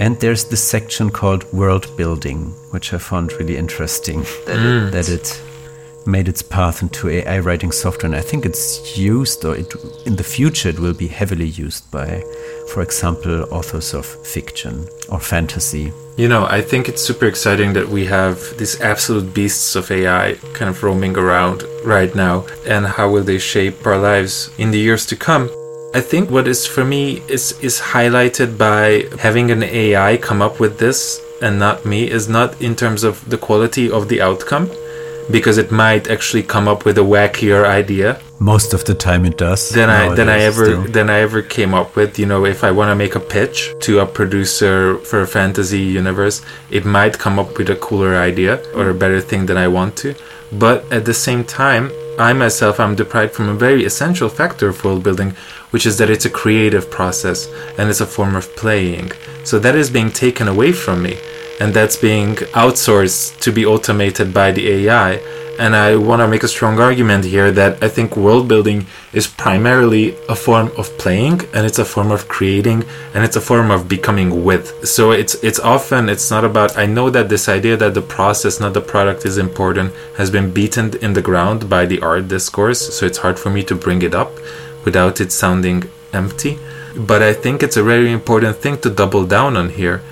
and 0.00 0.18
there's 0.20 0.44
this 0.44 0.62
section 0.62 1.10
called 1.10 1.50
world 1.52 1.88
building, 1.96 2.46
which 2.70 2.92
I 2.92 2.98
found 2.98 3.32
really 3.34 3.56
interesting 3.56 4.20
that, 4.46 4.58
mm. 4.58 4.88
it, 4.88 4.92
that 4.92 5.08
it 5.08 5.42
made 6.06 6.28
its 6.28 6.42
path 6.42 6.82
into 6.82 7.08
AI 7.08 7.38
writing 7.38 7.72
software. 7.72 8.06
And 8.06 8.14
I 8.14 8.20
think 8.20 8.44
it's 8.44 8.98
used, 8.98 9.44
or 9.44 9.56
it, 9.56 9.72
in 10.04 10.16
the 10.16 10.24
future, 10.24 10.68
it 10.68 10.78
will 10.78 10.94
be 10.94 11.06
heavily 11.06 11.46
used 11.46 11.90
by, 11.90 12.22
for 12.72 12.82
example, 12.82 13.42
authors 13.52 13.94
of 13.94 14.04
fiction 14.04 14.86
or 15.08 15.20
fantasy. 15.20 15.92
You 16.16 16.28
know, 16.28 16.46
I 16.46 16.60
think 16.60 16.88
it's 16.88 17.02
super 17.02 17.26
exciting 17.26 17.72
that 17.72 17.88
we 17.88 18.04
have 18.06 18.38
these 18.58 18.80
absolute 18.80 19.34
beasts 19.34 19.74
of 19.76 19.90
AI 19.90 20.34
kind 20.52 20.68
of 20.68 20.82
roaming 20.82 21.16
around 21.16 21.64
right 21.84 22.14
now. 22.14 22.46
And 22.66 22.86
how 22.86 23.10
will 23.10 23.24
they 23.24 23.38
shape 23.38 23.86
our 23.86 23.98
lives 23.98 24.50
in 24.58 24.70
the 24.70 24.78
years 24.78 25.06
to 25.06 25.16
come? 25.16 25.50
I 25.94 26.00
think 26.00 26.28
what 26.28 26.48
is 26.48 26.66
for 26.66 26.84
me 26.84 27.22
is 27.28 27.52
is 27.62 27.80
highlighted 27.80 28.58
by 28.58 29.06
having 29.20 29.52
an 29.52 29.62
AI 29.62 30.16
come 30.16 30.42
up 30.42 30.58
with 30.58 30.78
this 30.78 31.20
and 31.40 31.60
not 31.60 31.86
me 31.86 32.10
is 32.10 32.28
not 32.28 32.60
in 32.60 32.74
terms 32.74 33.04
of 33.04 33.14
the 33.30 33.38
quality 33.38 33.88
of 33.90 34.08
the 34.08 34.20
outcome, 34.20 34.68
because 35.30 35.56
it 35.56 35.70
might 35.70 36.10
actually 36.10 36.42
come 36.42 36.66
up 36.66 36.84
with 36.84 36.98
a 36.98 37.06
wackier 37.14 37.64
idea 37.64 38.18
Most 38.40 38.74
of 38.74 38.84
the 38.84 38.94
time 38.94 39.24
it 39.24 39.38
does. 39.38 39.70
than 39.70 39.88
I 39.88 40.14
than 40.14 40.28
I 40.28 40.40
ever 40.50 40.64
still. 40.64 40.82
than 40.96 41.08
I 41.08 41.18
ever 41.20 41.42
came 41.42 41.72
up 41.80 41.94
with. 41.94 42.18
You 42.18 42.26
know, 42.26 42.44
if 42.44 42.64
I 42.64 42.70
want 42.72 42.88
to 42.90 42.96
make 42.96 43.14
a 43.14 43.24
pitch 43.36 43.58
to 43.86 44.00
a 44.00 44.06
producer 44.06 44.98
for 45.08 45.20
a 45.22 45.26
fantasy 45.26 45.84
universe, 46.00 46.42
it 46.70 46.84
might 46.84 47.18
come 47.24 47.38
up 47.38 47.56
with 47.56 47.70
a 47.70 47.76
cooler 47.76 48.14
idea 48.30 48.52
or 48.74 48.90
a 48.90 48.94
better 49.02 49.20
thing 49.20 49.46
than 49.46 49.56
I 49.56 49.68
want 49.68 49.96
to. 50.02 50.14
But 50.64 50.78
at 50.92 51.04
the 51.04 51.14
same 51.14 51.44
time, 51.44 51.84
I 52.18 52.32
myself 52.32 52.78
i'm 52.78 52.94
deprived 52.94 53.34
from 53.34 53.48
a 53.48 53.54
very 53.54 53.84
essential 53.84 54.28
factor 54.28 54.68
of 54.68 54.84
world 54.84 55.02
building, 55.02 55.34
which 55.74 55.86
is 55.86 55.98
that 55.98 56.08
it's 56.08 56.24
a 56.24 56.30
creative 56.30 56.88
process 56.88 57.48
and 57.76 57.90
it's 57.90 58.00
a 58.00 58.06
form 58.06 58.36
of 58.36 58.54
playing. 58.54 59.10
So 59.42 59.58
that 59.58 59.74
is 59.74 59.90
being 59.90 60.12
taken 60.24 60.46
away 60.46 60.70
from 60.70 61.02
me, 61.02 61.18
and 61.60 61.74
that's 61.74 61.96
being 61.96 62.36
outsourced 62.62 63.40
to 63.40 63.50
be 63.50 63.66
automated 63.66 64.32
by 64.32 64.52
the 64.52 64.64
AI. 64.76 65.14
And 65.58 65.74
I 65.74 65.96
want 65.96 66.20
to 66.20 66.28
make 66.28 66.44
a 66.44 66.54
strong 66.56 66.78
argument 66.78 67.24
here 67.24 67.50
that 67.52 67.82
I 67.82 67.88
think 67.88 68.16
world 68.16 68.46
building 68.46 68.86
is 69.12 69.26
primarily 69.26 70.14
a 70.28 70.36
form 70.36 70.70
of 70.76 70.96
playing 70.98 71.40
and 71.52 71.66
it's 71.68 71.78
a 71.78 71.84
form 71.84 72.10
of 72.12 72.26
creating 72.28 72.84
and 73.12 73.24
it's 73.24 73.36
a 73.36 73.40
form 73.50 73.70
of 73.70 73.88
becoming 73.88 74.44
with. 74.44 74.66
So 74.88 75.12
it's 75.12 75.34
it's 75.48 75.60
often 75.60 76.08
it's 76.08 76.28
not 76.28 76.44
about 76.44 76.76
I 76.76 76.86
know 76.86 77.08
that 77.10 77.28
this 77.28 77.48
idea 77.48 77.76
that 77.76 77.94
the 77.94 78.06
process 78.16 78.58
not 78.58 78.74
the 78.74 78.86
product 78.94 79.24
is 79.24 79.38
important 79.38 79.92
has 80.18 80.28
been 80.28 80.52
beaten 80.52 80.86
in 81.06 81.12
the 81.12 81.26
ground 81.30 81.68
by 81.68 81.86
the 81.86 82.00
art 82.00 82.26
discourse, 82.26 82.80
so 82.94 83.06
it's 83.06 83.18
hard 83.18 83.38
for 83.38 83.50
me 83.50 83.62
to 83.70 83.74
bring 83.76 84.02
it 84.02 84.14
up 84.14 84.32
without 84.84 85.20
it 85.20 85.32
sounding 85.32 85.84
empty. 86.12 86.58
But 86.96 87.22
I 87.22 87.32
think 87.32 87.62
it's 87.62 87.76
a 87.76 87.82
very 87.82 88.12
important 88.12 88.56
thing 88.56 88.78
to 88.82 88.90
double 88.90 89.26
down 89.26 89.56
on 89.56 89.70
here 89.70 90.02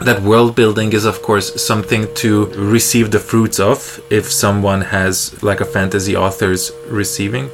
that 0.00 0.22
world 0.22 0.56
building 0.56 0.94
is 0.94 1.04
of 1.04 1.20
course 1.20 1.62
something 1.62 2.12
to 2.14 2.46
receive 2.56 3.10
the 3.10 3.18
fruits 3.18 3.60
of 3.60 4.00
if 4.08 4.32
someone 4.32 4.80
has 4.80 5.42
like 5.42 5.60
a 5.60 5.64
fantasy 5.64 6.16
author's 6.16 6.72
receiving 6.88 7.50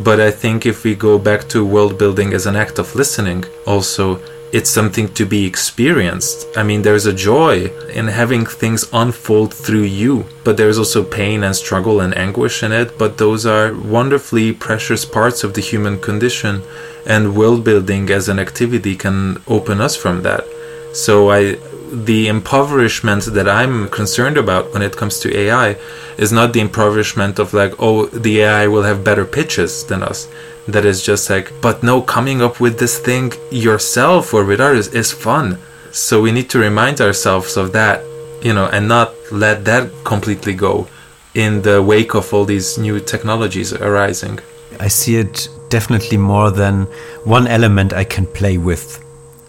but 0.00 0.18
i 0.18 0.28
think 0.28 0.66
if 0.66 0.82
we 0.82 0.92
go 0.96 1.16
back 1.20 1.48
to 1.48 1.64
world 1.64 1.96
building 1.96 2.32
as 2.32 2.46
an 2.46 2.56
act 2.56 2.80
of 2.80 2.96
listening 2.96 3.44
also 3.64 4.20
it's 4.54 4.70
something 4.70 5.08
to 5.14 5.26
be 5.26 5.44
experienced. 5.44 6.46
I 6.56 6.62
mean 6.62 6.82
there's 6.82 7.06
a 7.06 7.20
joy 7.30 7.54
in 8.00 8.06
having 8.06 8.46
things 8.46 8.88
unfold 8.92 9.52
through 9.52 9.88
you 10.02 10.24
but 10.44 10.56
there's 10.56 10.78
also 10.78 11.02
pain 11.02 11.42
and 11.42 11.56
struggle 11.56 12.00
and 12.00 12.16
anguish 12.16 12.62
in 12.62 12.70
it. 12.70 12.96
But 12.96 13.18
those 13.18 13.44
are 13.46 13.74
wonderfully 13.74 14.52
precious 14.52 15.04
parts 15.04 15.42
of 15.42 15.54
the 15.54 15.60
human 15.60 16.00
condition 16.00 16.62
and 17.04 17.36
world 17.36 17.64
building 17.64 18.10
as 18.10 18.28
an 18.28 18.38
activity 18.38 18.94
can 18.94 19.42
open 19.48 19.80
us 19.80 19.96
from 19.96 20.22
that. 20.22 20.44
So 20.92 21.30
I 21.30 21.56
the 21.94 22.28
impoverishment 22.28 23.24
that 23.26 23.48
I'm 23.48 23.88
concerned 23.88 24.36
about 24.36 24.72
when 24.72 24.82
it 24.82 24.96
comes 24.96 25.20
to 25.20 25.36
AI 25.36 25.76
is 26.18 26.32
not 26.32 26.52
the 26.52 26.60
impoverishment 26.60 27.38
of 27.38 27.54
like, 27.54 27.74
oh, 27.78 28.06
the 28.06 28.40
AI 28.40 28.66
will 28.66 28.82
have 28.82 29.04
better 29.04 29.24
pitches 29.24 29.84
than 29.84 30.02
us. 30.02 30.28
That 30.66 30.84
is 30.84 31.02
just 31.02 31.30
like, 31.30 31.52
but 31.60 31.82
no, 31.82 32.02
coming 32.02 32.42
up 32.42 32.58
with 32.58 32.78
this 32.78 32.98
thing 32.98 33.32
yourself 33.50 34.34
or 34.34 34.44
with 34.44 34.60
others 34.60 34.88
is 34.88 35.12
fun. 35.12 35.58
So 35.92 36.20
we 36.20 36.32
need 36.32 36.50
to 36.50 36.58
remind 36.58 37.00
ourselves 37.00 37.56
of 37.56 37.72
that, 37.72 38.02
you 38.42 38.54
know, 38.54 38.66
and 38.66 38.88
not 38.88 39.14
let 39.30 39.64
that 39.66 39.90
completely 40.04 40.54
go 40.54 40.88
in 41.34 41.62
the 41.62 41.82
wake 41.82 42.14
of 42.14 42.32
all 42.32 42.44
these 42.44 42.78
new 42.78 42.98
technologies 42.98 43.72
arising. 43.72 44.40
I 44.80 44.88
see 44.88 45.16
it 45.16 45.48
definitely 45.68 46.16
more 46.16 46.50
than 46.50 46.84
one 47.24 47.46
element 47.46 47.92
I 47.92 48.04
can 48.04 48.26
play 48.26 48.58
with. 48.58 49.03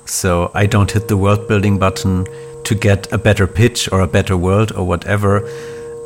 So 0.05 0.51
I 0.53 0.65
don't 0.65 0.91
hit 0.91 1.07
the 1.07 1.17
world 1.17 1.47
building 1.47 1.77
button 1.77 2.25
to 2.63 2.75
get 2.75 3.11
a 3.11 3.17
better 3.17 3.47
pitch 3.47 3.91
or 3.91 4.01
a 4.01 4.07
better 4.07 4.37
world 4.37 4.71
or 4.73 4.85
whatever. 4.85 5.47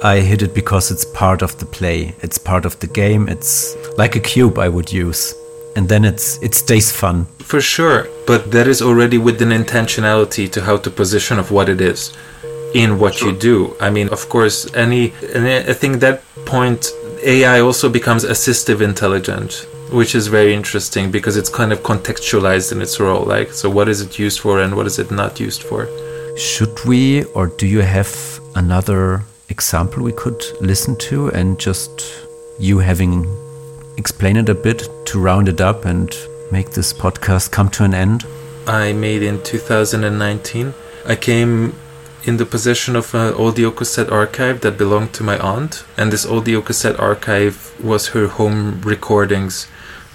I 0.03 0.19
hit 0.19 0.41
it 0.41 0.53
because 0.53 0.91
it's 0.91 1.05
part 1.05 1.41
of 1.41 1.57
the 1.59 1.65
play. 1.65 2.15
It's 2.21 2.37
part 2.37 2.65
of 2.65 2.79
the 2.79 2.87
game. 2.87 3.27
It's 3.27 3.75
like 3.97 4.15
a 4.15 4.19
cube 4.19 4.57
I 4.57 4.69
would 4.69 4.91
use. 4.91 5.35
And 5.75 5.87
then 5.87 6.03
it's 6.05 6.37
it 6.41 6.55
stays 6.55 6.91
fun. 6.91 7.25
For 7.39 7.61
sure, 7.61 8.07
but 8.25 8.51
that 8.51 8.67
is 8.67 8.81
already 8.81 9.17
with 9.17 9.41
an 9.41 9.49
intentionality 9.49 10.49
to 10.51 10.61
how 10.61 10.77
to 10.77 10.89
position 10.89 11.39
of 11.39 11.51
what 11.51 11.69
it 11.69 11.81
is 11.81 12.15
in 12.73 12.99
what 12.99 13.21
you 13.21 13.31
do. 13.31 13.75
I 13.79 13.89
mean, 13.89 14.09
of 14.09 14.29
course, 14.29 14.73
any 14.73 15.13
and 15.35 15.47
I 15.47 15.73
think 15.73 15.99
that 15.99 16.23
point 16.45 16.91
AI 17.23 17.59
also 17.59 17.89
becomes 17.89 18.23
assistive 18.23 18.81
intelligence, 18.81 19.65
which 19.91 20.15
is 20.15 20.27
very 20.27 20.53
interesting 20.53 21.11
because 21.11 21.37
it's 21.37 21.49
kind 21.49 21.71
of 21.71 21.81
contextualized 21.81 22.71
in 22.71 22.81
its 22.81 22.99
role. 22.99 23.25
Like, 23.25 23.51
so 23.51 23.69
what 23.69 23.89
is 23.89 24.01
it 24.01 24.19
used 24.19 24.39
for 24.39 24.61
and 24.61 24.75
what 24.75 24.85
is 24.85 24.99
it 24.99 25.11
not 25.11 25.39
used 25.39 25.63
for? 25.63 25.87
Should 26.37 26.85
we 26.85 27.23
or 27.35 27.47
do 27.47 27.67
you 27.67 27.81
have 27.81 28.39
another 28.55 29.23
example 29.49 30.03
we 30.03 30.11
could 30.13 30.41
listen 30.61 30.95
to 31.09 31.29
and 31.29 31.59
just 31.59 32.25
you 32.59 32.79
having 32.79 33.25
explain 33.97 34.37
it 34.37 34.47
a 34.47 34.55
bit 34.55 34.87
to 35.07 35.19
round 35.19 35.49
it 35.49 35.59
up 35.59 35.85
and 35.85 36.15
make 36.51 36.71
this 36.71 36.93
podcast 36.93 37.51
come 37.51 37.69
to 37.69 37.83
an 37.83 37.93
end? 37.93 38.25
I 38.67 38.93
made 38.93 39.23
in 39.23 39.41
2019. 39.43 40.73
I 41.07 41.15
came 41.15 41.73
in 42.25 42.37
the 42.37 42.45
possession 42.45 42.95
of 42.95 43.13
an 43.15 43.33
audio 43.33 43.71
cassette 43.71 44.11
archive 44.11 44.61
that 44.61 44.77
belonged 44.77 45.13
to 45.13 45.23
my 45.23 45.39
aunt, 45.39 45.85
and 45.97 46.11
this 46.11 46.25
audio 46.25 46.61
cassette 46.61 46.99
archive 46.99 47.73
was 47.83 48.09
her 48.09 48.27
home 48.27 48.81
recordings 48.81 49.67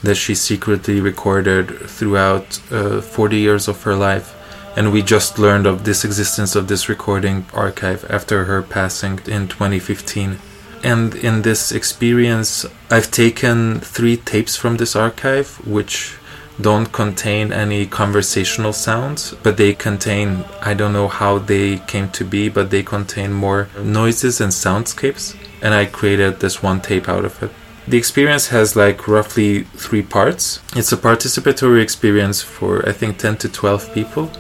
that 0.04 0.16
she 0.16 0.34
secretly 0.34 1.00
recorded 1.00 1.88
throughout 1.88 2.60
uh, 2.70 3.00
40 3.00 3.36
years 3.38 3.68
of 3.68 3.82
her 3.82 3.96
life. 3.96 4.34
And 4.76 4.92
we 4.92 5.02
just 5.02 5.38
learned 5.38 5.66
of 5.66 5.84
this 5.84 6.04
existence 6.04 6.56
of 6.56 6.68
this 6.68 6.88
recording 6.88 7.46
archive 7.54 8.04
after 8.10 8.44
her 8.44 8.60
passing 8.62 9.20
in 9.26 9.48
2015. 9.48 10.38
And 10.82 11.14
in 11.14 11.42
this 11.42 11.72
experience, 11.72 12.66
I've 12.90 13.10
taken 13.10 13.80
three 13.80 14.16
tapes 14.16 14.56
from 14.56 14.76
this 14.76 14.94
archive, 14.94 15.66
which 15.66 16.16
don't 16.60 16.92
contain 16.92 17.52
any 17.52 17.86
conversational 17.86 18.72
sounds, 18.72 19.34
but 19.42 19.56
they 19.56 19.74
contain, 19.74 20.44
I 20.60 20.74
don't 20.74 20.92
know 20.92 21.08
how 21.08 21.38
they 21.38 21.78
came 21.78 22.10
to 22.10 22.24
be, 22.24 22.48
but 22.48 22.70
they 22.70 22.82
contain 22.82 23.32
more 23.32 23.68
noises 23.80 24.40
and 24.40 24.52
soundscapes. 24.52 25.36
And 25.62 25.72
I 25.72 25.86
created 25.86 26.40
this 26.40 26.62
one 26.62 26.80
tape 26.80 27.08
out 27.08 27.24
of 27.24 27.42
it. 27.42 27.50
The 27.86 27.98
experience 27.98 28.48
has 28.48 28.76
like 28.76 29.06
roughly 29.06 29.64
three 29.76 30.00
parts. 30.00 30.60
It's 30.74 30.90
a 30.92 30.96
participatory 30.96 31.82
experience 31.82 32.40
for 32.40 32.88
I 32.88 32.92
think 32.92 33.18
10 33.18 33.36
to 33.38 33.48
12 33.48 33.92
people. 33.92 34.30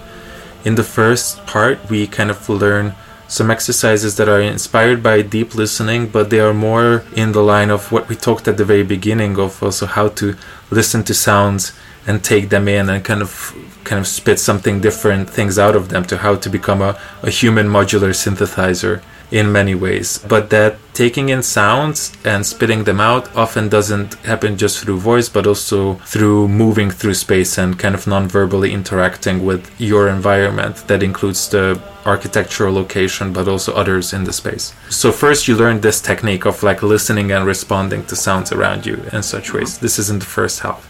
In 0.64 0.76
the 0.76 0.82
first 0.82 1.44
part, 1.44 1.90
we 1.90 2.06
kind 2.06 2.30
of 2.30 2.48
learn 2.48 2.94
some 3.28 3.50
exercises 3.50 4.16
that 4.16 4.30
are 4.30 4.40
inspired 4.40 5.02
by 5.02 5.20
deep 5.20 5.54
listening, 5.54 6.08
but 6.08 6.30
they 6.30 6.40
are 6.40 6.54
more 6.54 7.04
in 7.14 7.32
the 7.32 7.42
line 7.42 7.70
of 7.70 7.92
what 7.92 8.08
we 8.08 8.16
talked 8.16 8.48
at 8.48 8.56
the 8.56 8.64
very 8.64 8.82
beginning 8.82 9.38
of 9.38 9.62
also 9.62 9.84
how 9.84 10.08
to 10.08 10.36
listen 10.70 11.04
to 11.04 11.12
sounds 11.12 11.72
and 12.06 12.24
take 12.24 12.48
them 12.48 12.66
in 12.66 12.88
and 12.88 13.04
kind 13.04 13.20
of 13.20 13.54
kind 13.84 14.00
of 14.00 14.06
spit 14.06 14.38
something 14.38 14.80
different 14.80 15.28
things 15.28 15.58
out 15.58 15.76
of 15.76 15.90
them 15.90 16.04
to 16.04 16.16
how 16.16 16.34
to 16.34 16.48
become 16.48 16.80
a, 16.80 16.98
a 17.22 17.30
human 17.30 17.66
modular 17.68 18.14
synthesizer 18.14 19.02
in 19.30 19.52
many 19.52 19.74
ways. 19.74 20.18
But 20.18 20.50
that 20.50 20.76
taking 20.94 21.28
in 21.28 21.42
sounds 21.42 22.12
and 22.24 22.46
spitting 22.46 22.84
them 22.84 23.00
out 23.00 23.34
often 23.36 23.68
doesn't 23.68 24.14
happen 24.26 24.56
just 24.56 24.78
through 24.78 24.98
voice, 24.98 25.28
but 25.28 25.46
also 25.46 25.94
through 26.06 26.48
moving 26.48 26.90
through 26.90 27.14
space 27.14 27.58
and 27.58 27.78
kind 27.78 27.94
of 27.94 28.06
non 28.06 28.28
verbally 28.28 28.72
interacting 28.72 29.44
with 29.44 29.70
your 29.80 30.08
environment. 30.08 30.76
That 30.88 31.02
includes 31.02 31.48
the 31.48 31.80
architectural 32.06 32.74
location, 32.74 33.32
but 33.32 33.48
also 33.48 33.72
others 33.74 34.12
in 34.12 34.24
the 34.24 34.32
space. 34.32 34.74
So, 34.90 35.10
first, 35.10 35.48
you 35.48 35.56
learn 35.56 35.80
this 35.80 36.00
technique 36.00 36.44
of 36.44 36.62
like 36.62 36.82
listening 36.82 37.32
and 37.32 37.46
responding 37.46 38.04
to 38.06 38.16
sounds 38.16 38.52
around 38.52 38.86
you 38.86 39.02
in 39.12 39.22
such 39.22 39.52
ways. 39.52 39.78
This 39.78 39.98
is 39.98 40.10
in 40.10 40.18
the 40.18 40.26
first 40.26 40.60
half. 40.60 40.88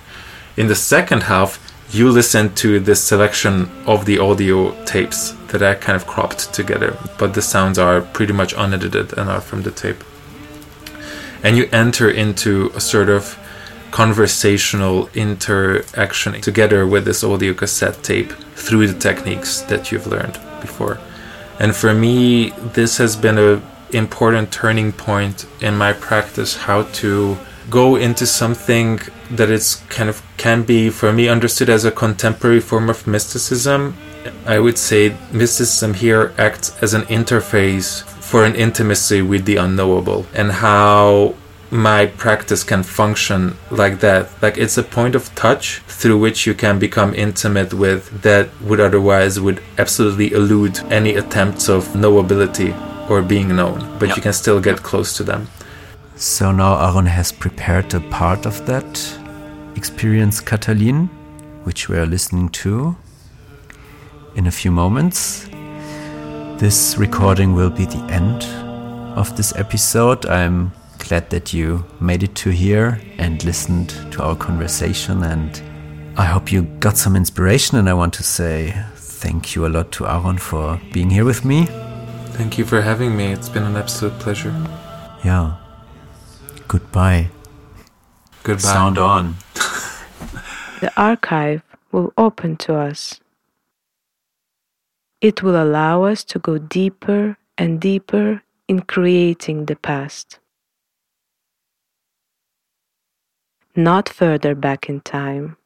In 0.56 0.68
the 0.68 0.74
second 0.74 1.24
half, 1.24 1.58
you 1.94 2.10
listen 2.10 2.52
to 2.56 2.80
this 2.80 3.02
selection 3.02 3.70
of 3.86 4.04
the 4.04 4.18
audio 4.18 4.74
tapes 4.84 5.30
that 5.48 5.62
I 5.62 5.74
kind 5.74 5.94
of 5.94 6.08
cropped 6.08 6.52
together, 6.52 6.98
but 7.18 7.34
the 7.34 7.42
sounds 7.42 7.78
are 7.78 8.00
pretty 8.00 8.32
much 8.32 8.52
unedited 8.56 9.16
and 9.16 9.30
are 9.30 9.40
from 9.40 9.62
the 9.62 9.70
tape. 9.70 10.02
And 11.44 11.56
you 11.56 11.68
enter 11.70 12.10
into 12.10 12.72
a 12.74 12.80
sort 12.80 13.08
of 13.08 13.38
conversational 13.92 15.08
interaction 15.14 16.40
together 16.40 16.84
with 16.84 17.04
this 17.04 17.22
audio 17.22 17.54
cassette 17.54 18.02
tape 18.02 18.32
through 18.56 18.88
the 18.88 18.98
techniques 18.98 19.60
that 19.60 19.92
you've 19.92 20.08
learned 20.08 20.40
before. 20.60 20.98
And 21.60 21.76
for 21.76 21.94
me, 21.94 22.50
this 22.72 22.98
has 22.98 23.14
been 23.14 23.38
an 23.38 23.62
important 23.92 24.50
turning 24.50 24.90
point 24.90 25.46
in 25.60 25.76
my 25.76 25.92
practice 25.92 26.56
how 26.56 26.82
to 27.04 27.38
go 27.70 27.94
into 27.94 28.26
something 28.26 28.98
that 29.30 29.50
it's 29.50 29.76
kind 29.88 30.08
of 30.08 30.22
can 30.36 30.62
be 30.62 30.90
for 30.90 31.12
me 31.12 31.28
understood 31.28 31.68
as 31.68 31.84
a 31.84 31.90
contemporary 31.90 32.60
form 32.60 32.88
of 32.90 33.06
mysticism 33.06 33.96
i 34.46 34.58
would 34.58 34.78
say 34.78 35.16
mysticism 35.32 35.94
here 35.94 36.32
acts 36.38 36.76
as 36.82 36.94
an 36.94 37.02
interface 37.02 38.02
for 38.22 38.44
an 38.44 38.54
intimacy 38.54 39.20
with 39.22 39.44
the 39.44 39.56
unknowable 39.56 40.26
and 40.34 40.50
how 40.52 41.34
my 41.70 42.06
practice 42.06 42.62
can 42.62 42.82
function 42.82 43.56
like 43.70 44.00
that 44.00 44.30
like 44.42 44.56
it's 44.56 44.78
a 44.78 44.82
point 44.82 45.14
of 45.14 45.34
touch 45.34 45.78
through 45.88 46.18
which 46.18 46.46
you 46.46 46.54
can 46.54 46.78
become 46.78 47.12
intimate 47.14 47.74
with 47.74 48.22
that 48.22 48.48
would 48.60 48.78
otherwise 48.80 49.40
would 49.40 49.60
absolutely 49.78 50.32
elude 50.32 50.78
any 50.90 51.14
attempts 51.16 51.68
of 51.68 51.88
knowability 51.88 52.72
or 53.10 53.20
being 53.22 53.48
known, 53.54 53.96
but 53.98 54.08
Yeah. 54.08 54.16
you 54.16 54.22
can 54.22 54.32
still 54.32 54.60
get 54.60 54.82
close 54.82 55.14
to 55.16 55.22
them. 55.22 55.48
So 56.16 56.52
now 56.52 56.76
Áron 56.76 57.06
has 57.06 57.32
prepared 57.32 57.92
a 57.92 58.00
part 58.00 58.46
of 58.46 58.64
that 58.66 59.18
experience, 59.74 60.40
Katalin, 60.40 61.08
which 61.64 61.88
we 61.88 61.96
are 61.96 62.06
listening 62.06 62.50
to 62.50 62.96
in 64.36 64.46
a 64.46 64.50
few 64.50 64.70
moments. 64.70 65.48
This 66.58 66.96
recording 66.96 67.52
will 67.52 67.68
be 67.68 67.84
the 67.84 68.02
end 68.10 68.44
of 69.18 69.36
this 69.36 69.54
episode. 69.56 70.24
I'm 70.26 70.72
glad 70.98 71.30
that 71.30 71.52
you 71.52 71.84
made 72.00 72.22
it 72.22 72.36
to 72.36 72.50
here 72.50 73.00
and 73.18 73.42
listened 73.44 73.90
to 74.12 74.22
our 74.22 74.36
conversation, 74.36 75.24
and 75.24 75.60
I 76.16 76.26
hope 76.26 76.52
you 76.52 76.62
got 76.78 76.96
some 76.96 77.16
inspiration. 77.16 77.76
And 77.76 77.88
I 77.88 77.94
want 77.94 78.14
to 78.14 78.22
say 78.22 78.72
thank 78.94 79.56
you 79.56 79.66
a 79.66 79.68
lot 79.68 79.90
to 79.92 80.04
Áron 80.04 80.38
for 80.38 80.80
being 80.92 81.10
here 81.10 81.24
with 81.24 81.44
me. 81.44 81.66
Thank 82.34 82.56
you 82.56 82.64
for 82.64 82.80
having 82.80 83.16
me. 83.16 83.32
It's 83.32 83.48
been 83.48 83.64
an 83.64 83.76
absolute 83.76 84.16
pleasure. 84.20 84.54
Yeah. 85.24 85.56
Goodbye. 86.68 87.30
Goodbye. 88.42 88.62
Sound 88.62 88.98
on. 88.98 89.36
the 90.80 90.92
archive 90.96 91.62
will 91.92 92.12
open 92.18 92.56
to 92.56 92.74
us. 92.74 93.20
It 95.20 95.42
will 95.42 95.60
allow 95.62 96.04
us 96.04 96.24
to 96.24 96.38
go 96.38 96.58
deeper 96.58 97.36
and 97.56 97.80
deeper 97.80 98.42
in 98.68 98.80
creating 98.80 99.66
the 99.66 99.76
past. 99.76 100.38
Not 103.76 104.08
further 104.08 104.54
back 104.54 104.88
in 104.88 105.00
time, 105.00 105.56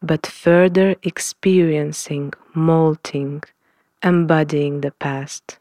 but 0.00 0.26
further 0.26 0.96
experiencing, 1.02 2.32
molting, 2.54 3.42
embodying 4.02 4.80
the 4.80 4.92
past 4.92 5.58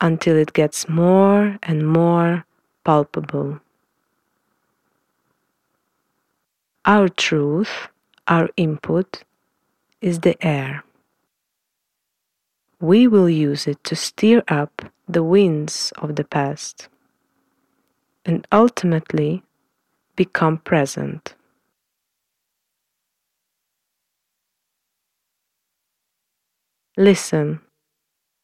until 0.00 0.36
it 0.36 0.52
gets 0.52 0.88
more 0.88 1.58
and 1.62 1.88
more 1.88 2.44
palpable. 2.86 3.58
Our 6.84 7.08
truth, 7.08 7.88
our 8.28 8.48
input, 8.56 9.24
is 10.00 10.20
the 10.20 10.36
air. 10.40 10.84
We 12.80 13.08
will 13.08 13.28
use 13.28 13.66
it 13.66 13.82
to 13.84 13.96
steer 13.96 14.44
up 14.46 14.82
the 15.08 15.24
winds 15.24 15.92
of 15.98 16.14
the 16.14 16.22
past 16.22 16.88
and 18.24 18.46
ultimately 18.52 19.42
become 20.14 20.58
present. 20.58 21.34
Listen, 26.96 27.60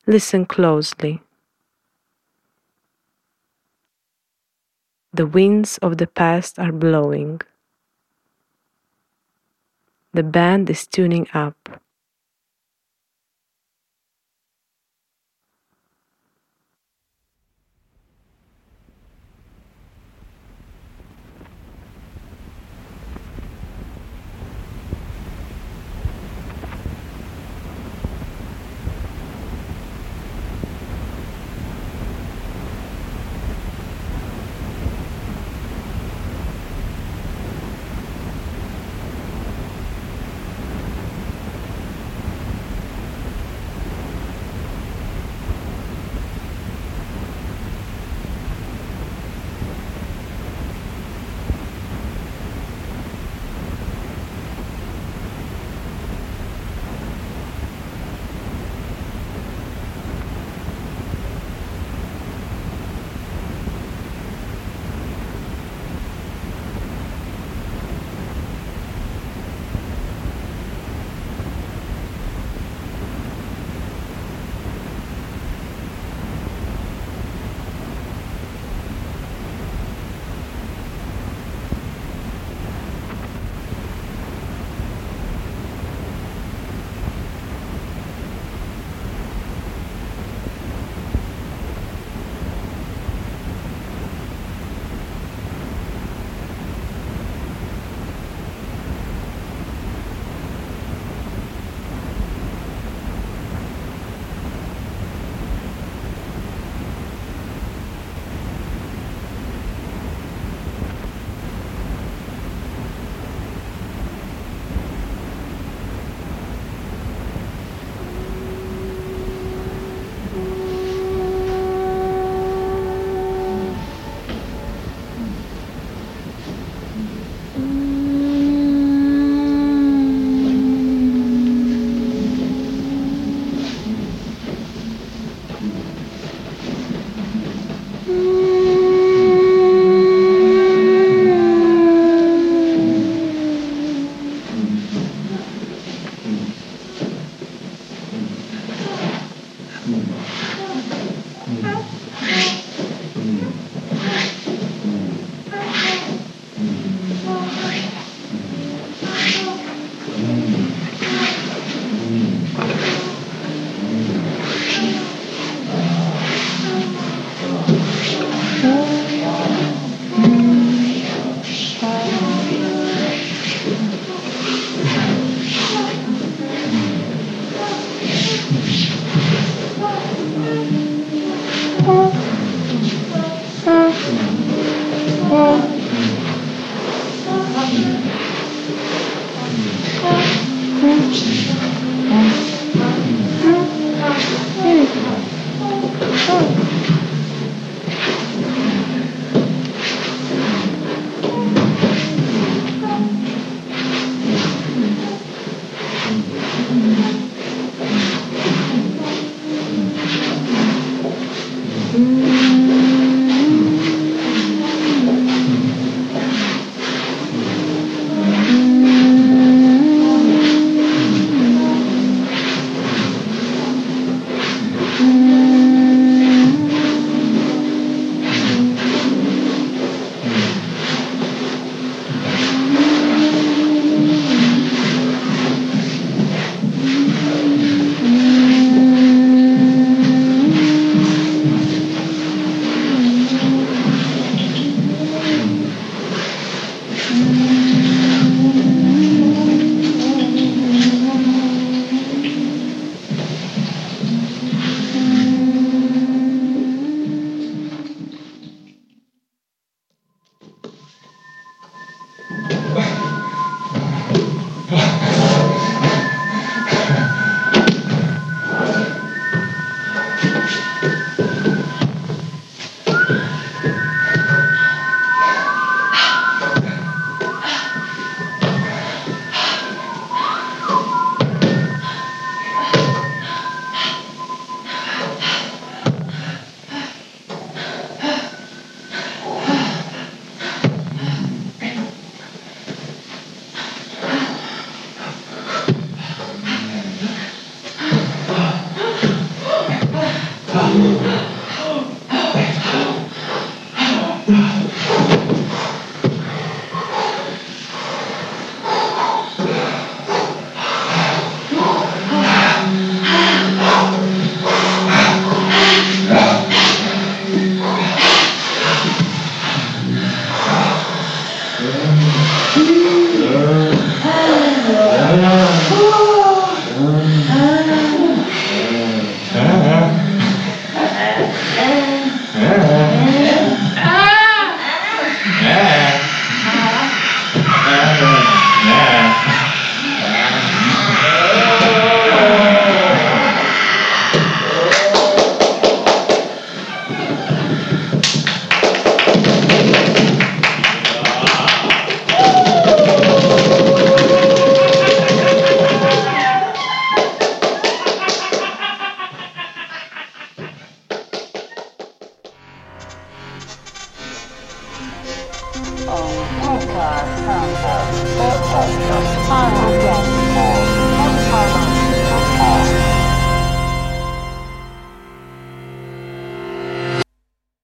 listen 0.07 0.47
closely. 0.47 1.22
The 5.14 5.26
winds 5.26 5.78
of 5.78 5.98
the 5.98 6.06
past 6.06 6.58
are 6.58 6.72
blowing. 6.72 7.40
The 10.14 10.22
band 10.22 10.70
is 10.70 10.86
tuning 10.86 11.26
up. 11.34 11.81